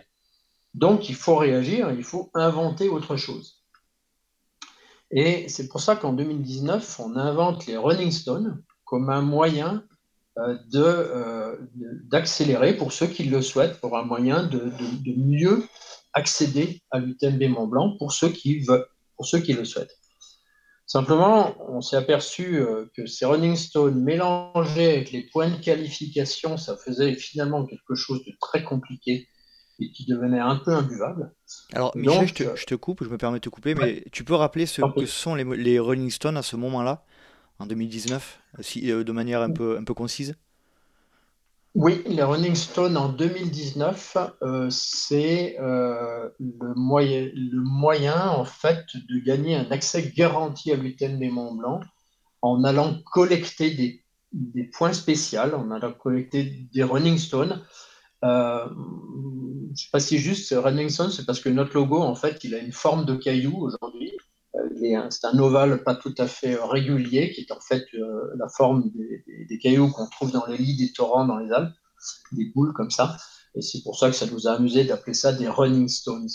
Donc, 0.74 1.08
il 1.08 1.14
faut 1.14 1.36
réagir, 1.36 1.92
il 1.92 2.02
faut 2.02 2.30
inventer 2.34 2.88
autre 2.88 3.16
chose. 3.16 3.59
Et 5.10 5.48
c'est 5.48 5.68
pour 5.68 5.80
ça 5.80 5.96
qu'en 5.96 6.12
2019, 6.12 7.00
on 7.00 7.16
invente 7.16 7.66
les 7.66 7.76
Running 7.76 8.12
Stones 8.12 8.62
comme 8.84 9.10
un 9.10 9.22
moyen 9.22 9.84
d'accélérer 12.10 12.76
pour 12.76 12.92
ceux 12.92 13.06
qui 13.06 13.24
le 13.24 13.42
souhaitent, 13.42 13.80
pour 13.80 13.96
un 13.96 14.04
moyen 14.04 14.44
de, 14.44 14.72
mieux 15.16 15.64
accéder 16.12 16.80
à 16.90 16.98
l'UTMB 16.98 17.42
Mont 17.50 17.66
Blanc 17.66 17.96
pour 17.98 18.12
ceux 18.12 18.30
qui 18.30 18.64
pour 19.16 19.26
ceux 19.26 19.40
qui 19.40 19.52
le 19.52 19.64
souhaitent. 19.64 20.00
Simplement, 20.86 21.54
on 21.68 21.80
s'est 21.82 21.96
aperçu 21.96 22.56
euh, 22.56 22.86
que 22.96 23.06
ces 23.06 23.24
running 23.24 23.54
stones 23.54 24.02
mélangés 24.02 24.90
avec 24.90 25.12
les 25.12 25.22
points 25.22 25.48
de 25.48 25.62
qualification, 25.62 26.56
ça 26.56 26.76
faisait 26.76 27.14
finalement 27.14 27.64
quelque 27.64 27.94
chose 27.94 28.24
de 28.24 28.32
très 28.40 28.64
compliqué 28.64 29.28
et 29.80 29.90
qui 29.90 30.06
devenait 30.06 30.38
un 30.38 30.56
peu 30.56 30.72
imbuvable. 30.72 31.32
Alors, 31.72 31.96
Michel, 31.96 32.28
je, 32.54 32.64
te, 32.64 32.74
coupe, 32.74 33.02
je 33.02 33.08
me 33.08 33.18
permets 33.18 33.38
de 33.38 33.44
te 33.44 33.48
couper, 33.48 33.74
mais 33.74 34.04
tu 34.12 34.24
peux 34.24 34.34
rappeler 34.34 34.66
ce 34.66 34.82
que 34.82 35.06
sont 35.06 35.34
les, 35.34 35.44
les 35.56 35.78
running 35.78 36.10
stones 36.10 36.36
à 36.36 36.42
ce 36.42 36.56
moment-là, 36.56 37.04
en 37.58 37.66
2019, 37.66 38.40
si, 38.60 38.90
euh, 38.90 39.04
de 39.04 39.12
manière 39.12 39.42
un 39.42 39.50
peu, 39.50 39.76
un 39.78 39.84
peu 39.84 39.94
concise? 39.94 40.36
Oui, 41.76 42.02
les 42.04 42.22
Running 42.22 42.56
Stones 42.56 42.96
en 42.96 43.10
2019, 43.10 44.16
euh, 44.42 44.68
c'est 44.70 45.56
euh, 45.60 46.28
le, 46.40 46.74
moyen, 46.74 47.30
le 47.32 47.62
moyen 47.62 48.28
en 48.28 48.44
fait 48.44 48.86
de 49.08 49.24
gagner 49.24 49.54
un 49.54 49.70
accès 49.70 50.10
garanti 50.16 50.72
à 50.72 50.76
l'UTMB 50.76 51.22
Mont 51.30 51.54
Blanc 51.54 51.80
en 52.42 52.64
allant 52.64 52.98
collecter 53.12 53.70
des, 53.70 54.02
des, 54.32 54.64
points 54.64 54.92
spéciaux, 54.92 55.54
en 55.54 55.70
allant 55.70 55.92
collecter 55.92 56.42
des 56.42 56.82
Running 56.82 57.18
Stones. 57.18 57.62
Euh, 58.24 58.66
je 58.68 59.70
ne 59.70 59.76
sais 59.76 59.88
pas 59.92 60.00
si 60.00 60.18
juste 60.18 60.54
Running 60.56 60.88
Stone, 60.88 61.10
c'est 61.10 61.24
parce 61.24 61.40
que 61.40 61.48
notre 61.48 61.74
logo 61.74 61.98
en 61.98 62.14
fait, 62.14 62.42
il 62.44 62.54
a 62.54 62.58
une 62.58 62.72
forme 62.72 63.04
de 63.04 63.14
caillou 63.14 63.56
aujourd'hui. 63.56 64.12
C'est 65.10 65.26
un 65.26 65.38
ovale 65.38 65.84
pas 65.84 65.94
tout 65.94 66.14
à 66.18 66.26
fait 66.26 66.56
régulier, 66.56 67.30
qui 67.30 67.42
est 67.42 67.52
en 67.52 67.60
fait 67.60 67.84
euh, 67.94 68.32
la 68.36 68.48
forme 68.48 68.90
des, 69.48 69.58
cailloux 69.58 69.90
qu'on 69.90 70.08
trouve 70.08 70.32
dans 70.32 70.44
les 70.46 70.56
lits 70.56 70.76
des 70.76 70.92
torrents 70.92 71.24
dans 71.24 71.38
les 71.38 71.52
Alpes, 71.52 71.74
des 72.32 72.46
boules 72.46 72.72
comme 72.72 72.90
ça. 72.90 73.16
Et 73.54 73.62
c'est 73.62 73.82
pour 73.82 73.96
ça 73.98 74.10
que 74.10 74.16
ça 74.16 74.26
nous 74.26 74.48
a 74.48 74.52
amusé 74.52 74.84
d'appeler 74.84 75.14
ça 75.14 75.32
des 75.32 75.48
running 75.48 75.88
stones. 75.88 76.28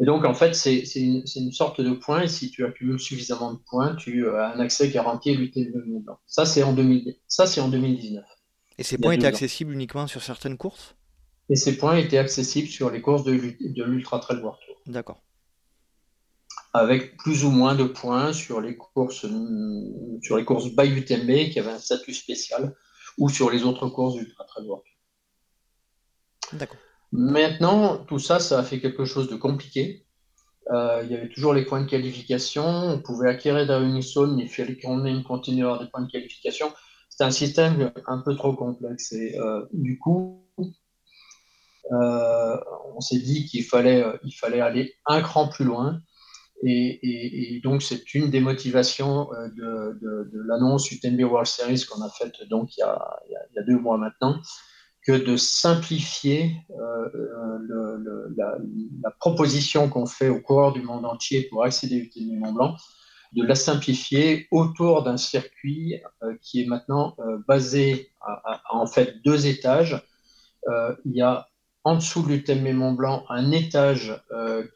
Et 0.00 0.04
donc, 0.04 0.24
en 0.24 0.34
fait, 0.34 0.54
c'est 0.54 0.82
une, 0.96 1.22
une, 1.36 1.52
sorte 1.52 1.80
de 1.80 1.92
point, 1.92 2.22
et 2.22 2.28
si 2.28 2.50
tu 2.50 2.64
accumules 2.64 2.98
suffisamment 2.98 3.52
de 3.52 3.58
points, 3.58 3.94
tu 3.96 4.28
as 4.28 4.54
un 4.54 4.60
accès 4.60 4.88
garanti 4.88 5.30
à 5.30 5.34
l'UTMB 5.34 6.08
Ça, 6.26 6.46
c'est 6.46 6.62
en, 6.62 6.72
2000, 6.72 7.16
ça, 7.28 7.44
en 7.62 7.68
2019. 7.68 8.24
Et 8.78 8.82
ces 8.82 8.98
points 8.98 9.12
étaient 9.12 9.26
accessibles 9.26 9.72
uniquement 9.72 10.06
sur 10.06 10.22
certaines 10.22 10.56
courses? 10.56 10.96
Et 11.48 11.56
ces 11.56 11.76
points 11.76 11.96
étaient 11.96 12.18
accessibles 12.18 12.68
sur 12.68 12.90
les 12.90 13.00
courses 13.00 13.24
de 13.24 13.32
l'Ultra 13.32 14.18
Trail 14.18 14.38
World 14.38 14.58
Tour. 14.64 14.76
D'accord 14.86 15.20
avec 16.74 17.16
plus 17.18 17.44
ou 17.44 17.50
moins 17.50 17.74
de 17.74 17.84
points 17.84 18.32
sur 18.32 18.60
les 18.60 18.76
courses, 18.76 19.26
sur 20.22 20.36
les 20.36 20.44
courses 20.44 20.74
by 20.74 20.88
UTMB 20.88 21.50
qui 21.50 21.58
avaient 21.58 21.72
un 21.72 21.78
statut 21.78 22.14
spécial 22.14 22.74
ou 23.18 23.28
sur 23.28 23.50
les 23.50 23.64
autres 23.64 23.88
courses 23.88 24.14
du 24.14 24.32
Trail 24.34 24.66
World. 24.66 24.84
D'accord. 26.54 26.78
Maintenant, 27.12 27.98
tout 27.98 28.18
ça, 28.18 28.40
ça 28.40 28.58
a 28.58 28.62
fait 28.62 28.80
quelque 28.80 29.04
chose 29.04 29.28
de 29.28 29.36
compliqué. 29.36 30.06
Euh, 30.70 31.02
il 31.04 31.10
y 31.10 31.14
avait 31.14 31.28
toujours 31.28 31.52
les 31.52 31.64
points 31.64 31.82
de 31.82 31.90
qualification. 31.90 32.64
On 32.64 33.00
pouvait 33.00 33.28
acquérir 33.28 33.66
d'un 33.66 33.86
Unison, 33.86 34.28
mais 34.28 34.44
il 34.44 34.48
fallait 34.48 34.78
qu'on 34.78 35.04
ait 35.04 35.10
une 35.10 35.24
continueur 35.24 35.78
des 35.78 35.90
points 35.90 36.02
de 36.02 36.10
qualification. 36.10 36.72
C'était 37.10 37.24
un 37.24 37.30
système 37.30 37.92
un 38.06 38.18
peu 38.18 38.34
trop 38.34 38.54
complexe. 38.54 39.12
Et 39.12 39.38
euh, 39.38 39.66
du 39.74 39.98
coup, 39.98 40.41
on 41.92 43.00
s'est 43.00 43.18
dit 43.18 43.44
qu'il 43.46 43.64
fallait, 43.64 44.04
il 44.24 44.32
fallait 44.32 44.60
aller 44.60 44.94
un 45.06 45.20
cran 45.20 45.48
plus 45.48 45.64
loin 45.64 46.00
et, 46.64 47.60
donc, 47.64 47.82
c'est 47.82 48.14
une 48.14 48.30
des 48.30 48.40
motivations 48.40 49.32
euh, 49.32 49.48
de, 49.48 50.42
l'annonce 50.46 50.90
UTMB 50.90 51.20
World 51.22 51.46
Series 51.46 51.84
qu'on 51.88 52.02
a 52.02 52.08
faite 52.08 52.48
donc 52.48 52.76
il 52.76 52.80
y 52.80 52.84
a, 52.84 53.62
deux 53.66 53.78
mois 53.78 53.98
maintenant, 53.98 54.40
que 55.04 55.12
de 55.12 55.36
simplifier 55.36 56.56
euh, 56.70 57.08
euh, 57.14 58.28
la, 58.36 59.10
proposition 59.18 59.88
qu'on 59.88 60.06
fait 60.06 60.28
aux 60.28 60.40
coureurs 60.40 60.72
du 60.72 60.82
monde 60.82 61.04
entier 61.04 61.48
pour 61.50 61.64
accéder 61.64 61.96
à 61.96 61.98
UTMB 61.98 62.38
Mont 62.38 62.52
Blanc, 62.52 62.76
de 63.32 63.44
la 63.44 63.54
simplifier 63.54 64.46
autour 64.50 65.02
d'un 65.02 65.16
circuit 65.16 66.00
qui 66.42 66.62
est 66.62 66.66
maintenant 66.66 67.16
basé 67.48 68.10
à, 68.20 68.60
en 68.70 68.86
fait 68.86 69.16
deux 69.24 69.46
étages. 69.46 70.00
il 71.06 71.16
y 71.16 71.22
a 71.22 71.48
en 71.84 71.96
dessous 71.96 72.22
de 72.22 72.28
l'UTMB 72.28 72.74
Mont 72.74 72.92
Blanc 72.92 73.24
un 73.28 73.50
étage 73.50 74.14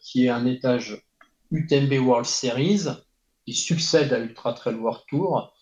qui 0.00 0.26
est 0.26 0.28
un 0.28 0.46
étage 0.46 1.06
UTMB 1.50 1.92
World 2.04 2.26
Series, 2.26 2.88
qui 3.46 3.54
succède 3.54 4.12
à 4.12 4.18
Ultra 4.18 4.52
Trail 4.52 4.74
World 4.74 5.02
Tour 5.08 5.52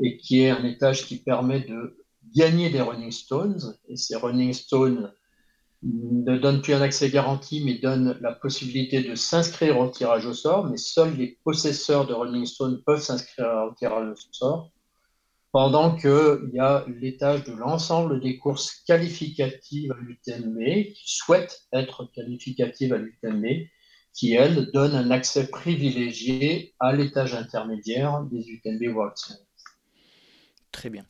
et 0.00 0.16
qui 0.16 0.42
est 0.42 0.50
un 0.50 0.64
étage 0.64 1.06
qui 1.06 1.18
permet 1.18 1.60
de 1.60 1.96
gagner 2.34 2.70
des 2.70 2.80
Running 2.80 3.10
Stones. 3.10 3.76
Et 3.88 3.96
ces 3.96 4.16
Running 4.16 4.52
Stones 4.52 5.12
ne 5.82 6.38
donnent 6.38 6.62
plus 6.62 6.74
un 6.74 6.82
accès 6.82 7.10
garanti, 7.10 7.62
mais 7.64 7.74
donnent 7.74 8.16
la 8.20 8.32
possibilité 8.32 9.02
de 9.02 9.14
s'inscrire 9.14 9.78
au 9.78 9.88
tirage 9.88 10.26
au 10.26 10.34
sort. 10.34 10.66
Mais 10.66 10.76
seuls 10.76 11.16
les 11.16 11.38
possesseurs 11.44 12.06
de 12.06 12.14
Running 12.14 12.46
Stones 12.46 12.82
peuvent 12.84 13.02
s'inscrire 13.02 13.68
au 13.68 13.74
tirage 13.74 14.08
au 14.08 14.32
sort. 14.32 14.71
Pendant 15.52 15.94
qu'il 15.94 16.50
y 16.54 16.58
a 16.58 16.84
l'étage 16.88 17.44
de 17.44 17.52
l'ensemble 17.52 18.20
des 18.20 18.38
courses 18.38 18.82
qualificatives 18.86 19.92
à 19.92 19.96
l'UTMB 20.00 20.58
qui 20.94 21.04
souhaitent 21.04 21.60
être 21.74 22.10
qualificatives 22.14 22.94
à 22.94 22.96
l'UTMB 22.96 23.44
qui, 24.14 24.32
elle, 24.32 24.70
donne 24.72 24.94
un 24.94 25.10
accès 25.10 25.46
privilégié 25.48 26.74
à 26.80 26.92
l'étage 26.92 27.34
intermédiaire 27.34 28.22
des 28.30 28.48
UTMB 28.48 28.94
World 28.94 29.16
Series. 29.16 29.40
Très 30.70 30.90
bien. 30.90 31.04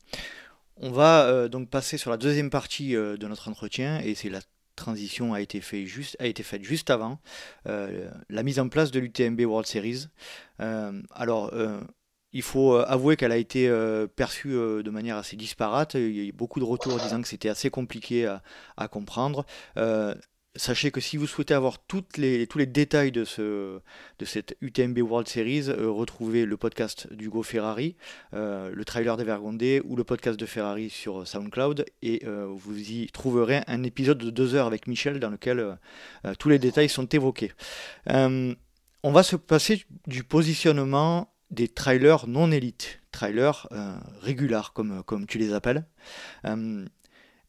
On 0.77 0.91
va 0.91 1.25
euh, 1.25 1.47
donc 1.47 1.69
passer 1.69 1.97
sur 1.97 2.11
la 2.11 2.17
deuxième 2.17 2.49
partie 2.49 2.95
euh, 2.95 3.17
de 3.17 3.27
notre 3.27 3.47
entretien 3.47 3.99
et 3.99 4.15
c'est 4.15 4.29
la 4.29 4.41
transition 4.75 5.33
a 5.33 5.41
été, 5.41 5.61
faite 5.61 6.63
juste 6.63 6.89
avant 6.89 7.19
euh, 7.67 8.09
la 8.29 8.43
mise 8.43 8.59
en 8.59 8.69
place 8.69 8.89
de 8.89 8.99
l'UTMB 8.99 9.41
World 9.41 9.67
Series. 9.67 10.07
alors, 10.57 11.53
il 12.33 12.41
faut 12.41 12.75
avouer 12.75 13.15
qu'elle 13.15 13.31
a 13.31 13.37
été 13.37 13.71
perçue 14.15 14.51
de 14.51 14.89
manière 14.89 15.17
assez 15.17 15.35
disparate. 15.35 15.93
Il 15.95 16.15
y 16.15 16.19
a 16.19 16.23
eu 16.23 16.31
beaucoup 16.31 16.59
de 16.59 16.65
retours 16.65 16.97
disant 16.99 17.21
que 17.21 17.27
c'était 17.27 17.49
assez 17.49 17.69
compliqué 17.69 18.25
à, 18.77 18.87
comprendre. 18.87 19.45
Sachez 20.55 20.91
que 20.91 21.01
si 21.01 21.17
vous 21.17 21.25
souhaitez 21.25 21.55
avoir 21.55 21.79
les, 22.15 22.45
tous 22.45 22.59
les 22.59 22.67
détails 22.67 23.11
de, 23.11 23.25
ce, 23.25 23.79
de 24.19 24.25
cette 24.25 24.55
UTMB 24.61 24.99
World 24.99 25.27
Series, 25.27 25.69
euh, 25.69 25.89
retrouvez 25.89 26.45
le 26.45 26.57
podcast 26.57 27.11
d'Hugo 27.11 27.41
Ferrari, 27.41 27.95
euh, 28.35 28.71
le 28.71 28.85
trailer 28.85 29.17
d'Evergrande 29.17 29.63
ou 29.83 29.95
le 29.95 30.03
podcast 30.03 30.39
de 30.39 30.45
Ferrari 30.45 30.91
sur 30.91 31.27
SoundCloud 31.27 31.85
et 32.03 32.21
euh, 32.27 32.45
vous 32.47 32.77
y 32.77 33.07
trouverez 33.07 33.61
un 33.65 33.81
épisode 33.81 34.19
de 34.19 34.29
deux 34.29 34.53
heures 34.53 34.67
avec 34.67 34.85
Michel 34.85 35.19
dans 35.19 35.31
lequel 35.31 35.79
tous 36.37 36.49
les 36.49 36.59
détails 36.59 36.89
sont 36.89 37.07
évoqués. 37.07 37.51
on 38.05 38.55
va 39.11 39.23
se 39.23 39.35
passer 39.35 39.83
du 40.05 40.23
positionnement 40.23 41.32
des 41.53 41.67
trailers 41.67 42.27
non 42.27 42.51
élites, 42.51 42.99
trailers 43.11 43.67
régulars 44.21 44.73
comme, 44.73 45.03
comme 45.03 45.25
tu 45.25 45.37
les 45.37 45.53
appelles. 45.53 45.85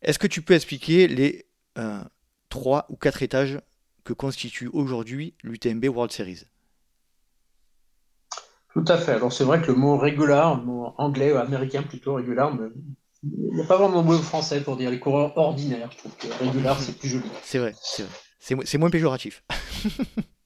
Est-ce 0.03 0.19
que 0.19 0.27
tu 0.27 0.43
peux 0.43 0.55
expliquer 0.55 1.09
les 1.09 1.47
trois 2.49 2.87
ou 2.89 2.97
quatre 2.97 3.23
étages 3.23 3.61
que 4.05 4.13
constitue 4.13 4.69
aujourd'hui 4.69 5.35
l'UTMB 5.43 5.87
World 5.87 6.13
Series? 6.13 6.43
Tout 8.73 8.85
à 8.89 8.99
fait. 8.99 9.13
Alors 9.13 9.33
c'est 9.33 9.45
vrai 9.45 9.63
que 9.63 9.69
le 9.69 9.75
mot 9.75 9.97
régular, 9.97 10.57
le 10.57 10.65
mot 10.65 10.95
anglais 10.99 11.33
ou 11.33 11.37
américain 11.37 11.83
plutôt 11.83 12.15
régular, 12.15 12.53
il 13.23 13.55
n'y 13.55 13.63
a 13.63 13.65
pas 13.65 13.77
vraiment 13.77 14.03
de 14.03 14.07
mot 14.07 14.19
français 14.19 14.61
pour 14.61 14.77
dire 14.77 14.91
les 14.91 14.99
coureurs 14.99 15.37
ordinaires. 15.39 15.91
Je 15.93 15.99
trouve 15.99 16.17
que 16.17 16.27
régular 16.45 16.79
c'est 16.81 16.99
plus 16.99 17.09
joli. 17.09 17.25
C'est 17.43 17.59
vrai, 17.59 17.75
c'est 17.81 18.03
vrai. 18.03 18.65
C'est 18.67 18.79
moins 18.79 18.91
péjoratif. 18.91 19.45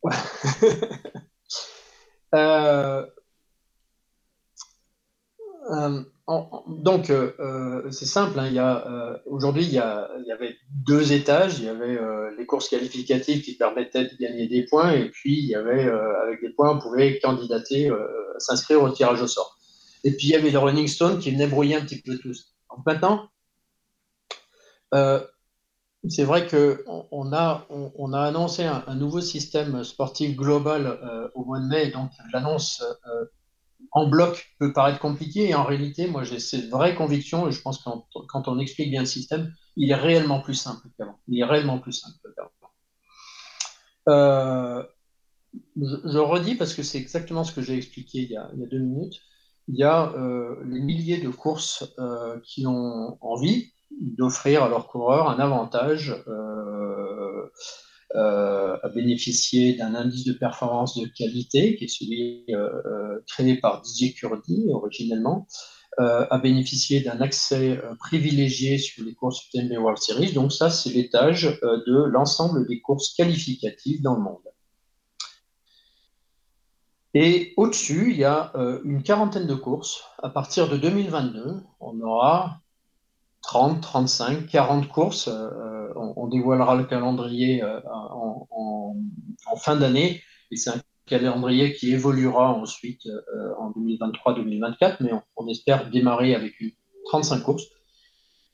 euh, 2.34 3.06
euh, 5.70 6.02
donc, 6.66 7.10
euh, 7.10 7.32
euh, 7.40 7.90
c'est 7.90 8.06
simple. 8.06 8.38
Hein, 8.38 9.18
aujourd'hui, 9.26 9.64
il, 9.64 9.72
y 9.72 9.78
avait 9.78 10.56
deux 10.70 11.12
étages. 11.12 11.58
Il 11.58 11.64
y 11.64 11.68
avait 11.68 11.98
les 12.36 12.46
courses 12.46 12.68
qualificatives 12.68 13.42
qui 13.42 13.56
permettaient 13.56 14.04
de 14.04 14.16
gagner 14.18 14.46
des 14.48 14.64
points, 14.64 14.92
et 14.92 15.08
puis 15.08 15.38
il 15.38 15.46
y 15.46 15.54
avait, 15.54 15.88
avec 16.22 16.40
des 16.40 16.50
points, 16.50 16.76
on 16.76 16.78
pouvait 16.78 17.18
candidater, 17.20 17.90
s'inscrire 18.38 18.82
au 18.82 18.90
tirage 18.90 19.22
au 19.22 19.26
sort. 19.26 19.56
Et 20.04 20.12
puis 20.12 20.28
il 20.28 20.30
y 20.30 20.36
avait 20.36 20.50
le 20.50 20.58
Running 20.58 20.86
Stone 20.86 21.18
qui 21.18 21.32
venait 21.32 21.48
brouiller 21.48 21.74
un 21.76 21.80
petit 21.80 22.00
peu 22.00 22.16
tout. 22.18 22.32
Maintenant, 22.86 23.28
c'est 26.08 26.24
vrai 26.24 26.46
qu'on 26.46 27.06
on 27.10 27.32
a, 27.32 27.66
on, 27.70 28.12
a 28.12 28.20
annoncé 28.20 28.64
un, 28.64 28.84
un, 28.86 28.94
nouveau 28.94 29.20
système 29.20 29.82
sportif 29.82 30.36
global 30.36 31.30
au 31.34 31.44
mois 31.44 31.58
de 31.58 31.66
mai. 31.66 31.90
Donc 31.90 32.10
l'annonce 32.32 32.82
en 33.92 34.08
bloc 34.08 34.54
peut 34.58 34.72
paraître 34.72 34.98
compliqué 34.98 35.48
et 35.48 35.54
en 35.54 35.64
réalité, 35.64 36.06
moi 36.08 36.24
j'ai 36.24 36.38
cette 36.38 36.68
vraie 36.68 36.94
conviction 36.94 37.48
et 37.48 37.52
je 37.52 37.60
pense 37.60 37.78
que 37.78 37.90
quand, 38.28 38.48
on 38.48 38.58
explique 38.58 38.90
bien 38.90 39.00
le 39.00 39.06
système, 39.06 39.52
il 39.76 39.90
est 39.90 39.96
réellement 39.96 40.40
plus 40.40 40.54
simple 40.54 40.88
qu'avant. 40.96 41.18
Il 41.28 41.40
est 41.40 41.44
réellement 41.44 41.78
plus 41.78 41.92
simple 41.92 42.16
qu'avant. 42.36 42.50
Euh, 44.08 44.82
je, 45.76 46.18
redis 46.18 46.54
parce 46.54 46.74
que 46.74 46.82
c'est 46.82 46.98
exactement 46.98 47.44
ce 47.44 47.52
que 47.52 47.62
j'ai 47.62 47.76
expliqué 47.76 48.18
il 48.18 48.30
y, 48.30 48.36
a, 48.36 48.50
deux 48.70 48.78
minutes. 48.78 49.20
Il 49.68 49.76
y 49.76 49.84
a 49.84 50.12
euh, 50.12 50.56
les 50.64 50.80
milliers 50.80 51.20
de 51.20 51.28
courses 51.28 51.84
euh, 51.98 52.38
qui 52.44 52.66
ont 52.66 53.18
envie 53.20 53.72
d'offrir 54.00 54.62
à 54.62 54.68
leurs 54.68 54.86
coureurs 54.86 55.28
un 55.28 55.38
avantage 55.38 56.14
euh, 58.14 58.78
à 58.82 58.88
bénéficier 58.88 59.74
d'un 59.74 59.94
indice 59.94 60.24
de 60.24 60.32
performance 60.32 60.96
de 60.96 61.06
qualité, 61.06 61.76
qui 61.76 61.84
est 61.84 61.88
celui 61.88 62.44
euh, 62.48 62.70
euh, 62.86 63.22
créé 63.26 63.56
par 63.56 63.82
Didier 63.82 64.14
Curdi 64.14 64.66
originellement, 64.70 65.46
à 66.00 66.38
bénéficier 66.38 67.00
d'un 67.00 67.20
accès 67.20 67.76
privilégié 67.98 68.78
sur 68.78 69.04
les 69.04 69.14
courses 69.14 69.44
UTMB 69.48 69.72
World 69.78 69.98
Series. 69.98 70.32
Donc 70.32 70.52
ça, 70.52 70.70
c'est 70.70 70.90
l'étage 70.90 71.58
de 71.60 72.04
l'ensemble 72.04 72.68
des 72.68 72.80
courses 72.80 73.14
qualificatives 73.14 74.00
dans 74.00 74.14
le 74.14 74.20
monde. 74.20 74.36
Et 77.14 77.52
au-dessus, 77.56 78.12
il 78.12 78.16
y 78.16 78.22
a 78.22 78.52
une 78.84 79.02
quarantaine 79.02 79.48
de 79.48 79.56
courses. 79.56 80.04
À 80.22 80.28
partir 80.28 80.68
de 80.68 80.76
2022, 80.76 81.56
on 81.80 82.00
aura 82.00 82.60
30, 83.48 83.80
35, 83.80 84.46
40 84.46 84.88
courses. 84.88 85.28
Euh, 85.28 85.88
on, 85.96 86.26
dévoilera 86.28 86.76
le 86.76 86.84
calendrier 86.84 87.62
euh, 87.62 87.80
en, 87.86 89.56
fin 89.56 89.74
d'année. 89.74 90.22
Et 90.50 90.56
c'est 90.56 90.68
un 90.68 90.80
calendrier 91.06 91.72
qui 91.72 91.94
évoluera 91.94 92.52
ensuite 92.52 93.06
euh, 93.06 93.54
en 93.58 93.70
2023-2024, 93.70 94.96
mais 95.00 95.12
on, 95.36 95.48
espère 95.48 95.88
démarrer 95.88 96.34
avec 96.34 96.60
une 96.60 96.72
35 97.06 97.40
courses, 97.40 97.64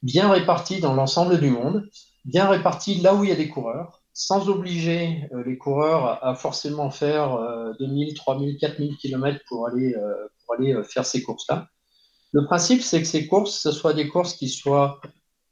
bien 0.04 0.30
réparties 0.30 0.80
dans 0.80 0.94
l'ensemble 0.94 1.40
du 1.40 1.50
monde, 1.50 1.88
bien 2.24 2.48
réparties 2.48 3.00
là 3.00 3.16
où 3.16 3.24
il 3.24 3.30
y 3.30 3.32
a 3.32 3.36
des 3.36 3.48
coureurs, 3.48 4.00
sans 4.12 4.48
obliger 4.48 5.28
les 5.44 5.58
coureurs 5.58 6.24
à, 6.24 6.36
forcément 6.36 6.90
faire 6.90 7.36
2000, 7.80 8.14
3000, 8.14 8.58
4000 8.58 8.96
km 8.96 9.40
pour 9.48 9.66
aller, 9.66 9.92
pour 10.46 10.54
aller 10.54 10.80
faire 10.84 11.04
ces 11.04 11.20
courses-là. 11.20 11.66
Le 12.34 12.44
principe, 12.44 12.82
c'est 12.82 13.00
que 13.00 13.06
ces 13.06 13.28
courses, 13.28 13.56
ce 13.60 13.70
soient 13.70 13.94
des 13.94 14.08
courses 14.08 14.34
qui 14.34 14.48
soient 14.48 15.00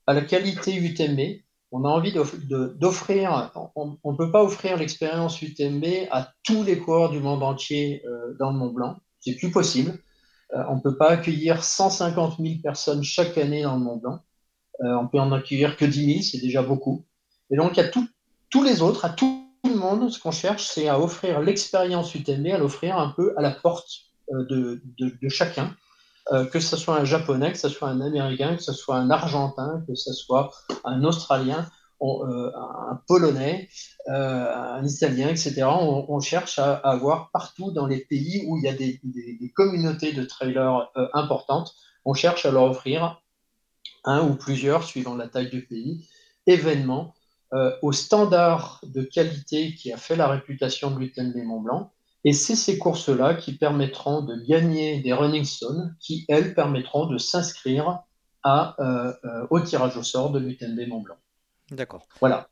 à 0.09 0.15
la 0.15 0.23
qualité 0.23 0.75
UTMB. 0.75 1.41
On 1.71 1.85
a 1.85 1.89
envie 1.89 2.13
d'offrir, 2.13 3.53
on 3.77 3.97
ne 4.05 4.17
peut 4.17 4.33
pas 4.33 4.43
offrir 4.43 4.77
l'expérience 4.77 5.41
UTMB 5.41 5.85
à 6.11 6.33
tous 6.43 6.65
les 6.65 6.81
coureurs 6.81 7.11
du 7.11 7.21
monde 7.21 7.45
entier 7.45 8.03
euh, 8.05 8.37
dans 8.41 8.51
le 8.51 8.59
Mont 8.59 8.73
Blanc. 8.73 8.97
C'est 9.21 9.37
plus 9.37 9.53
possible. 9.53 9.97
Euh, 10.55 10.65
on 10.71 10.75
ne 10.75 10.81
peut 10.81 10.97
pas 10.97 11.11
accueillir 11.11 11.63
150 11.63 12.39
000 12.41 12.55
personnes 12.61 13.05
chaque 13.05 13.39
année 13.39 13.63
dans 13.63 13.77
le 13.77 13.85
Mont 13.85 13.99
Blanc. 13.99 14.19
Euh, 14.81 14.97
on 15.01 15.07
peut 15.07 15.21
en 15.21 15.31
accueillir 15.31 15.77
que 15.77 15.85
10 15.85 16.07
000, 16.15 16.23
c'est 16.23 16.41
déjà 16.41 16.63
beaucoup. 16.63 17.05
Et 17.53 17.57
donc, 17.57 17.79
à 17.79 17.85
tous 17.85 18.65
les 18.65 18.83
autres, 18.83 19.05
à 19.05 19.11
tout 19.11 19.47
le 19.65 19.77
monde, 19.77 20.11
ce 20.11 20.19
qu'on 20.19 20.33
cherche, 20.33 20.67
c'est 20.67 20.89
à 20.89 20.99
offrir 20.99 21.41
l'expérience 21.43 22.13
UTMB, 22.13 22.49
à 22.49 22.59
l'offrir 22.59 22.99
un 22.99 23.11
peu 23.11 23.35
à 23.39 23.41
la 23.41 23.53
porte 23.53 23.89
de, 24.29 24.83
de 24.99 25.29
chacun. 25.29 25.77
Euh, 26.31 26.47
que 26.47 26.61
ce 26.61 26.77
soit 26.77 26.97
un 26.97 27.05
japonais, 27.05 27.51
que 27.53 27.59
ce 27.59 27.69
soit 27.69 27.89
un 27.89 28.01
américain, 28.01 28.55
que 28.55 28.63
ce 28.63 28.73
soit 28.73 28.97
un 28.97 29.11
argentin, 29.11 29.83
que 29.89 29.97
ce 29.97 30.13
soit 30.13 30.53
un 30.85 31.03
australien, 31.03 31.69
euh, 32.01 32.53
un 32.55 33.01
polonais, 33.09 33.69
euh, 34.09 34.55
un 34.55 34.87
italien, 34.87 35.29
etc. 35.29 35.65
On, 35.65 36.21
cherche 36.21 36.61
à, 36.61 36.75
avoir 36.75 37.31
partout 37.33 37.73
dans 37.73 37.87
les 37.87 38.05
pays 38.05 38.45
où 38.47 38.57
il 38.57 38.65
y 38.65 38.69
a 38.69 38.73
des, 38.73 39.01
communautés 39.55 40.13
de 40.13 40.25
trailers 40.25 40.91
importantes, 41.13 41.75
on 42.05 42.15
cherche 42.15 42.47
à 42.47 42.53
leur 42.53 42.65
offrir 42.65 43.21
un 44.05 44.23
ou 44.23 44.35
plusieurs, 44.35 44.85
suivant 44.85 45.17
la 45.17 45.29
taille 45.29 45.51
du 45.51 45.67
pays, 45.67 46.09
événements 46.47 47.15
au 47.83 47.93
standard 47.93 48.81
de 48.85 49.03
qualité 49.03 49.75
qui 49.75 49.93
a 49.93 49.97
fait 49.97 50.17
la 50.17 50.27
réputation 50.29 50.91
de 50.91 50.99
l'UTMB 50.99 51.37
Mont 51.45 51.61
Blanc 51.61 51.92
et 52.25 52.33
c'est 52.33 52.57
ces 52.57 52.79
courses-là 52.79 53.35
qui 53.35 53.57
permettront 53.57 54.23
de 54.23 54.37
gagner 54.47 55.01
des 55.01 55.13
running 55.13 55.45
stones, 55.45 55.97
qui, 56.01 56.25
elles, 56.29 56.55
permettront 56.55 57.07
de 57.07 57.19
s'inscrire 57.19 58.01
à, 58.45 58.77
euh, 58.81 59.13
euh, 59.25 59.47
au 59.51 59.61
tirage 59.61 59.97
au 59.97 60.03
sort 60.03 60.31
de 60.31 60.39
l'UTMB 60.39 60.89
Mont 60.89 61.01
Blanc. 61.01 61.17
D'accord. 61.71 62.07
Voilà, 62.21 62.49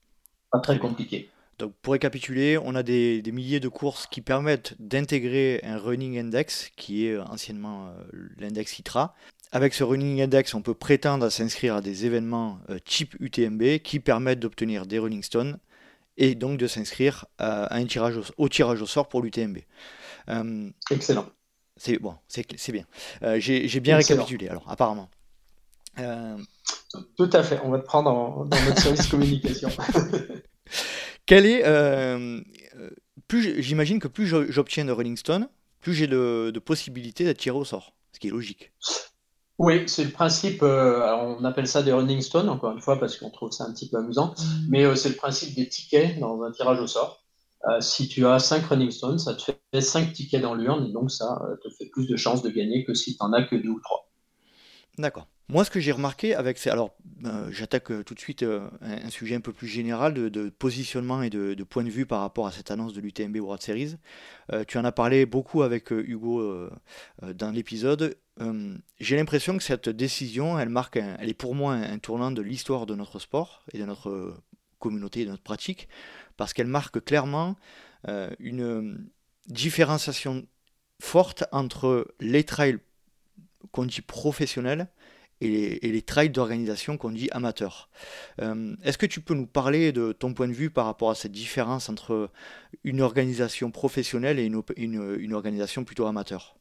pas 0.51 0.59
très 0.61 0.79
compliqué. 0.79 1.31
Donc 1.59 1.75
pour 1.83 1.93
récapituler, 1.93 2.59
on 2.59 2.75
a 2.75 2.83
des, 2.83 3.23
milliers 3.33 3.61
de 3.61 3.69
courses 3.69 4.07
qui 4.07 4.23
permettent 4.23 4.75
d'intégrer 4.81 5.61
un 5.63 5.77
running 5.77 6.19
index, 6.19 6.71
qui 6.77 7.07
est 7.07 7.19
anciennement 7.19 7.89
euh, 7.89 8.29
l'index 8.39 8.79
ITRA. 8.79 9.15
Avec 9.53 9.75
ce 9.75 9.85
running 9.85 10.23
index, 10.23 10.55
on 10.55 10.63
peut 10.63 10.75
prétendre 10.75 11.27
à 11.27 11.31
s'inscrire 11.31 11.77
à 11.77 11.81
des 11.81 12.07
événements 12.07 12.61
type 12.85 13.17
UTMB 13.19 13.79
qui 13.83 13.99
permettent 13.99 14.39
d'obtenir 14.39 14.87
des 14.87 15.01
running 15.01 15.25
stones 15.25 15.59
et 16.21 16.35
donc 16.35 16.59
de 16.59 16.69
s'inscrire 16.69 17.25
à, 17.39 17.75
un 17.75 17.87
tirage 17.87 18.21
au, 18.37 18.49
tirage 18.49 18.81
au 18.83 18.87
sort 18.87 19.09
pour 19.09 19.23
l'UTMB. 19.23 19.59
Euh, 20.29 20.71
Excellent. 20.91 21.27
C'est 21.77 21.99
bon, 21.99 22.15
c'est 22.29 22.73
bien. 22.73 22.85
Euh, 23.23 23.41
j'ai 23.41 23.81
bien 23.81 23.97
récapitulé 23.97 24.49
alors, 24.49 24.71
apparemment. 24.71 25.09
Euh, 25.99 26.37
Tout 27.17 27.31
à 27.33 27.43
fait. 27.43 27.59
On 27.65 27.71
va 27.71 27.79
te 27.79 27.87
prendre 27.87 28.45
dans 28.45 28.65
notre 28.65 28.81
service 28.81 29.07
communication. 29.11 29.71
Quel 31.27 31.47
est 31.47 31.65
plus 33.27 33.63
j'imagine 33.63 33.99
que 33.99 34.09
plus 34.09 34.27
j'obtiens 34.27 34.85
de 34.85 34.93
Rolling 34.93 35.17
Stone, 35.17 35.49
plus 35.81 35.95
j'ai 35.95 36.07
de, 36.07 36.51
de 36.53 36.59
possibilités 36.59 37.25
d'être 37.25 37.39
tiré 37.39 37.57
au 37.57 37.65
sort, 37.65 37.95
ce 38.13 38.19
qui 38.19 38.29
est 38.29 38.31
logique. 38.31 38.73
Oui, 39.61 39.83
c'est 39.89 40.05
le 40.05 40.11
principe, 40.11 40.63
euh, 40.63 41.07
on 41.17 41.45
appelle 41.45 41.67
ça 41.67 41.83
des 41.83 41.93
running 41.93 42.23
stones, 42.23 42.49
encore 42.49 42.73
une 42.73 42.81
fois, 42.81 42.99
parce 42.99 43.19
qu'on 43.19 43.29
trouve 43.29 43.51
ça 43.51 43.65
un 43.65 43.73
petit 43.75 43.91
peu 43.91 43.99
amusant, 43.99 44.29
mm. 44.29 44.67
mais 44.71 44.85
euh, 44.87 44.95
c'est 44.95 45.11
le 45.11 45.17
principe 45.17 45.55
des 45.55 45.69
tickets 45.69 46.19
dans 46.19 46.43
un 46.43 46.51
tirage 46.51 46.81
au 46.81 46.87
sort. 46.87 47.23
Euh, 47.69 47.79
si 47.83 48.09
tu 48.09 48.27
as 48.27 48.39
5 48.39 48.65
running 48.65 48.91
stones, 48.91 49.19
ça 49.19 49.35
te 49.35 49.43
fait 49.43 49.81
5 49.83 50.15
tickets 50.15 50.41
dans 50.41 50.55
l'urne, 50.55 50.87
et 50.87 50.93
donc 50.93 51.11
ça 51.11 51.39
te 51.63 51.69
fait 51.69 51.91
plus 51.91 52.07
de 52.07 52.17
chances 52.17 52.43
de 52.43 52.49
gagner 52.49 52.87
que 52.87 52.95
si 52.95 53.19
tu 53.19 53.23
n'en 53.23 53.35
as 53.35 53.43
que 53.43 53.55
2 53.55 53.69
ou 53.69 53.81
3. 53.81 54.11
D'accord. 54.97 55.27
Moi, 55.51 55.63
ce 55.65 55.71
que 55.71 55.81
j'ai 55.81 55.93
remarqué 55.93 56.35
avec 56.35 56.57
ces. 56.57 56.71
Alors, 56.71 56.95
j'attaque 57.51 58.05
tout 58.05 58.15
de 58.15 58.21
suite 58.21 58.45
un, 58.45 59.11
sujet 59.11 59.35
un 59.35 59.41
peu 59.41 59.53
plus 59.53 59.67
général 59.67 60.15
de, 60.15 60.49
positionnement 60.49 61.23
et 61.23 61.29
de, 61.29 61.53
de, 61.53 61.65
point 61.65 61.83
de 61.83 61.91
vue 61.91 62.07
par 62.07 62.21
rapport 62.21 62.47
à 62.47 62.53
cette 62.53 62.71
annonce 62.71 62.95
de 62.95 63.01
l'UTMB 63.01 63.37
World 63.37 63.61
Series. 63.61 63.97
tu 64.69 64.79
en 64.79 64.85
as 64.85 64.93
parlé 64.93 65.27
beaucoup 65.27 65.63
avec 65.63 65.91
Hugo 65.91 66.69
dans 67.21 67.51
l'épisode. 67.51 68.17
Euh, 68.41 68.77
j'ai 68.99 69.17
l'impression 69.17 69.57
que 69.57 69.63
cette 69.63 69.89
décision, 69.89 70.59
elle 70.59 70.69
marque, 70.69 70.97
elle 70.97 71.29
est 71.29 71.35
pour 71.35 71.55
moi 71.55 71.75
un, 71.75 71.99
tournant 71.99 72.31
de 72.31 72.43
l'histoire 72.43 72.87
de 72.87 72.95
notre 72.95 73.19
sport 73.19 73.65
et 73.73 73.79
de 73.79 73.85
notre 73.85 74.35
communauté 74.79 75.21
et 75.21 75.25
de 75.25 75.31
notre 75.31 75.43
pratique, 75.43 75.89
parce 76.37 76.53
qu'elle 76.53 76.67
marque 76.67 77.05
clairement 77.05 77.57
euh, 78.09 78.31
une 78.39 79.11
différenciation 79.47 80.47
forte 81.01 81.45
entre 81.53 82.15
les 82.21 82.45
trails 82.45 82.79
qu'on 83.73 83.85
dit 83.85 84.01
professionnels 84.01 84.89
et 85.43 85.81
les, 85.83 86.03
trails 86.03 86.29
d'organisation 86.29 86.99
qu'on 86.99 87.11
dit 87.11 87.31
amateurs. 87.33 87.89
Euh, 88.43 88.77
est-ce 88.83 88.99
que 88.99 89.07
tu 89.07 89.23
peux 89.23 89.33
nous 89.33 89.47
parler 89.47 89.91
de 89.91 90.13
ton 90.13 90.35
point 90.35 90.49
de 90.49 90.53
vue 90.53 90.69
par 90.69 90.85
rapport 90.85 91.11
à 91.11 91.15
cette 91.15 91.33
différence 91.33 91.89
entre 91.89 92.31
une 92.85 93.01
organisation 93.01 93.71
professionnelle 93.71 94.39
et 94.39 94.45
une 94.45 95.33
organisation 95.33 95.85
plutôt 95.85 96.05
amateur? 96.05 96.60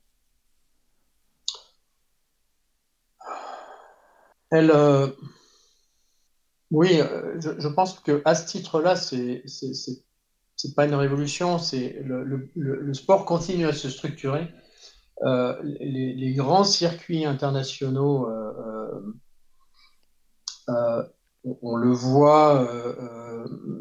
Elle, 4.51 4.71
euh, 4.71 5.07
oui, 6.71 6.99
euh, 7.01 7.39
je, 7.39 7.67
pense 7.67 7.99
que 7.99 8.21
à 8.25 8.35
ce 8.35 8.47
titre-là, 8.47 8.95
c'est 8.95 9.43
c'est 9.47 10.75
pas 10.75 10.85
une 10.85 10.95
révolution, 10.95 11.57
c'est 11.57 12.01
le, 12.03 12.93
sport 12.93 13.25
continue 13.25 13.65
à 13.65 13.73
se 13.73 13.89
structurer 13.89 14.47
les, 15.21 16.33
grands 16.35 16.63
circuits 16.63 17.25
internationaux, 17.25 18.27
on, 20.67 21.75
le 21.77 21.91
voit, 21.91 22.67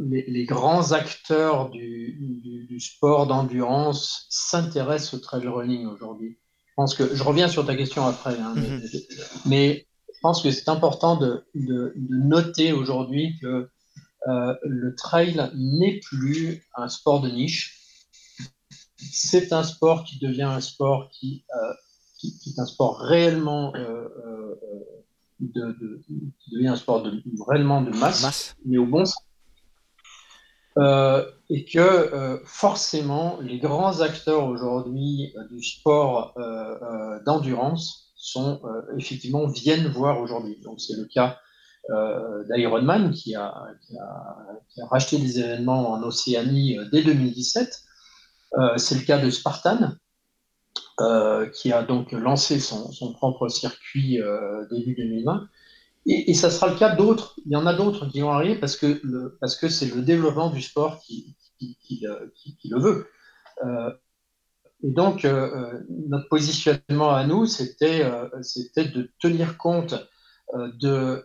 les, 0.09 0.45
grands 0.45 0.93
acteurs 0.93 1.71
du, 1.71 2.79
sport 2.81 3.27
d'endurance 3.27 4.27
s'intéressent 4.31 5.15
au 5.15 5.19
trail 5.19 5.49
running 5.49 5.87
aujourd'hui. 5.87 6.39
Je 6.69 6.73
pense 6.77 6.95
que 6.95 7.13
je 7.13 7.25
reviens 7.25 7.49
sur 7.49 7.67
ta 7.67 7.75
question 7.75 8.07
après, 8.07 8.39
hein, 8.39 8.55
mm-hmm. 8.57 9.43
mais, 9.47 9.88
je 10.19 10.23
pense 10.23 10.43
que 10.43 10.51
c'est 10.51 10.69
important 10.69 11.15
de, 11.15 11.47
de 11.55 11.95
noter 12.09 12.73
aujourd'hui 12.73 13.39
que 13.41 13.71
euh, 14.27 14.53
le 14.65 14.97
trail 14.97 15.49
n'est 15.55 16.01
plus 16.01 16.67
un 16.75 16.89
sport 16.89 17.21
de 17.21 17.29
niche. 17.29 17.79
C'est 18.97 19.53
un 19.53 19.63
sport 19.63 20.03
qui 20.03 20.19
devient 20.19 20.43
un 20.43 20.61
sport 20.61 21.09
qui, 21.11 21.45
euh, 21.55 21.73
est 22.25 22.59
un 22.59 22.67
sport 22.67 22.99
réellement 22.99 23.73
euh, 23.77 24.09
de, 25.39 26.03
qui 26.09 26.51
devient 26.51 26.67
un 26.67 26.77
sport 26.77 27.05
de, 27.05 27.23
réellement 27.47 27.81
de 27.81 27.91
masse, 27.91 28.57
mais 28.65 28.77
au 28.77 28.87
bon 28.87 29.05
sens. 29.05 29.23
et 31.49 31.65
que 31.65 32.43
forcément, 32.45 33.39
les 33.41 33.61
grands 33.61 34.01
acteurs 34.01 34.49
aujourd'hui 34.49 35.33
du 35.49 35.63
sport 35.63 36.35
d'endurance 37.25 38.08
sont 38.19 38.61
effectivement 38.99 39.47
viennent 39.47 39.89
voir 39.89 40.21
aujourd'hui. 40.21 40.61
Donc 40.63 40.81
c'est 40.81 40.97
le 40.97 41.05
cas 41.07 41.39
euh, 41.91 42.45
d'Ironman 42.51 43.13
qui 43.13 43.35
a, 43.35 43.67
racheté 44.91 45.17
des 45.17 45.41
événements 45.41 45.93
en 45.93 46.03
Océanie 46.03 46.79
euh, 46.79 46.85
dès 46.93 47.03
2017. 47.03 47.83
Euh, 48.59 48.77
c'est 48.77 48.97
le 48.97 49.07
cas 49.07 49.19
de 49.19 49.31
Spartan, 49.31 49.93
qui 51.55 51.73
a 51.73 51.83
donc 51.83 52.13
lancé 52.13 52.61
son, 52.61 53.13
propre 53.15 53.49
circuit 53.49 54.19
début 54.71 54.95
2020. 54.97 55.49
Et, 56.07 56.35
ça 56.35 56.51
sera 56.51 56.69
le 56.69 56.79
cas 56.79 56.95
d'autres. 56.95 57.37
Il 57.47 57.53
y 57.53 57.57
en 57.57 57.67
a 57.67 57.73
d'autres 57.73 58.07
qui 58.07 58.21
vont 58.21 58.33
arriver 58.33 58.57
parce 58.57 58.77
que, 58.77 59.37
parce 59.41 59.57
que 59.57 59.69
c'est 59.69 59.95
le 59.95 60.03
développement 60.03 60.51
du 60.51 60.61
sport 60.61 61.01
qui, 61.01 61.37
qui, 61.59 62.03
le 62.03 62.81
veut. 62.81 63.07
Et 64.83 64.91
donc, 64.91 65.25
notre 65.25 66.29
positionnement 66.29 67.11
à 67.11 67.27
nous, 67.27 67.47
c'était 67.47 68.05
de 68.05 69.11
tenir 69.21 69.59
compte 69.59 69.95
euh, 70.55 70.73
de, 70.81 71.25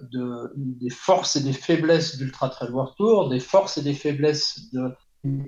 des 0.55 0.89
forces 0.89 1.37
et 1.37 1.41
des 1.41 1.53
faiblesses 1.53 2.17
d'Ultra 2.17 2.49
Trail 2.49 2.71
World 2.71 2.93
Tour, 2.97 3.29
des 3.29 3.39
forces 3.39 3.77
et 3.77 3.81
des 3.81 3.93
faiblesses 3.93 4.69
de 4.73 4.91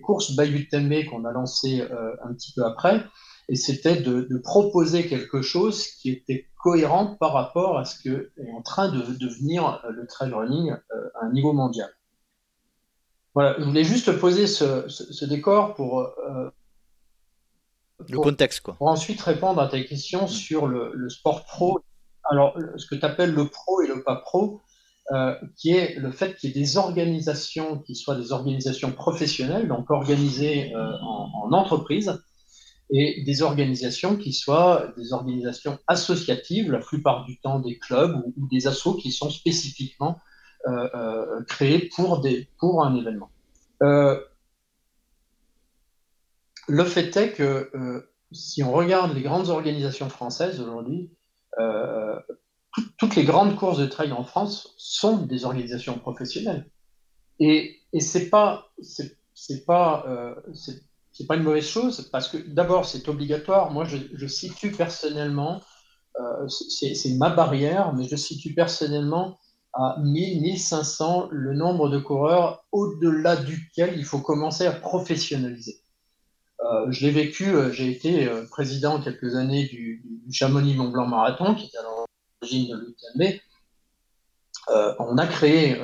course 0.01 0.33
Bayou 0.33 0.59
Tembe 0.71 0.93
qu'on 1.09 1.25
a 1.25 1.33
lancée 1.33 1.81
euh, 1.81 2.15
un 2.23 2.33
petit 2.33 2.53
peu 2.53 2.63
après, 2.63 3.03
et 3.49 3.55
c'était 3.57 3.97
de, 3.97 4.37
proposer 4.37 5.07
quelque 5.07 5.41
chose 5.41 5.87
qui 5.87 6.09
était 6.09 6.47
cohérent 6.63 7.17
par 7.19 7.33
rapport 7.33 7.77
à 7.77 7.83
ce 7.83 8.01
que 8.01 8.31
est 8.37 8.51
en 8.51 8.61
train 8.61 8.89
de 8.89 9.01
devenir 9.19 9.81
euh, 9.83 9.91
le 9.91 10.07
trail 10.07 10.31
running 10.31 10.71
à 10.71 11.25
un 11.25 11.33
niveau 11.33 11.51
mondial. 11.51 11.89
Voilà, 13.33 13.57
je 13.59 13.65
voulais 13.65 13.83
juste 13.83 14.17
poser 14.19 14.47
ce, 14.47 15.25
décor 15.25 15.73
pour, 15.73 16.15
le 18.09 18.19
contexte 18.19 18.61
quoi. 18.61 18.75
Pour 18.75 18.87
ensuite 18.87 19.21
répondre 19.21 19.61
à 19.61 19.67
ta 19.67 19.81
question 19.81 20.25
mm. 20.25 20.27
sur 20.27 20.67
le, 20.67 20.91
le 20.93 21.09
sport 21.09 21.45
pro 21.45 21.79
alors, 22.29 22.57
ce 22.77 22.87
que 22.87 22.95
tu 22.95 23.05
appelles 23.05 23.33
le 23.33 23.47
pro 23.47 23.81
et 23.81 23.87
le 23.87 24.03
pas 24.03 24.15
pro, 24.15 24.61
euh, 25.11 25.35
qui 25.57 25.71
est 25.71 25.95
le 25.99 26.11
fait 26.11 26.35
qu'il 26.35 26.49
y 26.49 26.53
ait 26.53 26.61
des 26.61 26.77
organisations 26.77 27.79
qui 27.79 27.95
soient 27.95 28.15
des 28.15 28.31
organisations 28.31 28.91
professionnelles, 28.91 29.67
donc 29.67 29.91
organisées 29.91 30.73
euh, 30.73 30.91
en, 31.01 31.51
entreprise, 31.51 32.19
et 32.91 33.23
des 33.23 33.41
organisations 33.41 34.15
qui 34.15 34.33
soient 34.33 34.93
des 34.97 35.13
organisations 35.13 35.77
associatives, 35.87 36.71
la 36.71 36.79
plupart 36.79 37.25
du 37.25 37.39
temps 37.39 37.59
des 37.59 37.77
clubs 37.77 38.15
ou, 38.35 38.47
des 38.47 38.67
assos 38.67 38.95
qui 38.95 39.11
sont 39.11 39.29
spécifiquement 39.29 40.19
euh, 40.67 41.43
créés 41.47 41.89
pour, 41.95 42.21
des, 42.21 42.47
pour 42.59 42.83
un 42.83 42.95
événement. 42.95 43.29
Le 46.67 46.83
fait 46.83 47.15
est 47.17 47.33
que 47.33 47.69
si 48.31 48.63
on 48.63 48.73
regarde 48.73 49.13
les 49.13 49.21
grandes 49.21 49.49
organisations 49.49 50.09
françaises 50.09 50.59
aujourd'hui, 50.59 51.11
euh, 51.59 52.19
toutes 52.97 53.15
les 53.15 53.23
grandes 53.23 53.55
courses 53.55 53.77
de 53.77 53.85
trail 53.85 54.11
en 54.11 54.23
France 54.23 54.73
sont 54.77 55.17
des 55.17 55.45
organisations 55.45 55.97
professionnelles. 55.97 56.69
Et, 57.39 57.79
et 57.93 57.99
c'est 58.01 58.29
pas, 58.29 58.69
c'est 58.81 59.65
pas, 59.65 60.05
euh, 60.07 60.35
c'est 61.11 61.27
pas 61.27 61.35
une 61.35 61.43
mauvaise 61.43 61.67
chose 61.67 62.09
parce 62.11 62.27
que 62.27 62.37
d'abord 62.37 62.85
c'est 62.85 63.07
obligatoire. 63.07 63.71
Moi, 63.71 63.85
je, 63.85 63.97
je 64.13 64.27
situe 64.27 64.71
personnellement, 64.71 65.61
euh, 66.19 66.47
c'est 66.47 67.15
ma 67.15 67.29
barrière, 67.29 67.93
mais 67.93 68.07
je 68.07 68.15
situe 68.15 68.53
personnellement 68.53 69.37
à 69.73 69.97
1000, 69.99 70.41
1500 70.41 71.29
le 71.31 71.53
nombre 71.53 71.89
de 71.89 71.99
coureurs 71.99 72.65
au-delà 72.71 73.35
duquel 73.35 73.97
il 73.97 74.05
faut 74.05 74.19
commencer 74.19 74.65
à 74.65 74.71
professionnaliser. 74.71 75.81
Euh, 76.63 76.91
je 76.91 77.05
l'ai 77.05 77.11
vécu, 77.11 77.53
euh, 77.53 77.71
j'ai 77.71 77.91
été 77.91 78.27
euh, 78.27 78.45
président 78.49 79.01
quelques 79.01 79.35
années 79.35 79.65
du, 79.65 80.03
Chamonix-Mont-Blanc 80.31 81.07
Marathon, 81.07 81.53
qui 81.53 81.67
était 81.67 81.77
à 81.77 81.83
l'origine 81.83 82.71
de 82.71 82.77
l'UTMB. 82.77 83.39
on 84.99 85.17
a 85.19 85.27
créé, 85.27 85.79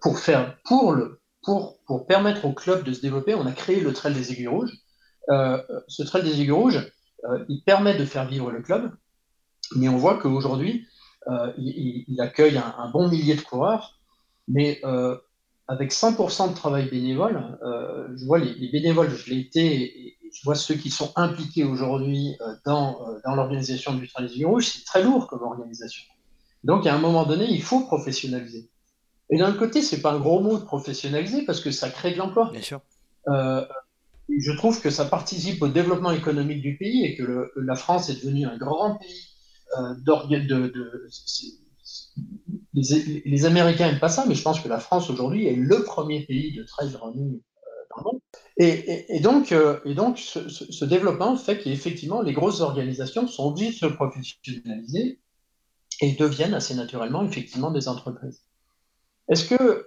pour, 0.00 0.20
faire, 0.20 0.56
pour, 0.62 0.92
le, 0.92 1.20
pour, 1.42 1.80
pour 1.86 2.06
permettre 2.06 2.44
au 2.44 2.52
club 2.52 2.84
de 2.84 2.92
se 2.92 3.00
développer, 3.00 3.34
on 3.34 3.46
a 3.46 3.52
créé 3.52 3.80
le 3.80 3.92
Trail 3.92 4.14
des 4.14 4.30
Aiguilles 4.30 4.46
Rouges. 4.46 4.72
ce 5.28 6.02
Trail 6.04 6.22
des 6.22 6.34
Aiguilles 6.34 6.52
Rouges, 6.52 6.92
il 7.48 7.64
permet 7.64 7.98
de 7.98 8.04
faire 8.04 8.28
vivre 8.28 8.52
le 8.52 8.62
club, 8.62 8.92
mais 9.74 9.88
on 9.88 9.96
voit 9.96 10.18
qu'aujourd'hui, 10.18 10.86
il, 11.58 12.20
accueille 12.20 12.58
un, 12.58 12.90
bon 12.92 13.08
millier 13.08 13.34
de 13.34 13.42
coureurs, 13.42 13.98
mais 14.46 14.80
avec 15.70 15.92
100% 15.92 16.50
de 16.50 16.54
travail 16.54 16.90
bénévole, 16.90 17.58
je 18.16 18.24
vois 18.26 18.38
les, 18.38 18.68
bénévoles, 18.70 19.10
je 19.10 19.30
l'ai 19.30 19.40
été, 19.40 20.18
je 20.32 20.42
vois 20.44 20.54
ceux 20.54 20.74
qui 20.74 20.90
sont 20.90 21.12
impliqués 21.16 21.64
aujourd'hui 21.64 22.36
euh, 22.40 22.54
dans, 22.64 23.08
euh, 23.08 23.18
dans 23.24 23.34
l'organisation 23.34 23.94
du 23.94 24.08
Trail 24.08 24.44
Rouge, 24.44 24.66
c'est 24.66 24.84
très 24.84 25.02
lourd 25.02 25.26
comme 25.26 25.42
organisation. 25.42 26.04
Donc, 26.64 26.86
à 26.86 26.94
un 26.94 26.98
moment 26.98 27.24
donné, 27.24 27.46
il 27.48 27.62
faut 27.62 27.80
professionnaliser. 27.86 28.70
Et 29.30 29.38
d'un 29.38 29.52
côté, 29.52 29.82
c'est 29.82 30.00
pas 30.00 30.12
un 30.12 30.20
gros 30.20 30.40
mot 30.40 30.58
de 30.58 30.64
professionnaliser 30.64 31.44
parce 31.44 31.60
que 31.60 31.70
ça 31.70 31.88
crée 31.88 32.12
de 32.12 32.18
l'emploi. 32.18 32.50
Bien 32.52 32.62
sûr. 32.62 32.80
Euh, 33.28 33.64
je 34.28 34.52
trouve 34.52 34.80
que 34.80 34.90
ça 34.90 35.04
participe 35.04 35.62
au 35.62 35.68
développement 35.68 36.10
économique 36.12 36.60
du 36.60 36.76
pays 36.76 37.04
et 37.04 37.16
que 37.16 37.50
la 37.56 37.74
France 37.74 38.10
est 38.10 38.24
devenue 38.24 38.46
un 38.46 38.56
grand 38.56 38.96
pays 38.96 39.26
euh, 39.78 39.94
de, 39.94 40.46
de, 40.46 41.08
les, 42.74 43.44
Américains 43.44 43.88
n'aiment 43.88 44.00
pas 44.00 44.08
ça, 44.08 44.24
mais 44.28 44.34
je 44.34 44.42
pense 44.42 44.60
que 44.60 44.68
la 44.68 44.78
France 44.78 45.10
aujourd'hui 45.10 45.46
est 45.46 45.56
le 45.56 45.82
premier 45.82 46.24
pays 46.26 46.52
de 46.52 46.62
trail 46.62 46.94
running 47.00 47.40
monde. 47.98 48.20
Et, 48.56 49.20
donc, 49.20 49.52
euh, 49.52 49.78
ce, 50.16 50.84
développement 50.84 51.36
fait 51.36 51.58
qu'effectivement, 51.58 52.20
les 52.22 52.32
grosses 52.32 52.60
organisations 52.60 53.26
sont 53.26 53.48
obligées 53.48 53.70
de 53.70 53.76
se 53.76 53.86
professionnaliser 53.86 55.18
et 56.00 56.12
deviennent 56.12 56.54
assez 56.54 56.74
naturellement, 56.74 57.24
effectivement, 57.24 57.70
des 57.70 57.88
entreprises. 57.88 58.42
Est-ce 59.28 59.48
que, 59.48 59.86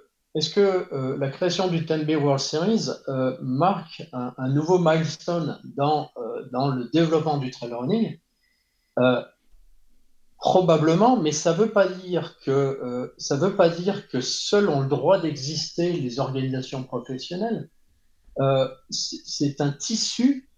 euh, 0.94 1.18
la 1.18 1.30
création 1.30 1.68
du 1.68 1.82
10B 1.82 2.16
World 2.16 2.40
Series 2.40 2.90
euh, 3.08 3.38
marque 3.42 4.04
un, 4.14 4.50
nouveau 4.50 4.80
milestone 4.80 5.60
dans, 5.64 6.10
dans 6.52 6.70
le 6.70 6.90
développement 6.92 7.38
du 7.38 7.52
trail 7.52 7.74
running? 7.74 8.18
Probablement, 10.44 11.16
mais 11.16 11.32
ça 11.32 11.54
ne 11.54 11.58
veut 11.58 11.72
pas 11.72 11.88
dire 11.88 12.38
que 12.44 13.14
ça 13.18 13.38
veut 13.38 13.56
pas 13.56 13.70
dire 13.70 14.10
que 14.10 14.20
seuls 14.20 14.68
ont 14.68 14.82
le 14.82 14.90
droit 14.90 15.22
d'exister 15.22 15.94
les 15.94 16.20
organisations 16.20 16.84
professionnelles. 16.84 17.70
Euh, 18.40 18.68
c'est 18.90 19.62
un 19.62 19.72
tissu. 19.72 20.50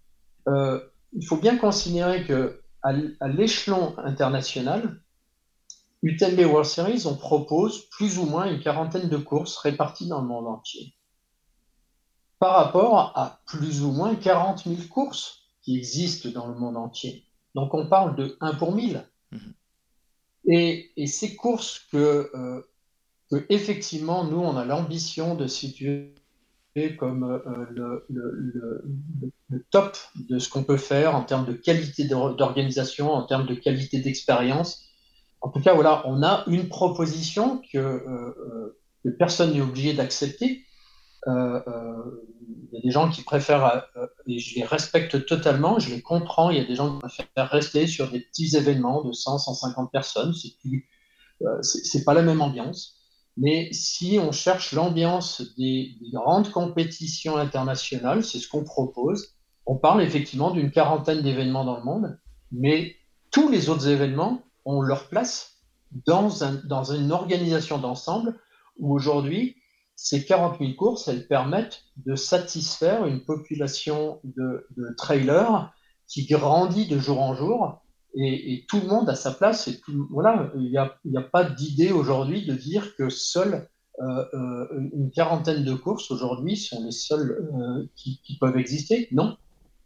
Euh, 0.48 0.80
il 1.12 1.24
faut 1.24 1.36
bien 1.36 1.56
considérer 1.56 2.24
que 2.24 2.62
à, 2.82 2.92
l'échelon 3.28 3.96
international, 3.98 5.00
UTMB 6.02 6.38
World 6.46 6.66
Series, 6.66 7.06
on 7.06 7.16
propose 7.16 7.88
plus 7.90 8.18
ou 8.18 8.26
moins 8.26 8.50
une 8.50 8.60
quarantaine 8.60 9.08
de 9.08 9.16
courses 9.16 9.56
réparties 9.56 10.08
dans 10.08 10.20
le 10.20 10.28
monde 10.28 10.46
entier. 10.46 10.94
Par 12.38 12.54
rapport 12.54 13.12
à 13.16 13.40
plus 13.46 13.82
ou 13.82 13.92
moins 13.92 14.14
40 14.14 14.64
000 14.64 14.76
courses 14.90 15.42
qui 15.62 15.76
existent 15.76 16.28
dans 16.28 16.46
le 16.46 16.54
monde 16.54 16.76
entier. 16.76 17.24
Donc 17.54 17.74
on 17.74 17.88
parle 17.88 18.14
de 18.14 18.36
1 18.40 18.54
pour 18.54 18.74
1000. 18.74 19.08
Mhm. 19.32 19.54
Et, 20.48 21.06
ces 21.06 21.34
courses 21.34 21.86
que, 21.90 22.30
euh, 22.34 22.60
que, 23.30 23.44
effectivement, 23.48 24.24
nous, 24.24 24.38
on 24.38 24.56
a 24.56 24.64
l'ambition 24.64 25.34
de 25.34 25.46
situer 25.46 26.14
comme 26.98 27.24
euh, 27.24 27.66
le, 27.70 29.62
top 29.70 29.96
de 30.28 30.38
ce 30.38 30.48
qu'on 30.50 30.62
peut 30.62 30.76
faire 30.76 31.14
en 31.14 31.22
termes 31.22 31.46
de 31.46 31.54
qualité 31.54 32.04
d'organisation, 32.04 33.12
en 33.12 33.24
termes 33.24 33.46
de 33.46 33.54
qualité 33.54 34.00
d'expérience. 34.00 34.84
En 35.40 35.48
tout 35.48 35.60
cas, 35.60 35.74
voilà, 35.74 36.02
on 36.06 36.22
a 36.22 36.44
une 36.46 36.68
proposition 36.68 37.62
que, 37.72 37.78
euh, 37.78 38.78
personne 39.18 39.54
n'est 39.54 39.60
obligé 39.60 39.94
d'accepter. 39.94 40.64
Y 42.72 42.78
a 42.78 42.80
des 42.80 42.90
gens 42.90 43.10
qui 43.10 43.22
préfèrent 43.22 43.86
et 44.26 44.38
je 44.38 44.54
les 44.56 44.64
respecte 44.64 45.26
totalement, 45.26 45.78
je 45.78 45.94
les 45.94 46.02
comprends. 46.02 46.50
Il 46.50 46.58
y 46.58 46.60
a 46.60 46.64
des 46.64 46.74
gens 46.74 46.94
qui 46.94 46.98
préfèrent 47.00 47.50
rester 47.50 47.86
sur 47.86 48.10
des 48.10 48.20
petits 48.20 48.56
événements 48.56 49.02
de 49.02 49.12
100, 49.12 49.38
150 49.38 49.90
personnes. 49.90 50.34
C'est 50.34 50.56
plus, 50.60 50.88
c'est 51.62 52.04
pas 52.04 52.14
la 52.14 52.22
même 52.22 52.40
ambiance. 52.40 52.96
Mais 53.36 53.68
si 53.72 54.18
on 54.20 54.32
cherche 54.32 54.72
l'ambiance 54.72 55.42
des, 55.58 55.96
grandes 56.12 56.50
compétitions 56.50 57.36
internationales, 57.36 58.24
c'est 58.24 58.38
ce 58.38 58.48
qu'on 58.48 58.64
propose. 58.64 59.34
On 59.66 59.76
parle 59.76 60.02
effectivement 60.02 60.50
d'une 60.50 60.70
quarantaine 60.70 61.22
d'événements 61.22 61.64
dans 61.64 61.76
le 61.76 61.84
monde, 61.84 62.18
mais 62.50 62.96
tous 63.30 63.48
les 63.50 63.68
autres 63.68 63.88
événements 63.88 64.42
ont 64.64 64.80
leur 64.80 65.08
place 65.08 65.58
dans 66.06 66.92
une 66.92 67.12
organisation 67.12 67.78
d'ensemble 67.78 68.38
où 68.78 68.94
aujourd'hui, 68.94 69.56
ces 69.96 70.24
40 70.24 70.58
000 70.58 70.74
courses, 70.74 71.08
elles 71.08 71.26
permettent 71.26 71.82
de 72.04 72.14
satisfaire 72.14 73.06
une 73.06 73.24
population 73.24 74.20
de, 74.24 74.68
trailers 74.98 75.72
qui 76.06 76.26
grandit 76.26 76.86
de 76.86 76.98
jour 76.98 77.20
en 77.20 77.34
jour 77.34 77.82
et, 78.14 78.64
tout 78.68 78.80
le 78.80 78.86
monde 78.86 79.08
a 79.08 79.14
sa 79.14 79.32
place. 79.32 79.68
Voilà, 80.10 80.52
il 80.56 80.70
n'y 80.70 80.76
a, 81.18 81.22
pas 81.22 81.44
d'idée 81.44 81.92
aujourd'hui 81.92 82.46
de 82.46 82.54
dire 82.54 82.94
que 82.96 83.08
seule 83.08 83.68
euh, 83.98 84.24
euh, 84.34 84.90
une 84.92 85.10
quarantaine 85.10 85.64
de 85.64 85.72
courses 85.72 86.10
aujourd'hui 86.10 86.56
sont 86.56 86.84
les 86.84 86.92
seules 86.92 87.48
euh, 87.54 87.86
qui, 87.96 88.20
peuvent 88.38 88.58
exister. 88.58 89.08
Non, 89.12 89.36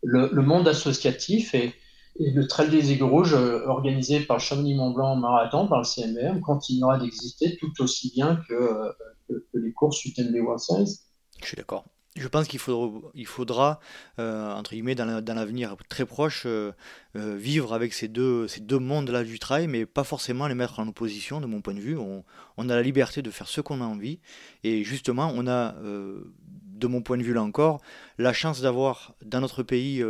le, 0.03 0.29
monde 0.43 0.67
associatif 0.67 1.55
et, 1.55 1.73
le 2.19 2.47
Trail 2.47 2.71
des 2.71 2.91
Aiguilles 2.93 3.03
Rouges 3.03 3.35
organisé 3.35 4.21
par 4.21 4.41
Chamonix-Mont-Blanc 4.41 5.17
Marathon, 5.17 5.69
par 5.69 5.79
le 5.79 5.85
CMR, 5.85 6.41
continuera 6.41 6.99
d'exister 6.99 7.57
tout 7.57 7.73
aussi 7.81 8.11
bien 8.13 8.43
que, 8.49 8.93
les 9.55 9.73
courses 9.73 10.05
UTMB 10.05 10.35
World 10.37 10.61
Series. 10.61 11.01
Je 11.41 11.47
suis 11.47 11.57
d'accord 11.57 11.85
je 12.17 12.27
pense 12.27 12.49
qu'il 12.49 12.59
faudra, 12.59 13.11
il 13.15 13.27
faudra 13.27 13.81
euh, 14.19 14.53
entre 14.53 14.73
guillemets, 14.73 14.95
dans 14.95 15.35
l'avenir 15.35 15.77
très 15.89 16.05
proche, 16.05 16.43
euh, 16.47 16.73
euh, 17.17 17.37
vivre 17.37 17.73
avec 17.73 17.93
ces 17.93 18.09
deux, 18.09 18.49
ces 18.49 18.61
deux 18.61 18.79
mondes-là 18.79 19.23
du 19.23 19.39
trail, 19.39 19.69
mais 19.69 19.87
pas 19.87 20.05
forcément 20.05 20.49
les 20.49 20.55
mettre 20.55 20.81
en 20.81 20.89
opposition, 20.89 21.41
de 21.41 21.47
mon 21.47 21.61
point 21.61 21.75
de 21.75 21.81
vue. 21.81 21.97
On 21.97 22.69
a 22.69 22.75
la 22.75 22.83
liberté 22.83 23.23
de 23.23 23.31
faire 23.31 23.49
ce 23.49 23.61
qu'on 23.61 23.81
a 23.81 23.85
envie. 23.85 24.19
Et 24.65 24.83
justement, 24.83 25.33
on 25.35 25.47
a, 25.47 25.75
de 25.75 26.87
mon 26.87 27.03
point 27.03 27.17
de 27.17 27.23
vue 27.23 27.35
là 27.35 27.43
encore, 27.43 27.81
la 28.19 28.33
chance 28.33 28.61
d'avoir 28.61 29.15
dans 29.25 29.41
notre 29.41 29.63
pays 29.63 30.03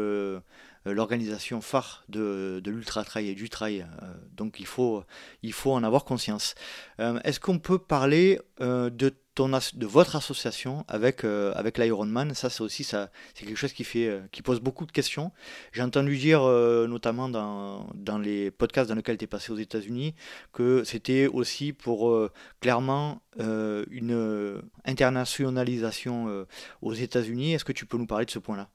l'organisation 0.84 1.60
phare 1.60 2.04
de, 2.08 2.60
de 2.62 2.70
l'ultra-trail 2.70 3.28
et 3.28 3.34
du 3.34 3.50
trail. 3.50 3.86
donc 4.32 4.60
il 4.60 4.66
faut, 4.66 5.04
il 5.42 5.52
faut 5.52 5.72
en 5.72 5.82
avoir 5.82 6.04
conscience. 6.04 6.54
Est-ce 6.98 7.40
qu'on 7.40 7.58
peut 7.58 7.78
parler 7.78 8.40
de 8.58 9.10
de 9.48 9.86
votre 9.86 10.16
association 10.16 10.84
avec, 10.88 11.24
euh, 11.24 11.52
avec 11.54 11.78
l'Ironman? 11.78 12.34
Ça, 12.34 12.50
c'est 12.50 12.62
aussi 12.62 12.84
ça, 12.84 13.10
quelque 13.34 13.56
chose 13.56 13.72
qui, 13.72 13.84
fait, 13.84 14.06
euh, 14.06 14.20
qui 14.32 14.42
pose 14.42 14.60
beaucoup 14.60 14.86
de 14.86 14.92
questions. 14.92 15.32
J'ai 15.72 15.82
entendu 15.82 16.16
dire, 16.16 16.42
euh, 16.42 16.86
notamment 16.86 17.28
dans, 17.28 17.88
dans, 17.94 18.18
les 18.18 18.50
podcasts 18.50 18.88
dans 18.88 18.96
lesquels 18.96 19.18
tu 19.18 19.24
es 19.24 19.28
passé 19.28 19.52
aux 19.52 19.56
États-Unis, 19.56 20.14
que 20.52 20.84
c'était 20.84 21.26
aussi 21.26 21.72
pour 21.72 22.28
clairement 22.60 23.22
une 23.38 24.62
internationalisation 24.84 26.46
aux 26.82 26.94
États-Unis. 26.94 27.54
Est-ce 27.54 27.64
que 27.64 27.72
tu 27.72 27.86
peux 27.86 27.96
nous 27.96 28.06
parler 28.06 28.26
de 28.26 28.30
ce 28.30 28.38
point-là? 28.38 28.68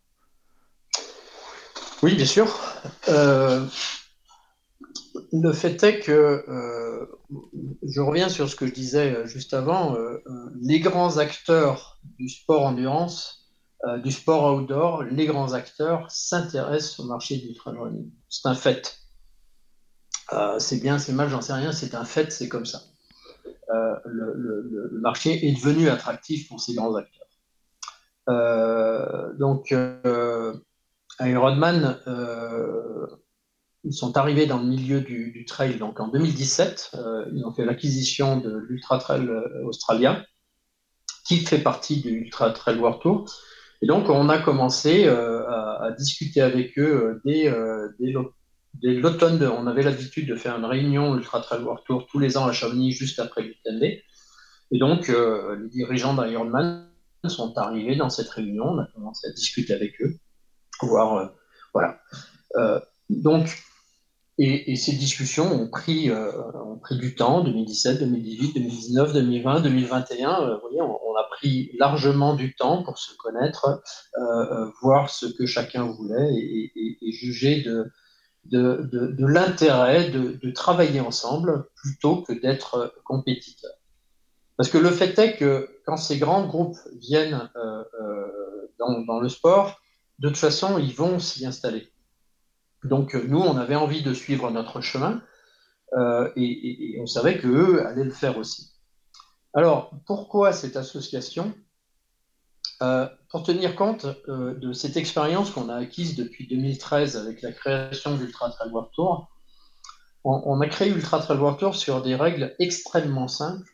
Oui, 2.04 2.16
bien 2.16 2.26
sûr 2.26 2.48
le 5.32 5.54
fait 5.54 5.82
est 5.84 6.00
que, 6.00 6.12
euh, 6.48 7.06
je 7.84 8.02
reviens 8.02 8.30
sur 8.30 8.50
ce 8.50 8.56
que 8.56 8.68
je 8.68 8.74
disais 8.74 9.14
euh, 9.14 9.26
juste 9.26 9.54
avant, 9.54 9.96
euh, 9.96 10.22
les 10.62 10.80
grands 10.80 11.18
acteurs 11.18 12.00
du 12.18 12.30
sport 12.30 12.64
endurance, 12.64 13.42
du 14.04 14.12
sport 14.12 14.56
outdoor, 14.56 15.04
les 15.04 15.28
grands 15.28 15.54
acteurs 15.54 16.10
s'intéressent 16.10 17.00
au 17.02 17.04
marché 17.04 17.38
du 17.38 17.54
trail 17.54 17.76
running. 17.78 18.10
C'est 18.30 18.48
un 18.48 18.56
fait. 18.56 18.98
c'est 20.58 20.82
bien, 20.82 20.98
c'est 20.98 21.14
mal, 21.14 21.30
j'en 21.30 21.42
sais 21.42 21.54
rien, 21.54 21.72
c'est 21.72 21.94
un 21.94 22.04
fait, 22.04 22.32
c'est 22.32 22.50
comme 22.50 22.66
ça. 22.66 22.82
Le, 24.06 24.90
marché 24.94 25.48
est 25.48 25.52
devenu 25.54 25.88
attractif 25.90 26.48
pour 26.48 26.60
ces 26.62 26.74
grands 26.74 26.96
acteurs. 26.96 27.28
donc, 29.38 29.72
Ironman 31.20 31.98
ils 33.86 33.94
sont 33.94 34.18
arrivés 34.18 34.48
dans 34.48 34.58
le 34.58 34.66
milieu 34.66 35.02
du, 35.02 35.46
trail 35.48 35.78
donc 35.78 36.00
en 36.00 36.08
2017. 36.08 36.92
Euh, 36.96 37.26
ils 37.34 37.46
ont 37.46 37.52
fait 37.52 37.66
l'acquisition 37.66 38.38
de 38.38 38.52
l'Ultra 38.68 38.98
Trail 38.98 39.28
euh, 39.28 39.64
Australia, 39.66 40.26
qui 41.26 41.38
fait 41.38 41.60
partie 41.60 42.02
du 42.02 42.10
Ultra 42.10 42.52
Trail 42.52 42.78
World 42.80 43.00
Tour. 43.02 43.32
Et 43.82 43.88
donc, 43.88 44.10
on 44.10 44.30
a 44.30 44.40
commencé 44.40 45.06
euh, 45.06 45.48
à, 45.48 45.92
discuter 45.92 46.42
avec 46.42 46.80
eux 46.80 47.22
dès, 47.26 47.54
l'automne. 48.82 49.44
On 49.44 49.68
avait 49.68 49.84
l'habitude 49.84 50.28
de 50.28 50.36
faire 50.36 50.58
une 50.58 50.66
réunion 50.66 51.16
Ultra 51.16 51.42
Trail 51.42 51.62
World 51.62 51.84
Tour 51.86 52.08
tous 52.08 52.18
les 52.18 52.38
ans 52.38 52.48
à 52.48 52.54
Chamonix, 52.54 52.92
juste 52.92 53.20
après 53.20 53.44
l'UTMB. 53.44 53.84
Et 54.72 54.80
donc, 54.80 55.10
les 55.10 55.70
dirigeants 55.70 56.16
d'Ironman 56.16 56.88
sont 57.28 57.56
arrivés 57.58 57.96
dans 57.96 58.10
cette 58.10 58.30
réunion. 58.30 58.66
On 58.66 58.80
a 58.80 58.88
commencé 58.96 59.28
à 59.28 59.32
discuter 59.32 59.74
avec 59.74 60.02
eux, 60.02 60.18
voir. 60.82 61.32
voilà. 61.74 62.00
donc, 63.10 63.50
et, 64.38 64.76
ces 64.76 64.92
discussions 64.94 65.50
ont 65.50 65.70
pris, 65.70 66.10
euh, 66.10 66.32
ont 66.54 66.78
pris 66.78 66.98
du 66.98 67.16
temps, 67.16 67.42
2017, 67.44 68.00
2018, 68.00 68.54
2019, 68.56 69.14
2020, 69.14 69.62
2021. 69.62 70.56
vous 70.56 70.62
voyez, 70.62 70.82
on, 70.82 71.16
a 71.16 71.24
pris 71.32 71.72
largement 71.80 72.36
du 72.36 72.54
temps 72.54 72.84
pour 72.84 72.98
se 72.98 73.16
connaître, 73.16 73.82
euh, 74.18 74.22
euh, 74.22 74.72
voir 74.82 75.10
ce 75.10 75.26
que 75.26 75.46
chacun 75.46 75.86
voulait 75.86 76.34
et, 76.34 77.12
juger 77.14 77.62
de, 77.62 77.86
de, 78.44 78.90
de, 78.92 79.26
l'intérêt 79.26 80.10
de, 80.10 80.52
travailler 80.52 81.00
ensemble 81.00 81.70
plutôt 81.76 82.22
que 82.22 82.34
d'être 82.34 82.94
compétiteurs. 83.06 83.78
Parce 84.58 84.70
que 84.70 84.78
le 84.78 84.90
fait 84.92 85.18
est 85.18 85.38
que 85.38 85.70
quand 85.86 85.98
ces 85.98 86.18
grands 86.18 86.46
groupes 86.46 86.78
viennent 87.00 87.50
dans, 88.80 89.00
dans 89.02 89.20
le 89.22 89.30
sport, 89.30 89.80
de 90.20 90.30
toute 90.30 90.38
façon, 90.38 90.78
ils 90.78 90.94
vont 90.94 91.20
s'y 91.20 91.46
installer. 91.46 91.92
Donc 92.84 93.16
euh, 93.16 93.26
nous, 93.28 93.40
on 93.40 93.58
avait 93.58 93.76
envie 93.76 94.04
de 94.04 94.14
suivre 94.14 94.52
notre 94.52 94.82
chemin 94.82 95.22
euh, 95.94 96.32
et, 96.36 96.98
on 97.02 97.08
savait 97.08 97.40
qu'eux 97.40 97.86
allaient 97.86 98.04
le 98.04 98.12
faire 98.12 98.38
aussi. 98.38 98.72
Alors, 99.54 99.92
pourquoi 100.06 100.54
cette 100.54 100.76
association? 100.76 101.54
Euh, 102.82 103.08
Pour 103.30 103.44
tenir 103.44 103.76
compte 103.76 104.06
de 104.28 104.74
cette 104.74 104.98
expérience 104.98 105.52
qu'on 105.52 105.70
a 105.70 105.76
acquise 105.76 106.16
depuis 106.16 106.48
2013 106.48 107.16
avec 107.16 107.42
la 107.42 107.52
création 107.52 108.16
d'Ultra 108.16 108.50
Trail 108.50 108.70
World 108.72 108.92
Tour, 108.94 109.30
on, 110.28 110.60
a 110.60 110.68
créé 110.68 110.90
Ultra 110.90 111.20
Trail 111.20 111.38
World 111.38 111.60
Tour 111.60 111.76
sur 111.76 112.02
des 112.02 112.16
règles 112.16 112.56
extrêmement 112.58 113.28
simples, 113.28 113.70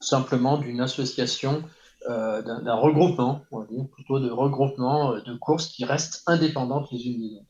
simplement 0.00 0.58
d'une 0.58 0.80
association, 0.80 1.62
d'un 2.08 2.74
regroupement, 2.74 3.42
plutôt 3.92 4.20
de 4.20 4.30
regroupement 4.30 5.14
de 5.14 5.34
courses 5.36 5.68
qui 5.68 5.84
restent 5.84 6.22
indépendantes 6.26 6.90
les 6.90 7.06
unes 7.06 7.20
des 7.20 7.36
autres. 7.36 7.46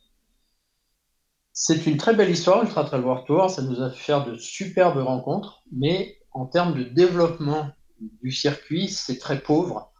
C'est 1.55 1.86
une 1.86 1.98
très 1.98 2.14
belle 2.14 2.30
histoire, 2.30 2.62
Ultra 2.62 2.84
Trail 2.84 3.03
World 3.03 3.26
Tour. 3.26 3.50
Ça 3.50 3.62
nous 3.62 3.82
a 3.82 3.90
fait 3.90 4.03
faire 4.03 4.24
de 4.24 4.36
superbes 4.36 4.98
rencontres, 4.98 5.62
mais 5.70 6.18
en 6.32 6.46
termes 6.46 6.74
de 6.74 6.82
développement 6.82 7.70
du 8.22 8.32
circuit, 8.32 8.88
c'est 8.88 9.18
très 9.18 9.40
pauvre 9.40 9.92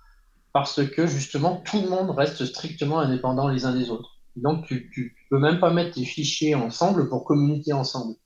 parce 0.53 0.85
que 0.87 1.07
justement, 1.07 1.57
tout 1.65 1.81
le 1.81 1.89
monde 1.89 2.11
reste 2.11 2.45
strictement 2.45 3.01
indépendant 3.01 3.49
les 3.49 3.65
uns 3.65 3.75
des 3.75 3.91
autres. 3.91 4.19
Donc, 4.37 4.67
tu 4.67 4.91
ne 4.97 5.29
peux 5.31 5.39
même 5.39 5.61
pas 5.61 5.73
mettre 5.73 5.95
tes 5.95 6.05
fichiers 6.05 6.55
ensemble 6.55 7.09
pour 7.09 7.25
communiquer 7.25 7.73
ensemble. 7.73 8.17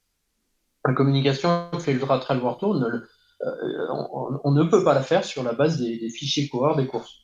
La 0.85 0.95
communication 0.95 1.68
que 1.72 1.79
fait 1.79 1.93
Ultra 1.93 2.18
Trail 2.18 2.39
World 2.39 2.61
Tour, 2.61 2.77
euh, 2.77 3.01
on, 3.41 4.53
ne 4.53 4.64
peut 4.64 4.82
pas 4.84 4.95
la 4.95 5.03
faire 5.03 5.24
sur 5.24 5.43
la 5.43 5.53
base 5.53 5.78
des, 5.78 6.09
fichiers 6.09 6.49
coureurs 6.49 6.76
des 6.76 6.87
courses. 6.87 7.14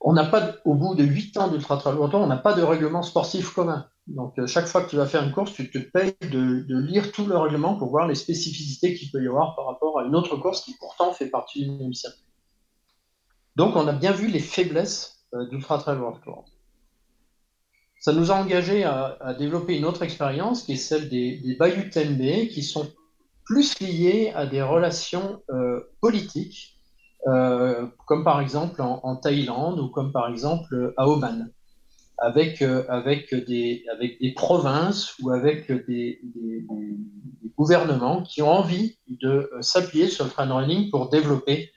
On 0.00 0.12
n'a 0.12 0.24
pas, 0.24 0.54
au 0.64 0.74
bout 0.74 0.94
de 0.94 1.02
8 1.02 1.36
ans 1.38 1.48
d'Ultra 1.48 1.78
Trail 1.78 1.96
Tour, 1.96 2.14
on 2.14 2.26
n'a 2.26 2.36
pas 2.36 2.54
de 2.54 2.62
règlement 2.62 3.02
sportif 3.02 3.52
commun. 3.52 3.88
Donc, 4.06 4.38
euh, 4.38 4.46
chaque 4.46 4.66
fois 4.66 4.82
que 4.82 4.90
tu 4.90 4.96
vas 4.96 5.06
faire 5.06 5.24
une 5.24 5.32
course, 5.32 5.52
tu 5.52 5.68
te 5.68 5.78
payes 5.78 6.14
de, 6.20 6.78
lire 6.78 7.10
tout 7.10 7.26
le 7.26 7.36
règlement 7.36 7.76
pour 7.76 7.90
voir 7.90 8.06
les 8.06 8.14
spécificités 8.14 8.94
qu'il 8.94 9.10
peut 9.10 9.22
y 9.22 9.26
avoir 9.26 9.56
par 9.56 9.66
rapport 9.66 9.98
à 9.98 10.04
une 10.04 10.14
autre 10.14 10.36
course 10.36 10.60
qui 10.62 10.74
pourtant 10.78 11.12
fait 11.12 11.26
partie 11.26 11.64
du 11.64 11.70
même 11.72 11.92
circuit. 11.92 12.22
Donc, 13.56 13.74
on 13.74 13.88
a 13.88 13.92
bien 13.92 14.12
vu 14.12 14.28
les 14.28 14.38
faiblesses 14.38 15.26
euh, 15.34 15.48
d'Ultra 15.48 15.78
Trail 15.78 15.98
World 15.98 16.22
Tour. 16.22 16.44
Ça 17.98 18.12
nous 18.12 18.30
a 18.30 18.34
engagé 18.36 18.84
à, 18.84 19.34
développer 19.36 19.76
une 19.76 19.84
autre 19.84 20.02
expérience 20.02 20.62
qui 20.62 20.74
est 20.74 20.76
celle 20.76 21.08
des, 21.08 21.38
des 21.38 21.56
Bayou 21.56 21.88
qui 21.90 22.62
sont 22.62 22.88
plus 23.46 23.78
liées 23.80 24.32
à 24.34 24.44
des 24.46 24.60
relations 24.60 25.42
euh, 25.50 25.80
politiques, 26.00 26.74
comme 27.24 28.22
par 28.22 28.40
exemple 28.40 28.80
en, 28.80 29.16
Thaïlande 29.16 29.80
ou 29.80 29.88
comme 29.88 30.12
par 30.12 30.28
exemple 30.28 30.94
à 30.96 31.08
Oman 31.08 31.50
avec, 32.18 32.62
euh, 32.62 32.84
avec, 32.88 33.34
des, 33.34 33.84
avec 33.92 34.20
des 34.20 34.32
provinces 34.32 35.14
ou 35.20 35.30
avec 35.30 35.70
des, 35.86 36.20
gouvernements 37.56 38.22
qui 38.22 38.42
ont 38.42 38.50
envie 38.50 38.98
de 39.08 39.50
euh, 39.50 39.62
s'appuyer 39.62 40.08
sur 40.08 40.26
le 40.26 40.52
running 40.52 40.90
pour 40.90 41.08
développer 41.08 41.72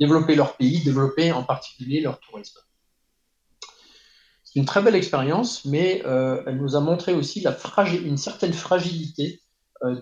développer 0.00 0.34
leur 0.34 0.56
pays, 0.56 0.82
développer 0.82 1.30
en 1.30 1.44
particulier 1.44 2.00
leur 2.00 2.18
tourisme. 2.18 2.58
C'est 4.42 4.58
une 4.58 4.66
très 4.66 4.82
belle 4.82 4.96
expérience, 4.96 5.64
mais 5.64 6.02
elle 6.04 6.56
nous 6.56 6.74
a 6.74 6.80
montré 6.80 7.14
aussi 7.14 7.40
la 7.40 7.56
une 8.04 8.16
certaine 8.16 8.52
fragilité 8.52 9.42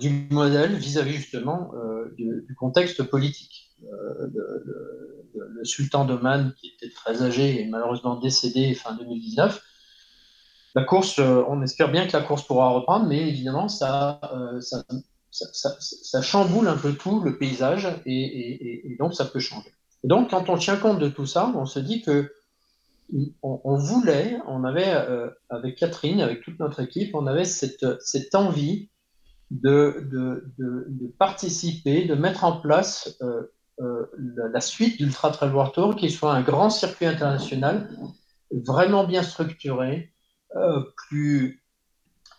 du 0.00 0.28
modèle 0.30 0.76
vis-à-vis 0.76 1.14
justement 1.14 1.72
du, 2.16 2.54
contexte 2.56 3.02
politique. 3.02 3.74
le 3.82 5.64
sultan 5.64 6.04
d'Oman, 6.04 6.52
qui 6.56 6.72
était 6.74 6.92
très 6.92 7.22
âgé 7.22 7.60
et 7.60 7.66
malheureusement 7.66 8.16
décédé 8.16 8.74
fin 8.74 8.94
2019, 8.94 9.62
la 10.74 10.84
course, 10.84 11.18
on 11.18 11.62
espère 11.62 11.90
bien 11.90 12.06
que 12.06 12.16
la 12.16 12.22
course 12.22 12.46
pourra 12.46 12.70
reprendre, 12.70 13.06
mais 13.06 13.28
évidemment, 13.28 13.68
ça, 13.68 14.20
ça, 15.30 16.22
chamboule 16.22 16.68
un 16.68 16.76
peu 16.76 16.92
tout 16.94 17.20
le 17.20 17.36
paysage 17.36 17.88
et, 18.06 18.96
donc 18.98 19.14
ça 19.14 19.24
peut 19.24 19.40
changer. 19.40 19.72
Et 20.04 20.08
donc, 20.08 20.30
quand 20.30 20.48
on 20.48 20.56
tient 20.56 20.76
compte 20.76 20.98
de 20.98 21.08
tout 21.08 21.26
ça, 21.26 21.52
on 21.54 21.66
se 21.66 21.78
dit 21.78 22.02
que 22.02 22.32
on, 23.42 23.76
voulait, 23.76 24.38
on 24.46 24.64
avait 24.64 24.94
euh, 24.94 25.28
avec 25.50 25.76
Catherine, 25.76 26.20
avec 26.20 26.42
toute 26.42 26.58
notre 26.58 26.80
équipe, 26.80 27.14
on 27.14 27.26
avait 27.26 27.44
cette, 27.44 28.00
cette 28.00 28.34
envie 28.34 28.88
de, 29.62 31.14
participer, 31.18 32.04
de 32.04 32.14
mettre 32.14 32.44
en 32.44 32.60
place 32.60 33.16
euh, 33.22 33.42
euh, 33.80 34.06
la, 34.52 34.60
suite 34.60 34.98
d'Ultra 34.98 35.30
Trail 35.30 35.50
World 35.50 35.72
Tour, 35.72 35.96
qui 35.96 36.10
soit 36.10 36.32
un 36.32 36.42
grand 36.42 36.70
circuit 36.70 37.06
international, 37.06 37.88
vraiment 38.50 39.04
bien 39.04 39.22
structuré, 39.22 40.12
plus, 41.08 41.64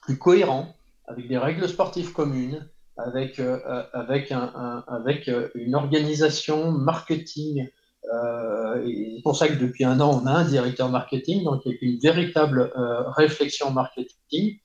plus 0.03 0.17
cohérent, 0.17 0.73
avec 1.07 1.27
des 1.27 1.37
règles 1.37 1.67
sportives 1.67 2.13
communes, 2.13 2.67
avec, 2.97 3.39
euh, 3.39 3.59
euh, 3.67 3.83
avec, 3.93 4.31
un, 4.31 4.83
avec 4.87 5.27
euh, 5.27 5.49
une 5.55 5.75
organisation 5.75 6.71
marketing. 6.71 7.67
c'est 8.03 9.21
pour 9.23 9.35
ça 9.35 9.47
que 9.47 9.55
depuis 9.55 9.83
un 9.83 9.99
an, 9.99 10.21
on 10.21 10.27
a 10.27 10.31
un 10.31 10.45
directeur 10.45 10.89
marketing, 10.89 11.43
donc 11.43 11.61
il 11.65 11.71
y 11.71 11.75
a 11.75 11.93
une 11.93 11.99
véritable 11.99 12.71
réflexion 13.17 13.71
marketing. 13.71 14.59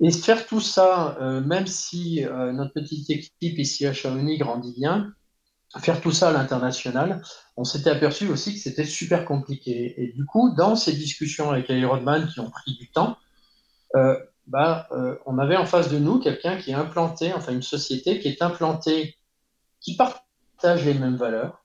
Et 0.00 0.10
faire 0.10 0.46
tout 0.46 0.60
ça, 0.60 1.16
même 1.46 1.66
si 1.66 2.24
notre 2.52 2.72
petite 2.72 3.08
équipe 3.10 3.58
ici 3.58 3.86
à 3.86 3.92
Chamonix 3.92 4.38
grandit 4.38 4.74
bien, 4.76 5.12
faire 5.78 6.00
tout 6.00 6.10
ça 6.10 6.30
à 6.30 6.32
l'international, 6.32 7.22
on 7.56 7.64
s'était 7.64 7.90
aperçu 7.90 8.28
aussi 8.28 8.54
que 8.54 8.60
c'était 8.60 8.84
super 8.84 9.24
compliqué. 9.24 9.94
Et 10.02 10.12
du 10.12 10.24
coup, 10.24 10.52
dans 10.56 10.74
ces 10.74 10.92
discussions 10.92 11.50
avec 11.50 11.68
Ironman 11.68 12.26
qui 12.26 12.40
ont 12.40 12.50
pris 12.50 12.74
du 12.74 12.90
temps, 12.90 13.16
bah, 14.46 14.88
euh, 14.92 15.16
on 15.26 15.38
avait 15.38 15.56
en 15.56 15.66
face 15.66 15.90
de 15.90 15.98
nous 15.98 16.18
quelqu'un 16.18 16.58
qui 16.58 16.70
est 16.70 16.74
implanté, 16.74 17.32
enfin 17.32 17.52
une 17.52 17.62
société 17.62 18.20
qui 18.20 18.28
est 18.28 18.42
implantée, 18.42 19.16
qui 19.80 19.96
partage 19.96 20.84
les 20.84 20.94
mêmes 20.94 21.16
valeurs, 21.16 21.64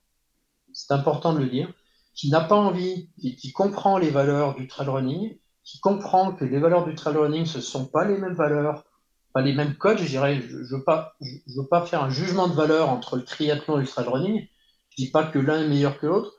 c'est 0.71 0.93
important 0.93 1.34
de 1.34 1.39
le 1.39 1.49
dire, 1.49 1.71
qui 2.13 2.30
n'a 2.30 2.41
pas 2.41 2.55
envie, 2.55 3.09
qui, 3.19 3.36
qui, 3.36 3.51
comprend 3.51 3.97
les 3.97 4.09
valeurs 4.09 4.55
du 4.55 4.67
trail 4.67 4.88
running, 4.88 5.38
qui 5.70 5.80
comprend 5.80 6.32
que 6.32 6.45
les 6.45 6.57
valeurs 6.57 6.86
du 6.86 6.95
trail 6.95 7.15
running, 7.15 7.45
ce 7.45 7.57
ne 7.57 7.63
sont 7.63 7.86
pas 7.86 8.03
les 8.03 8.17
mêmes 8.17 8.34
valeurs, 8.34 8.86
pas 9.34 9.41
les 9.41 9.53
mêmes 9.53 9.76
codes, 9.76 9.99
je 9.99 10.07
dirais, 10.07 10.41
je 10.41 10.57
ne 10.57 10.78
veux, 10.78 10.84
pas, 10.84 11.13
je, 11.22 11.36
veux 11.55 11.67
pas 11.67 11.86
faire 11.86 12.03
un 12.03 12.09
jugement 12.09 12.47
de 12.47 12.55
valeur 12.55 12.89
entre 12.89 13.17
le 13.17 13.24
triathlon 13.24 13.78
et 13.78 13.82
le 13.82 13.88
trail 13.88 14.07
running, 14.07 14.47
je 14.89 15.01
ne 15.01 15.05
dis 15.05 15.11
pas 15.11 15.26
que 15.26 15.38
l'un 15.38 15.61
est 15.61 15.67
meilleur 15.67 15.99
que 15.99 16.07
l'autre, 16.07 16.34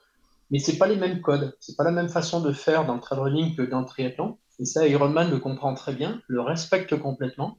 mais 0.51 0.59
ce 0.59 0.73
pas 0.73 0.89
les 0.89 0.97
mêmes 0.97 1.21
codes, 1.21 1.57
ce 1.61 1.71
n'est 1.71 1.77
pas 1.77 1.85
la 1.85 1.93
même 1.93 2.09
façon 2.09 2.41
de 2.41 2.53
faire 2.53 2.87
dans 2.87 2.95
le 2.95 3.01
trail 3.01 3.21
running 3.21 3.55
que 3.55 3.63
dans 3.63 3.81
le 3.81 3.87
triathlon. 3.87 4.37
Et 4.59 4.65
ça, 4.65 4.87
Ironman 4.89 5.31
le 5.31 5.39
comprend 5.39 5.75
très 5.75 5.93
bien, 5.93 6.21
le 6.27 6.41
respecte 6.41 6.99
complètement. 6.99 7.57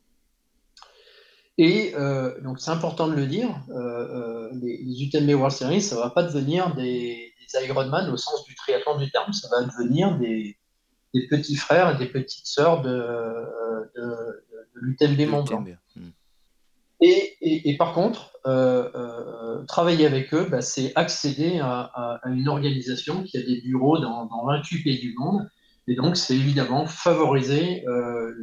Et 1.57 1.93
euh, 1.95 2.39
donc, 2.41 2.59
c'est 2.59 2.71
important 2.71 3.07
de 3.07 3.13
le 3.13 3.27
dire, 3.27 3.49
euh, 3.69 3.75
euh, 3.75 4.49
les, 4.61 5.05
UTMB 5.05 5.29
World 5.35 5.55
Series, 5.55 5.81
ça 5.81 5.95
ne 5.95 6.01
va 6.01 6.09
pas 6.09 6.23
devenir 6.23 6.75
des, 6.75 7.33
Ironman 7.65 8.09
au 8.09 8.17
sens 8.17 8.45
du 8.45 8.55
triathlon 8.55 8.97
du 8.97 9.09
terme, 9.11 9.33
ça 9.33 9.47
va 9.49 9.65
devenir 9.65 10.17
des, 10.17 10.57
petits 11.13 11.55
frères 11.55 11.93
et 11.93 11.97
des 11.97 12.07
petites 12.07 12.47
sœurs 12.47 12.81
de, 12.81 12.99
l'UTMB 14.75 15.29
mondial. 15.29 15.79
Hmm. 15.95 16.09
Et, 17.01 17.75
par 17.77 17.93
contre, 17.93 18.31
travailler 19.67 20.05
avec 20.05 20.33
eux, 20.33 20.47
bah, 20.49 20.61
c'est 20.61 20.91
accéder 20.95 21.59
à, 21.59 22.19
une 22.25 22.47
organisation 22.47 23.23
qui 23.23 23.37
a 23.37 23.41
des 23.41 23.61
bureaux 23.61 23.99
dans, 23.99 24.25
dans 24.25 24.45
28 24.45 24.83
pays 24.83 24.99
du 24.99 25.13
monde 25.17 25.47
et 25.87 25.95
donc, 25.95 26.15
c'est 26.15 26.35
évidemment 26.35 26.85
favoriser 26.85 27.85
euh, 27.87 28.33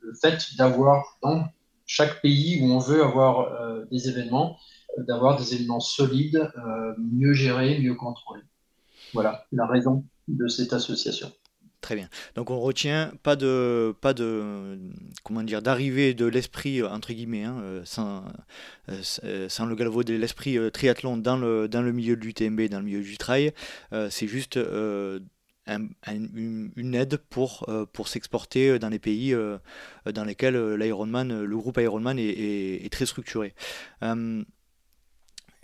le 0.00 0.14
fait 0.14 0.56
d'avoir 0.56 1.18
dans 1.22 1.44
chaque 1.86 2.22
pays 2.22 2.60
où 2.62 2.72
on 2.72 2.78
veut 2.78 3.02
avoir 3.02 3.52
euh, 3.52 3.84
des 3.90 4.08
événements, 4.08 4.56
euh, 4.98 5.02
d'avoir 5.04 5.36
des 5.36 5.54
événements 5.54 5.80
solides, 5.80 6.50
mieux 6.98 7.32
gérés, 7.32 7.78
mieux 7.80 7.94
contrôlés. 7.94 8.44
Voilà 9.12 9.44
la 9.52 9.66
raison 9.66 10.04
de 10.28 10.48
cette 10.48 10.72
association. 10.72 11.30
Très 11.82 11.94
bien. 11.94 12.08
Donc 12.36 12.50
on 12.50 12.58
retient 12.58 13.12
pas 13.22 13.36
de 13.36 13.94
pas 14.00 14.14
de 14.14 14.78
comment 15.24 15.42
dire 15.42 15.60
d'arrivée 15.60 16.14
de 16.14 16.24
l'esprit 16.24 16.82
entre 16.82 17.12
guillemets 17.12 17.44
hein, 17.44 17.60
sans, 17.84 18.24
sans 19.48 19.66
le 19.66 19.74
galvauder 19.74 20.16
l'esprit 20.16 20.58
triathlon 20.72 21.18
dans 21.18 21.36
le 21.36 21.68
dans 21.68 21.82
le 21.82 21.92
milieu 21.92 22.16
de 22.16 22.24
l'UTMB 22.24 22.68
dans 22.70 22.78
le 22.78 22.84
milieu 22.84 23.02
du 23.02 23.18
trail. 23.18 23.52
c'est 24.10 24.28
juste 24.28 24.58
une, 25.66 26.94
aide 26.94 27.16
pour, 27.30 27.64
euh, 27.68 27.86
pour 27.86 28.08
s'exporter 28.08 28.78
dans 28.78 28.88
les 28.88 28.98
pays 28.98 29.34
euh, 29.34 29.58
dans 30.12 30.24
lesquels 30.24 30.56
euh, 30.56 30.76
l'Ironman, 30.76 31.42
le 31.44 31.56
groupe 31.56 31.78
Ironman 31.78 32.18
est, 32.18 32.92
très 32.92 33.06
structuré. 33.06 33.54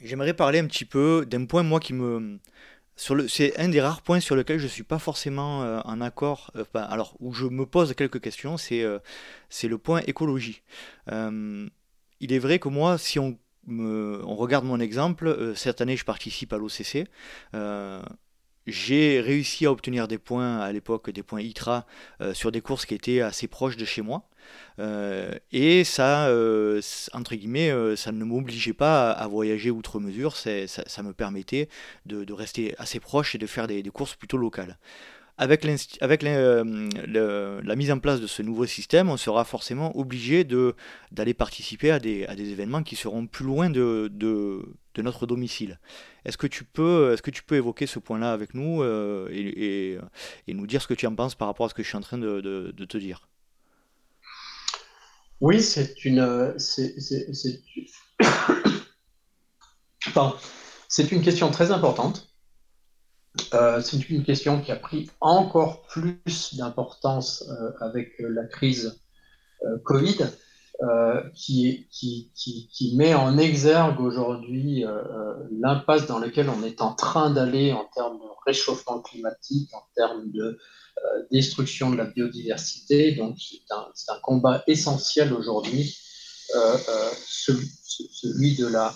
J'aimerais 0.01 0.35
parler 0.35 0.61
un 0.61 0.67
petit 0.67 0.85
peu 0.85 1.27
d'un 1.29 1.45
point, 1.45 1.65
moi, 1.65 1.81
qui 1.81 1.93
me. 1.93 2.39
C'est 2.99 3.59
un 3.59 3.69
des 3.69 3.81
rares 3.81 4.03
points 4.03 4.21
sur 4.21 4.37
lesquels 4.37 4.59
je 4.59 4.65
ne 4.65 4.71
suis 4.71 4.83
pas 4.83 4.99
forcément 4.99 5.61
en 5.85 6.01
accord, 6.01 6.51
alors 6.75 7.15
où 7.21 7.33
je 7.33 7.47
me 7.47 7.65
pose 7.65 7.95
quelques 7.95 8.21
questions, 8.21 8.57
c'est 8.57 8.85
c'est 9.49 9.69
le 9.69 9.79
point 9.79 10.03
écologie. 10.07 10.63
il 11.11 12.33
est 12.33 12.39
vrai 12.39 12.59
que 12.59 12.69
moi, 12.69 12.99
si 12.99 13.19
on, 13.19 13.39
on 13.69 14.35
regarde 14.35 14.65
mon 14.65 14.81
exemple, 14.81 15.53
cette 15.55 15.81
année 15.81 15.97
je 15.97 16.05
participe 16.05 16.53
à 16.53 16.59
l'OCC 16.59 17.07
j'ai 18.71 19.21
réussi 19.21 19.67
à 19.67 19.73
obtenir 19.73 20.09
des 20.09 20.19
points 20.19 20.59
à 20.59 20.73
l'époque, 20.73 21.11
des 21.11 21.23
points 21.23 21.41
ITRA 21.41 21.87
euh, 22.21 22.35
sur 22.35 22.53
des 22.53 22.61
courses 22.61 22.87
qui 22.87 22.95
étaient 22.95 23.21
assez 23.21 23.49
proches 23.49 23.77
de 23.77 23.85
chez 23.85 24.03
moi. 24.03 24.29
Euh, 24.79 25.33
et 25.53 25.85
ça, 25.85 26.29
euh, 26.29 26.81
entre 27.13 27.35
guillemets, 27.35 27.73
ça 27.97 28.13
ne 28.13 28.25
m'obligeait 28.25 28.73
pas 28.73 29.11
à, 29.11 29.27
voyager 29.27 29.71
outre 29.71 30.01
mesure, 30.01 30.37
ça, 30.37 31.03
me 31.03 31.13
permettait 31.13 31.69
de, 32.07 32.33
rester 32.33 32.75
assez 32.79 33.01
proche 33.01 33.35
et 33.35 33.39
de 33.39 33.47
faire 33.47 33.67
des 33.67 33.83
courses 33.83 34.15
plutôt 34.15 34.39
locales 34.39 34.79
avec, 35.39 35.65
la 35.65 35.77
mise 37.77 37.93
en 37.93 37.99
place 37.99 38.21
de 38.21 38.27
ce 38.27 38.43
nouveau 38.43 38.67
système, 38.67 39.09
on 39.09 39.17
sera 39.17 39.45
forcément 39.45 39.97
obligé 39.97 40.45
d'aller 41.13 41.35
participer 41.35 41.93
à 41.93 42.01
des, 42.01 42.27
événements 42.39 42.83
qui 42.83 42.97
seront 42.97 43.27
plus 43.27 43.45
loin 43.45 43.71
de, 43.71 44.63
notre 45.03 45.27
domicile. 45.27 45.79
Est-ce 46.25 46.37
que, 46.37 46.47
tu 46.47 46.65
peux, 46.65 47.13
est 47.13 47.21
que 47.21 47.31
tu 47.31 47.43
peux 47.43 47.57
évoquer 47.57 47.87
ce 47.87 47.99
point-là 47.99 48.33
avec 48.33 48.55
nous 48.55 48.83
euh, 48.83 49.29
et, 49.31 49.99
et, 50.47 50.55
nous 50.55 50.67
dire 50.67 50.83
ce 50.83 50.87
que 50.87 50.95
tu 50.95 51.07
en 51.07 51.15
penses 51.15 51.35
par 51.35 51.49
rapport 51.49 51.67
à 51.67 51.69
ce 51.69 51.75
que 51.75 51.83
je 51.83 51.89
suis 51.89 51.97
en 51.97 52.03
train 52.03 52.19
de, 52.19 52.75
te 52.89 52.99
dire? 52.99 53.29
Oui, 55.41 55.63
c'est 55.63 56.05
une, 56.05 56.55
c'est, 56.59 56.95
une 61.13 61.23
question 61.23 61.51
très 61.51 61.71
importante. 61.71 62.29
Euh, 63.55 63.81
c'est 63.81 64.11
une 64.11 64.25
question 64.25 64.61
qui 64.61 64.73
a 64.73 64.77
pris 64.77 65.09
encore 65.21 65.83
plus 65.83 66.57
d'importance 66.57 67.45
euh, 67.49 67.71
avec 67.81 68.15
la 68.19 68.45
crise 68.47 69.01
Covid, 69.85 70.19
qui, 71.35 71.89
qui, 71.91 72.97
met 72.97 73.15
en 73.15 73.37
exergue 73.37 74.01
aujourd'hui 74.01 74.85
l'impasse 75.61 76.07
dans 76.07 76.19
laquelle 76.19 76.49
on 76.49 76.63
est 76.63 76.81
en 76.81 76.95
train 76.95 77.31
d'aller 77.31 77.73
en 77.73 77.85
termes 77.95 78.19
de 78.19 78.29
réchauffement 78.47 79.01
climatique, 79.01 79.73
en 79.75 79.83
termes 79.97 80.31
de 80.31 80.59
destruction 81.33 81.91
de 81.91 81.97
la 81.97 82.05
biodiversité. 82.05 83.15
Donc 83.17 83.37
c'est 83.39 84.11
un, 84.11 84.21
combat 84.23 84.63
essentiel 84.67 85.33
aujourd'hui, 85.33 85.97
celui, 87.27 88.57
de 88.57 88.67
la, 88.67 88.95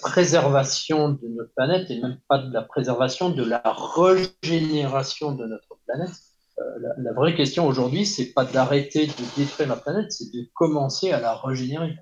préservation 0.00 1.10
de 1.10 1.28
notre 1.28 1.52
planète 1.54 1.90
et 1.90 2.00
même 2.00 2.18
pas 2.28 2.38
de 2.38 2.52
la 2.52 2.62
préservation, 2.62 3.30
de 3.30 3.44
la 3.44 3.62
régénération 3.64 5.32
de 5.32 5.46
notre 5.46 5.76
planète. 5.86 6.14
Euh, 6.60 6.94
la, 6.98 7.12
vraie 7.12 7.34
question 7.34 7.66
aujourd'hui, 7.66 8.06
c'est 8.06 8.32
pas 8.32 8.44
d'arrêter 8.44 9.06
de 9.06 9.36
détruire 9.36 9.68
la 9.68 9.76
planète, 9.76 10.12
c'est 10.12 10.32
de 10.32 10.48
commencer 10.54 11.10
à 11.10 11.20
la 11.20 11.34
régénérer. 11.34 11.96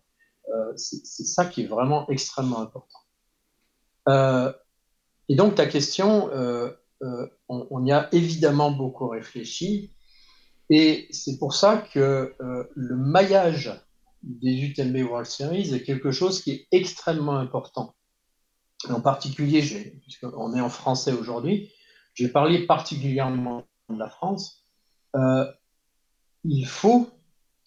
Euh, 0.53 0.73
c'est 0.77 1.25
ça 1.25 1.47
qui 1.47 1.63
est 1.63 1.67
vraiment 1.67 2.09
extrêmement 2.11 2.61
important. 2.61 2.99
Euh, 4.09 4.53
et 5.29 5.37
donc 5.37 5.55
ta 5.55 5.67
question, 5.67 6.31
on, 7.49 7.87
y 7.87 7.93
a 7.93 8.09
évidemment 8.13 8.71
beaucoup 8.71 9.09
réfléchi, 9.09 9.95
et 10.69 11.07
c'est 11.11 11.39
pour 11.39 11.55
ça 11.55 11.79
que 11.79 12.35
le 12.75 12.97
maillage 12.97 13.73
des 14.23 14.53
UTMB 14.53 14.97
World 15.09 15.27
Series 15.27 15.75
est 15.75 15.83
quelque 15.83 16.13
chose 16.13 16.43
qui 16.43 16.51
est 16.51 16.69
extrêmement 16.73 17.37
important. 17.37 17.95
en 18.91 19.01
particulier, 19.01 19.63
puisqu'on 20.03 20.55
est 20.55 20.61
en 20.61 20.69
français 20.69 21.13
aujourd'hui, 21.13 21.73
je 22.15 22.27
vais 22.27 22.33
parler 22.33 22.67
particulièrement 22.67 23.65
de 23.93 23.99
la 23.99 24.09
France. 24.09 24.67
Euh, 25.17 25.51
il 26.45 26.67
faut 26.67 27.09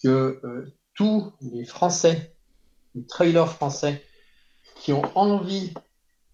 que 0.03 0.39
euh, 0.43 0.73
tous 0.93 1.32
les 1.41 1.65
Français, 1.65 2.36
les 2.93 3.05
trailers 3.05 3.51
français 3.51 4.03
qui 4.76 4.93
ont 4.93 5.17
envie 5.17 5.73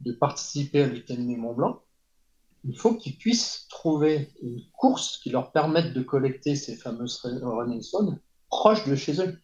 de 0.02 0.12
participer 0.12 0.84
à 0.84 0.88
l'UTMB 0.88 1.38
Mont 1.38 1.54
Blanc, 1.54 1.82
il 2.64 2.78
faut 2.78 2.96
qu'ils 2.96 3.18
puissent 3.18 3.68
trouver 3.70 4.32
une 4.42 4.62
course 4.74 5.18
qui 5.18 5.30
leur 5.30 5.52
permette 5.52 5.94
de 5.94 6.02
collecter 6.02 6.56
ces 6.56 6.76
fameuses 6.76 7.20
running 7.24 7.82
stones 7.82 8.20
proche 8.52 8.86
de 8.86 8.96
chez 8.96 9.20
eux. 9.22 9.40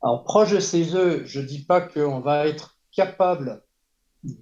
Alors, 0.00 0.24
proche 0.24 0.52
de 0.52 0.60
chez 0.60 0.96
eux, 0.96 1.24
je 1.26 1.40
ne 1.40 1.46
dis 1.46 1.64
pas 1.64 1.80
qu'on 1.80 2.20
va 2.20 2.46
être 2.46 2.78
capable 2.92 3.62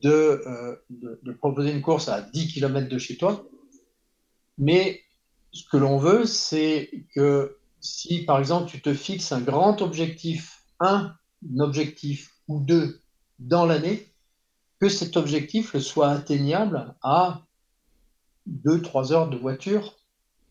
euh, 0.05 0.77
de, 0.91 1.21
de, 1.23 1.33
proposer 1.33 1.73
une 1.73 1.83
course 1.83 2.09
à 2.09 2.21
10 2.21 2.53
km 2.53 2.89
de 2.89 2.99
chez 2.99 3.17
toi, 3.17 3.45
mais 4.59 5.01
ce 5.57 5.69
que 5.69 5.77
l'on 5.77 5.99
veut, 5.99 6.27
c'est 6.27 6.91
que 7.15 7.57
si, 7.81 8.25
par 8.25 8.39
exemple, 8.39 8.71
tu 8.71 8.81
te 8.81 8.93
fixes 8.93 9.33
un 9.33 9.41
grand 9.41 9.81
objectif, 9.81 10.65
un 10.81 11.15
objectif 11.59 12.33
ou 12.49 12.61
deux 12.61 13.01
dans 13.39 13.67
l'année, 13.67 14.13
que 14.81 14.89
cet 14.89 15.17
objectif 15.17 15.77
soit 15.79 16.11
atteignable 16.11 16.95
à 17.03 17.43
2-3 18.49 19.13
heures 19.13 19.31
de 19.31 19.37
voiture, 19.37 19.95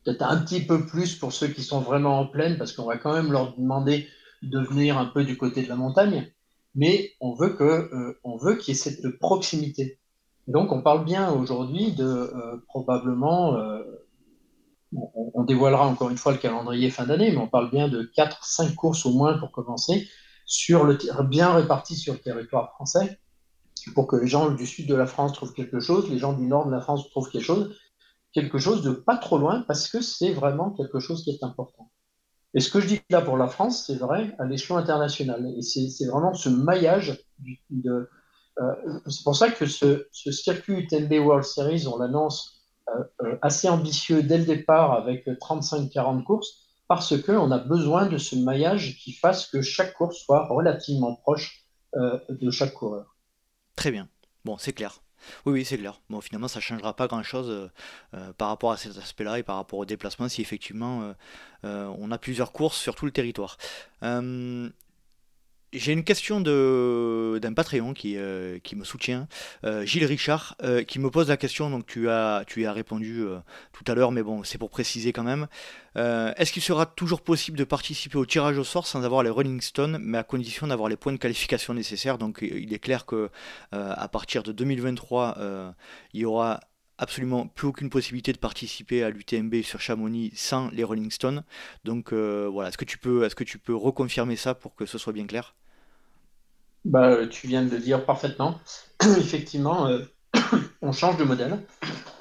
peut-être 0.04 0.24
un 0.24 0.38
petit 0.38 0.62
peu 0.62 0.86
plus 0.86 1.16
pour 1.16 1.34
ceux 1.34 1.48
qui 1.48 1.64
sont 1.64 1.82
vraiment 1.82 2.20
en 2.20 2.28
pleine, 2.28 2.58
parce 2.58 2.74
qu'on 2.74 2.86
va 2.86 2.98
quand 2.98 3.14
même 3.14 3.32
leur 3.32 3.56
demander 3.56 4.08
de 4.42 4.60
venir 4.60 4.98
un 4.98 5.06
peu 5.06 5.24
du 5.24 5.38
côté 5.38 5.64
de 5.64 5.70
la 5.70 5.76
montagne, 5.76 6.32
mais 6.76 7.14
on 7.20 7.34
veut 7.34 7.54
que 7.54 7.64
euh, 7.64 8.20
on 8.24 8.38
qu'il 8.58 8.70
y 8.70 8.72
ait 8.72 8.80
cette 8.80 9.18
proximité. 9.20 10.00
donc 10.48 10.72
on 10.72 10.82
parle 10.82 11.06
bien 11.06 11.32
aujourd'hui 11.32 11.94
de 11.94 12.04
euh, 12.04 12.58
probablement, 12.68 13.56
euh, 13.58 13.84
on, 14.94 15.44
dévoilera 15.44 15.88
encore 15.88 16.10
une 16.10 16.18
fois 16.18 16.32
le 16.32 16.38
calendrier 16.38 16.90
fin 16.90 17.06
d'année, 17.06 17.32
mais 17.32 17.38
on 17.38 17.48
parle 17.48 17.70
bien 17.70 17.88
de 17.88 18.10
4-5 18.18 18.76
courses 18.76 19.06
au 19.06 19.12
moins 19.12 19.38
pour 19.38 19.52
commencer, 19.52 20.08
sur 20.46 20.84
le 20.84 20.98
bien 21.24 21.54
réparties 21.54 21.96
sur 21.96 22.14
le 22.14 22.20
territoire 22.20 22.72
français, 22.74 23.20
pour 23.94 24.08
que 24.08 24.16
les 24.16 24.28
gens 24.28 24.50
du 24.50 24.66
sud 24.66 24.88
de 24.88 24.96
la 24.96 25.06
France 25.06 25.34
trouvent 25.34 25.54
quelque 25.54 25.80
chose, 25.80 26.10
les 26.10 26.18
gens 26.18 26.34
du 26.34 26.46
nord 26.46 26.66
de 26.66 26.72
la 26.72 26.82
France 26.82 27.10
trouvent 27.10 27.30
quelque 27.30 27.44
chose, 27.44 27.76
quelque 28.34 28.58
chose 28.58 28.82
de 28.82 28.92
pas 28.92 29.18
trop 29.18 29.38
loin, 29.38 29.64
parce 29.68 29.88
que 29.90 30.02
c'est 30.02 30.34
vraiment 30.34 30.72
quelque 30.72 31.00
chose 31.00 31.24
qui 31.24 31.32
est 31.32 31.44
important. 31.44 31.92
Et 32.56 32.62
ce 32.62 32.70
que 32.70 32.80
je 32.80 32.88
dis 32.88 33.02
là 33.10 33.22
pour 33.22 33.38
la 33.38 33.48
France, 33.48 33.86
c'est 33.86 33.98
vrai 33.98 34.34
à 34.40 34.46
l'échelon 34.46 34.78
international. 34.78 35.46
Et 35.58 35.62
c'est 35.62 36.06
vraiment 36.06 36.34
ce 36.34 36.48
maillage. 36.48 37.22
De, 37.70 38.10
euh, 38.62 39.00
c'est 39.08 39.24
pour 39.24 39.36
ça 39.36 39.52
que 39.52 39.66
ce, 39.66 40.08
circuit 40.14 40.74
UTMB 40.74 41.12
World 41.26 41.44
Series, 41.44 41.86
on 41.88 41.98
l'annonce 41.98 42.55
assez 43.42 43.70
ambitieux 43.70 44.24
dès 44.24 44.38
le 44.38 44.46
départ 44.46 44.94
avec 44.94 45.28
35-40 45.28 46.24
courses, 46.24 46.62
parce 46.88 47.20
qu'on 47.22 47.52
a 47.52 47.58
besoin 47.58 48.08
de 48.08 48.18
ce 48.18 48.36
maillage 48.36 48.98
qui 48.98 49.14
fasse 49.14 49.48
que 49.48 49.62
chaque 49.62 49.94
course 49.94 50.18
soit 50.18 50.48
relativement 50.48 51.16
proche 51.16 51.66
de 51.96 52.52
chaque 52.52 52.74
coureur. 52.74 53.16
Très 53.76 53.92
bien. 53.92 54.08
Bon, 54.44 54.58
c'est 54.58 54.74
clair. 54.74 55.02
Oui, 55.46 55.54
oui, 55.54 55.66
c'est 55.66 55.78
clair. 55.78 56.00
Bon, 56.10 56.22
finalement, 56.22 56.48
ça 56.48 56.60
ne 56.60 56.64
changera 56.64 56.96
pas 56.96 57.08
grand-chose 57.08 57.50
euh, 57.50 57.68
euh, 58.14 58.34
par 58.34 58.50
rapport 58.50 58.72
à 58.72 58.78
cet 58.78 58.98
aspect-là 58.98 59.40
et 59.40 59.44
par 59.44 59.56
rapport 59.58 59.80
au 59.80 59.86
déplacement 59.86 60.30
si 60.30 60.42
effectivement 60.42 61.14
euh, 61.64 61.94
on 61.98 62.12
a 62.12 62.18
plusieurs 62.18 62.52
courses 62.52 62.78
sur 62.78 62.96
tout 62.96 63.06
le 63.06 63.12
territoire. 63.12 63.58
J'ai 65.78 65.92
une 65.92 66.06
question 66.06 66.40
d'un 66.40 67.54
Patreon 67.54 67.94
qui, 67.94 68.16
euh, 68.16 68.60
qui, 68.60 68.78
me 68.78 68.86
soutient, 68.86 69.28
euh, 69.66 69.86
Gilles 69.86 70.06
Richard, 70.06 70.56
euh, 70.64 70.84
qui 70.84 71.00
me 71.00 71.10
pose 71.10 71.28
la 71.28 71.36
question, 71.36 71.70
donc 71.70 71.86
tu 71.86 72.10
as, 72.10 72.44
tu 72.48 72.66
as 72.66 72.72
répondu 72.72 73.26
tout 73.74 73.84
à 73.88 73.94
l'heure, 73.94 74.12
mais 74.12 74.24
bon, 74.24 74.44
c'est 74.44 74.58
pour 74.58 74.70
préciser 74.70 75.12
quand 75.12 75.24
même. 75.24 75.48
Est-ce 75.96 76.52
qu'il 76.52 76.62
sera 76.62 76.86
toujours 76.86 77.22
possible 77.22 77.58
de 77.58 77.64
participer 77.64 78.18
au 78.18 78.26
tirage 78.26 78.58
au 78.58 78.64
sort 78.64 78.88
sans 78.88 79.04
avoir 79.04 79.24
les 79.24 79.30
Rolling 79.30 79.62
Stones, 79.62 79.98
mais 80.02 80.18
à 80.18 80.24
condition 80.24 80.68
d'avoir 80.68 80.90
les 80.90 80.98
points 80.98 81.14
de 81.14 81.18
qualification 81.18 81.74
nécessaires? 81.74 82.18
Donc 82.18 82.40
il 82.42 82.74
est 82.74 82.80
clair 82.80 83.06
que 83.06 83.30
à 83.72 84.08
partir 84.08 84.44
de 84.44 84.52
2023, 84.52 85.74
il 86.14 86.22
y 86.22 86.26
aura 86.26 86.62
absolument 86.98 87.48
plus 87.48 87.68
aucune 87.68 87.90
possibilité 87.90 88.32
de 88.32 88.38
participer 88.38 89.04
à 89.04 89.10
l'UTMB 89.10 89.62
sur 89.62 89.82
Chamonix 89.82 90.32
sans 90.36 90.70
les 90.70 90.84
Rolling 90.86 91.12
Stones. 91.12 91.44
Donc 91.84 92.14
voilà, 92.14 92.70
est-ce 92.70 92.78
que 92.78 93.26
est-ce 93.26 93.36
que 93.36 93.44
tu 93.44 93.58
peux 93.58 93.76
reconfirmer 93.76 94.36
ça 94.38 94.56
pour 94.56 94.76
que 94.76 94.86
ce 94.86 94.98
soit 94.98 95.14
bien 95.14 95.28
clair? 95.28 95.54
Bah, 96.86 97.26
tu 97.28 97.48
viens 97.48 97.64
de 97.64 97.72
le 97.72 97.80
dire 97.80 98.06
parfaitement. 98.06 98.60
Effectivement, 99.18 99.88
euh, 99.88 100.00
on 100.82 100.92
change 100.92 101.18
de 101.18 101.24
modèle. 101.24 101.60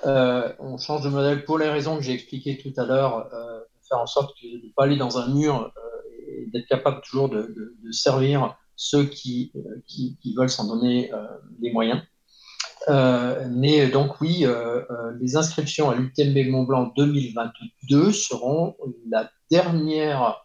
Euh, 0.06 0.52
on 0.58 0.78
change 0.78 1.02
de 1.02 1.10
modèle 1.10 1.44
pour 1.44 1.58
les 1.58 1.68
raisons 1.68 1.96
que 1.96 2.02
j'ai 2.02 2.12
expliquées 2.12 2.58
tout 2.58 2.72
à 2.80 2.84
l'heure, 2.84 3.28
euh, 3.32 3.60
faire 3.88 3.98
en 3.98 4.06
sorte 4.06 4.34
de 4.42 4.66
ne 4.66 4.72
pas 4.74 4.84
aller 4.84 4.96
dans 4.96 5.18
un 5.18 5.28
mur 5.28 5.72
et 6.28 6.46
d'être 6.50 6.66
capable 6.66 7.00
toujours 7.02 7.28
de, 7.28 7.54
servir 7.90 8.56
ceux 8.76 9.04
qui, 9.04 9.52
qui, 9.86 10.34
veulent 10.36 10.50
s'en 10.50 10.66
donner 10.66 11.12
les 11.60 11.70
moyens. 11.70 12.02
mais 12.88 13.86
donc 13.88 14.20
oui, 14.20 14.46
les 15.20 15.36
inscriptions 15.36 15.90
à 15.90 15.94
l'UTMB 15.94 16.50
Mont 16.50 16.64
Blanc 16.64 16.92
2022 16.96 18.10
seront 18.12 18.76
la 19.08 19.30
dernière 19.50 20.44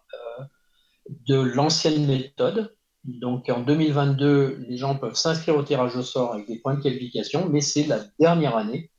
de 1.27 1.39
l'ancienne 1.39 2.05
méthode, 2.05 2.75
donc 3.05 3.49
en 3.49 3.61
2022, 3.61 4.65
les 4.67 4.77
gens 4.77 4.95
peuvent 4.95 5.15
s'inscrire 5.15 5.55
au 5.55 5.63
tirage 5.63 5.95
au 5.95 6.03
sort 6.03 6.33
avec 6.33 6.47
des 6.47 6.59
points 6.59 6.75
de 6.75 6.81
qualification, 6.81 7.47
mais 7.49 7.61
c'est 7.61 7.85
la 7.85 7.99
dernière 8.19 8.55
année. 8.57 8.91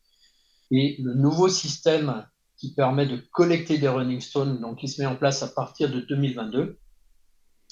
Et 0.70 0.96
le 1.03 1.14
nouveau 1.14 1.48
système 1.48 2.26
qui 2.57 2.74
permet 2.74 3.07
de 3.07 3.16
collecter 3.32 3.78
des 3.78 3.88
running 3.88 4.20
stones, 4.20 4.61
donc 4.61 4.78
qui 4.78 4.88
se 4.88 5.01
met 5.01 5.07
en 5.07 5.16
place 5.16 5.42
à 5.42 5.48
partir 5.48 5.90
de 5.90 6.01
2022, 6.01 6.78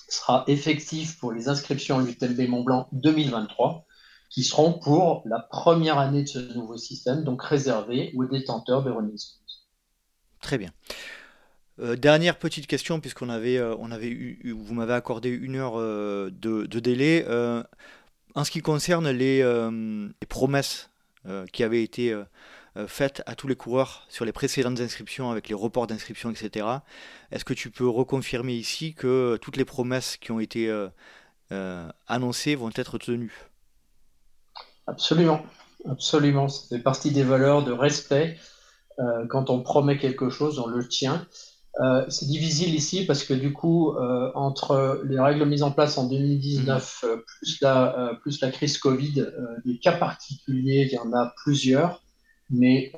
sera 0.08 0.44
effectif 0.46 1.18
pour 1.18 1.32
les 1.32 1.48
inscriptions 1.48 2.02
du 2.02 2.16
TMB 2.16 2.48
Mont 2.48 2.62
Blanc 2.62 2.88
2023, 2.92 3.84
qui 4.30 4.44
seront 4.44 4.72
pour 4.72 5.22
la 5.26 5.40
première 5.40 5.98
année 5.98 6.22
de 6.22 6.28
ce 6.28 6.38
nouveau 6.54 6.76
système, 6.76 7.24
donc 7.24 7.42
réservé 7.42 8.12
aux 8.16 8.26
détenteurs 8.26 8.82
de 8.82 8.90
running 8.90 9.16
stones. 9.16 9.42
Très 10.40 10.58
bien. 10.58 10.70
Euh, 11.80 11.96
dernière 11.96 12.38
petite 12.38 12.66
question, 12.66 13.00
puisqu'on 13.00 13.28
avait, 13.28 13.58
euh, 13.58 13.76
on 13.78 13.92
avait 13.92 14.08
eu, 14.08 14.52
vous 14.52 14.74
m'avez 14.74 14.94
accordé 14.94 15.28
une 15.28 15.56
heure 15.56 15.74
euh, 15.76 16.30
de, 16.30 16.66
délai. 16.80 17.24
en 18.34 18.44
ce 18.44 18.50
qui 18.50 18.60
concerne 18.60 19.10
les, 19.10 19.42
promesses 20.28 20.90
qui 21.52 21.62
avaient 21.62 21.82
été 21.82 22.16
faites 22.86 23.22
à 23.26 23.34
tous 23.34 23.48
les 23.48 23.56
coureurs 23.56 24.06
sur 24.08 24.24
les 24.24 24.32
précédentes 24.32 24.80
inscriptions, 24.80 25.30
avec 25.30 25.48
les 25.48 25.54
reports 25.54 25.86
d'inscription, 25.86 26.30
etc., 26.30 26.66
est-ce 27.30 27.44
que 27.44 27.54
tu 27.54 27.70
peux 27.70 27.88
reconfirmer 27.88 28.54
ici 28.54 28.94
que 28.94 29.36
toutes 29.42 29.56
les 29.56 29.64
promesses 29.64 30.16
qui 30.16 30.30
ont 30.32 30.40
été 30.40 30.72
annoncées 32.06 32.54
vont 32.54 32.70
être 32.74 32.98
tenues? 32.98 33.48
Absolument, 34.86 35.44
absolument. 35.88 36.48
Ça 36.48 36.76
fait 36.76 36.82
partie 36.82 37.10
des 37.10 37.24
valeurs 37.24 37.64
de 37.64 37.72
respect. 37.72 38.38
quand 39.28 39.50
on 39.50 39.62
promet 39.62 39.98
quelque 39.98 40.30
chose, 40.30 40.58
on 40.58 40.66
le 40.66 40.86
tient. 40.86 41.26
Euh, 41.80 42.04
c'est 42.08 42.26
difficile 42.26 42.74
ici 42.74 43.06
parce 43.06 43.22
que 43.22 43.34
du 43.34 43.52
coup, 43.52 43.92
euh, 43.92 44.32
entre 44.34 45.00
les 45.04 45.20
règles 45.20 45.44
mises 45.46 45.62
en 45.62 45.70
place 45.70 45.96
en 45.96 46.08
2019 46.08 47.00
mhm. 47.02 47.08
euh, 47.08 47.16
plus, 47.24 47.60
la, 47.60 48.18
plus 48.20 48.40
la 48.40 48.50
crise 48.50 48.78
Covid, 48.78 49.26
des 49.64 49.78
cas 49.78 49.96
particuliers, 49.96 50.88
il 50.90 50.94
y 50.94 50.98
en 50.98 51.12
a 51.12 51.32
plusieurs. 51.44 52.02
Mais 52.50 52.92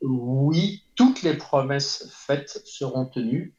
oui, 0.00 0.84
toutes 0.94 1.22
les 1.22 1.34
promesses 1.34 2.08
faites 2.10 2.62
seront 2.64 3.06
tenues. 3.06 3.56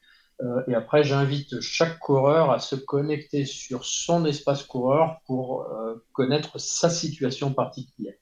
et 0.66 0.74
après, 0.74 1.04
j'invite 1.04 1.60
chaque 1.60 1.98
coureur 1.98 2.50
à 2.50 2.58
se 2.58 2.74
connecter 2.74 3.44
sur 3.44 3.84
son 3.84 4.24
espace 4.24 4.62
coureur 4.62 5.20
pour 5.26 5.68
connaître 6.12 6.58
sa 6.58 6.88
situation 6.88 7.52
particulière. 7.52 8.14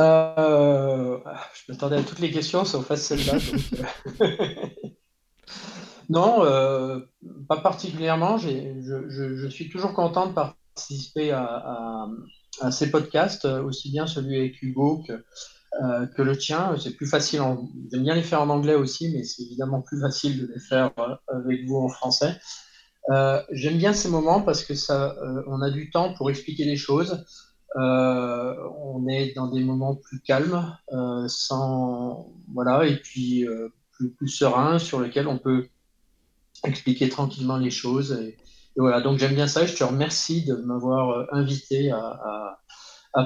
Euh, 0.00 1.18
je 1.54 1.72
m'attendais 1.72 1.96
à 1.96 2.02
toutes 2.02 2.18
les 2.18 2.30
questions, 2.30 2.64
sauf 2.64 2.90
à 2.90 2.96
celle-là. 2.96 3.38
Euh. 4.20 4.66
non, 6.08 6.44
euh, 6.44 7.00
pas 7.48 7.58
particulièrement. 7.58 8.38
Je, 8.38 9.48
suis 9.50 9.68
toujours 9.68 9.94
content 9.94 10.28
de 10.28 10.32
participer 10.32 11.32
à, 11.32 12.08
ces 12.70 12.90
podcasts, 12.90 13.44
aussi 13.44 13.90
bien 13.90 14.06
celui 14.06 14.36
avec 14.36 14.62
Hugo 14.62 15.04
que, 15.06 15.24
que 16.14 16.22
le 16.22 16.36
tien. 16.38 16.74
C'est 16.78 16.96
plus 16.96 17.08
facile. 17.08 17.42
J'aime 17.92 18.04
bien 18.04 18.14
les 18.14 18.22
faire 18.22 18.40
en 18.40 18.48
anglais 18.48 18.74
aussi, 18.74 19.12
mais 19.12 19.24
c'est 19.24 19.42
évidemment 19.42 19.82
plus 19.82 20.00
facile 20.00 20.40
de 20.40 20.52
les 20.52 20.60
faire 20.60 20.92
avec 21.28 21.66
vous 21.66 21.76
en 21.76 21.88
français. 21.88 22.36
J'aime 23.50 23.78
bien 23.78 23.92
ces 23.92 24.08
moments 24.08 24.40
parce 24.40 24.64
que 24.64 24.74
ça, 24.74 25.16
on 25.48 25.60
a 25.60 25.70
du 25.70 25.90
temps 25.90 26.14
pour 26.14 26.30
expliquer 26.30 26.64
les 26.64 26.76
choses. 26.76 27.24
Euh, 27.76 28.54
on 28.78 29.06
est 29.06 29.34
dans 29.34 29.48
des 29.48 29.62
moments 29.62 29.94
plus 29.94 30.20
calmes, 30.20 30.76
euh, 30.92 31.26
sans 31.28 32.32
voilà, 32.52 32.86
et 32.86 32.96
puis 32.96 33.46
euh, 33.46 33.68
plus, 33.92 34.10
plus 34.10 34.28
serein, 34.28 34.78
sur 34.78 35.00
lesquels 35.00 35.28
on 35.28 35.38
peut 35.38 35.68
expliquer 36.64 37.10
tranquillement 37.10 37.58
les 37.58 37.70
choses. 37.70 38.12
Et, 38.12 38.36
voilà, 38.78 39.00
donc 39.00 39.18
j'aime 39.18 39.34
bien 39.34 39.46
ça. 39.46 39.66
je 39.66 39.74
te 39.74 39.84
remercie 39.84 40.44
de 40.44 40.54
m'avoir 40.54 41.26
invité 41.32 41.90
à, 41.90 42.58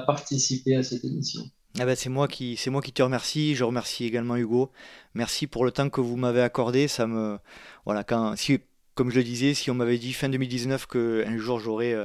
participer 0.07 0.75
à 0.75 0.83
cette 0.83 1.03
émission. 1.03 1.41
Ah 1.77 1.85
ben 1.85 1.95
c'est 1.95 2.09
moi 2.09 2.29
qui 2.29 2.55
c'est 2.55 2.69
moi 2.69 2.81
qui 2.81 2.93
te 2.93 3.01
remercie. 3.01 3.55
Je 3.55 3.65
remercie 3.65 4.05
également 4.05 4.37
Hugo. 4.37 4.71
Merci 5.13 5.47
pour 5.47 5.65
le 5.65 5.71
temps 5.71 5.89
que 5.89 5.99
vous 5.99 6.15
m'avez 6.15 6.41
accordé. 6.41 6.87
Ça 6.87 7.07
me 7.07 7.37
voilà 7.85 8.05
quand 8.05 8.37
si 8.37 8.59
comme 8.95 9.09
je 9.09 9.17
le 9.17 9.23
disais, 9.23 9.53
si 9.53 9.69
on 9.71 9.73
m'avait 9.73 9.97
dit 9.97 10.13
fin 10.13 10.29
2019 10.29 10.87
qu'un 10.87 11.37
jour 11.37 11.59
j'aurais 11.59 11.95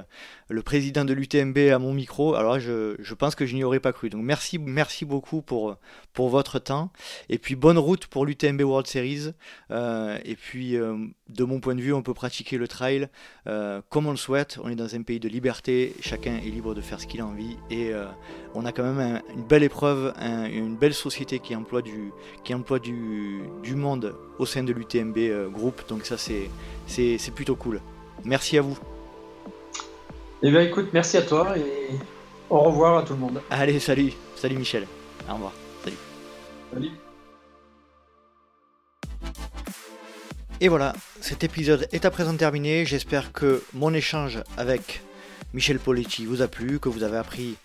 le 0.49 0.63
président 0.63 1.05
de 1.05 1.13
l'UTMB 1.13 1.59
à 1.73 1.79
mon 1.79 1.93
micro, 1.93 2.35
alors 2.35 2.61
je, 2.61 2.95
je 2.99 3.15
pense 3.15 3.35
que 3.35 3.47
je 3.47 3.55
n'y 3.55 3.65
aurais 3.65 3.81
pas 3.81 3.93
cru. 3.93 4.11
Donc 4.11 4.23
merci, 4.23 4.59
merci 4.59 5.05
beaucoup 5.05 5.43
pour, 5.43 5.77
pour 6.13 6.29
votre 6.29 6.59
temps. 6.59 6.91
Et 7.29 7.39
puis 7.39 7.57
bonne 7.57 7.79
route 7.79 8.07
pour 8.07 8.25
l'UTMB 8.25 8.61
World 8.63 8.87
Series. 8.87 9.33
Euh, 9.71 10.19
et 10.25 10.37
puis 10.37 10.77
euh, 10.77 10.97
de 11.29 11.45
mon 11.45 11.59
point 11.59 11.75
de 11.75 11.81
vue, 11.81 11.93
on 11.93 12.03
peut 12.03 12.15
pratiquer 12.15 12.59
le 12.59 12.69
trail 12.69 13.09
comme 13.89 14.07
on 14.07 14.11
le 14.11 14.17
souhaite. 14.17 14.59
On 14.63 14.69
est 14.69 14.77
dans 14.77 14.95
un 14.95 15.03
pays 15.03 15.21
de 15.21 15.29
liberté, 15.29 15.95
chacun 16.01 16.37
est 16.37 16.51
libre 16.51 16.75
de 16.75 16.81
faire 16.81 17.01
ce 17.01 17.07
qu'il 17.07 17.21
a 17.21 17.27
envie. 17.27 17.57
Et 17.71 17.93
on 18.55 18.65
a 18.65 18.73
quand 18.73 18.83
même 18.83 19.23
une 19.35 19.45
belle 19.45 19.63
épreuve, 19.63 20.13
une 20.21 20.77
belle 20.77 20.95
société 20.95 21.39
qui 21.39 21.55
emploie 21.55 21.83
du, 21.83 22.11
qui 22.45 22.55
emploie 22.55 22.79
du, 22.79 23.43
du 23.63 23.77
monde 23.77 24.17
au 24.39 24.47
sein 24.47 24.65
de 24.65 24.73
l'UTMB 24.73 25.53
groupe. 25.53 25.89
Donc 25.89 26.07
ça 26.07 26.17
c'est 26.19 27.35
plutôt 27.35 27.57
cool. 27.57 27.81
Merci 28.25 28.59
à 28.59 28.63
vous. 28.63 28.77
Eh 30.43 30.51
bien 30.51 30.61
écoute, 30.61 30.91
merci 30.93 31.17
à 31.17 31.23
toi 31.23 31.57
et 31.57 31.93
au 32.51 32.61
revoir 32.61 32.99
à 32.99 33.03
tout 33.03 33.15
le 33.15 33.19
monde. 33.21 33.41
Allez, 33.49 33.81
salut. 33.81 34.13
Salut 34.35 34.57
Michel. 34.57 34.87
Au 35.31 35.33
revoir. 35.33 35.53
Salut. 35.83 35.97
Salut. 36.73 36.91
Et 40.61 40.69
voilà, 40.69 40.93
cet 41.21 41.43
épisode 41.43 41.89
est 41.91 42.05
à 42.05 42.11
présent 42.11 42.37
terminé. 42.37 42.85
J'espère 42.85 43.33
que 43.33 43.63
mon 43.73 43.95
échange 43.95 44.43
avec 44.59 45.01
Michel 45.55 45.79
Poletti 45.79 46.27
vous 46.27 46.43
a 46.43 46.49
plu, 46.49 46.79
que 46.81 46.91
vous 46.91 47.03
avez 47.03 47.17
appris 47.17 47.57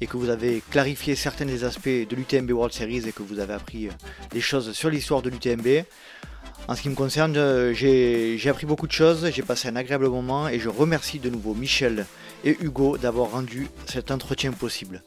et 0.00 0.06
que 0.06 0.16
vous 0.16 0.30
avez 0.30 0.62
clarifié 0.70 1.16
certains 1.16 1.44
des 1.44 1.62
aspects 1.64 1.88
de 1.88 2.16
l'UTMB 2.16 2.50
World 2.52 2.72
Series 2.72 3.06
et 3.06 3.12
que 3.12 3.22
vous 3.22 3.38
avez 3.38 3.52
appris 3.52 3.90
des 4.30 4.40
choses 4.40 4.72
sur 4.72 4.88
l'histoire 4.88 5.20
de 5.20 5.28
l'UTMB. 5.28 5.84
En 6.66 6.74
ce 6.74 6.80
qui 6.80 6.88
me 6.88 6.94
concerne, 6.94 7.36
euh, 7.36 7.74
j'ai 7.74 8.48
appris 8.48 8.64
beaucoup 8.64 8.86
de 8.86 8.92
choses, 8.92 9.30
j'ai 9.30 9.42
passé 9.42 9.68
un 9.68 9.76
agréable 9.76 10.08
moment 10.08 10.48
et 10.48 10.58
je 10.58 10.70
remercie 10.70 11.18
de 11.18 11.28
nouveau 11.28 11.52
Michel 11.52 12.06
et 12.42 12.56
Hugo 12.58 12.96
d'avoir 12.96 13.32
rendu 13.32 13.68
cet 13.86 14.10
entretien 14.10 14.50
possible. 14.52 15.02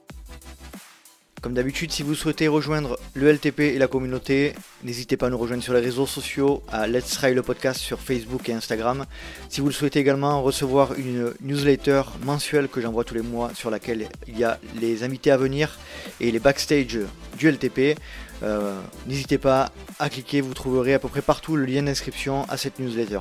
Comme 1.42 1.54
d'habitude, 1.54 1.92
si 1.92 2.04
vous 2.04 2.14
souhaitez 2.14 2.48
rejoindre 2.48 3.00
le 3.16 3.32
LTP 3.32 3.60
et 3.62 3.78
la 3.80 3.88
communauté, 3.88 4.54
n'hésitez 4.84 5.18
pas 5.18 5.28
à 5.28 5.30
nous 5.30 5.38
rejoindre 5.38 5.64
sur 5.64 5.74
les 5.74 5.80
réseaux 5.80 6.06
sociaux, 6.06 6.62
à 6.72 6.88
Let's 6.88 7.12
Try 7.12 7.34
le 7.34 7.42
podcast 7.42 7.80
sur 7.80 8.00
Facebook 8.00 8.50
et 8.50 8.54
Instagram. 8.54 9.06
Si 9.50 9.62
vous 9.62 9.68
le 9.68 9.74
souhaitez 9.74 10.00
également 10.00 10.42
recevoir 10.42 10.94
une 10.94 11.34
newsletter 11.42 12.04
mensuelle 12.24 12.68
que 12.68 12.82
j'envoie 12.82 13.04
tous 13.04 13.16
les 13.16 13.22
mois 13.22 13.52
sur 13.56 13.70
laquelle 13.72 14.10
il 14.28 14.38
y 14.38 14.44
a 14.44 14.60
les 14.82 15.04
invités 15.04 15.32
à 15.32 15.38
venir 15.38 15.78
et 16.20 16.32
les 16.32 16.40
backstage 16.40 17.00
du 17.38 17.50
LTP, 17.50 17.98
euh, 18.44 18.80
n'hésitez 19.08 19.38
pas 19.38 19.72
à 20.00 20.10
cliquer, 20.10 20.42
vous 20.42 20.54
trouverez 20.54 20.94
à 20.94 21.00
peu 21.00 21.08
près 21.08 21.22
partout 21.22 21.56
le 21.56 21.66
lien 21.66 21.84
d'inscription 21.84 22.46
à 22.50 22.58
cette 22.58 22.80
newsletter. 22.80 23.20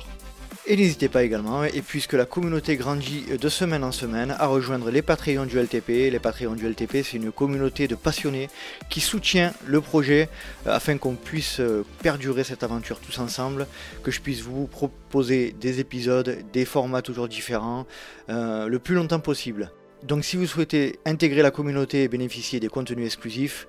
Et 0.69 0.75
n'hésitez 0.75 1.07
pas 1.07 1.23
également, 1.23 1.63
et 1.63 1.81
puisque 1.81 2.11
la 2.11 2.25
communauté 2.25 2.75
grandit 2.75 3.23
de 3.39 3.49
semaine 3.49 3.85
en 3.85 3.93
semaine, 3.93 4.35
à 4.37 4.47
rejoindre 4.47 4.91
les 4.91 5.01
Patreons 5.01 5.45
du 5.45 5.57
LTP. 5.57 6.11
Les 6.11 6.19
Patreons 6.19 6.55
du 6.55 6.67
LTP, 6.67 7.03
c'est 7.05 7.15
une 7.15 7.31
communauté 7.31 7.87
de 7.87 7.95
passionnés 7.95 8.49
qui 8.89 8.99
soutient 8.99 9.53
le 9.65 9.79
projet 9.79 10.27
euh, 10.65 10.75
afin 10.75 10.97
qu'on 10.97 11.15
puisse 11.15 11.61
euh, 11.61 11.85
perdurer 12.03 12.43
cette 12.43 12.63
aventure 12.63 12.99
tous 12.99 13.17
ensemble, 13.19 13.65
que 14.03 14.11
je 14.11 14.19
puisse 14.19 14.41
vous 14.41 14.67
proposer 14.67 15.55
des 15.57 15.79
épisodes, 15.79 16.37
des 16.51 16.65
formats 16.65 17.01
toujours 17.01 17.29
différents, 17.29 17.85
le 18.27 18.77
plus 18.77 18.95
longtemps 18.95 19.21
possible. 19.21 19.71
Donc 20.03 20.23
si 20.25 20.37
vous 20.37 20.45
souhaitez 20.45 20.99
intégrer 21.05 21.41
la 21.41 21.51
communauté 21.51 22.03
et 22.03 22.07
bénéficier 22.07 22.59
des 22.59 22.67
contenus 22.67 23.05
exclusifs, 23.05 23.67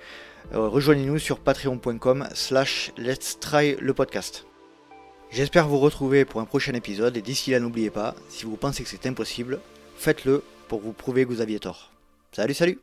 rejoignez-nous 0.53 1.19
sur 1.19 1.39
patreon.com 1.39 2.29
slash 2.35 2.93
let's 2.97 3.39
try 3.41 3.77
le 3.81 3.95
podcast. 3.95 4.47
J'espère 5.31 5.69
vous 5.69 5.79
retrouver 5.79 6.25
pour 6.25 6.41
un 6.41 6.47
prochain 6.47 6.73
épisode 6.73 7.17
et 7.17 7.23
d'ici 7.23 7.51
là 7.51 7.61
n'oubliez 7.61 7.91
pas, 7.91 8.15
si 8.31 8.45
vous 8.45 8.57
pensez 8.57 8.83
que 8.83 8.89
c'est 8.89 9.07
impossible, 9.07 9.61
faites-le 9.97 10.43
pour 10.69 10.81
vous 10.81 10.93
prouver 10.93 11.25
que 11.25 11.31
vous 11.31 11.41
aviez 11.43 11.59
tort. 11.59 11.93
Salut 12.33 12.55
salut 12.55 12.81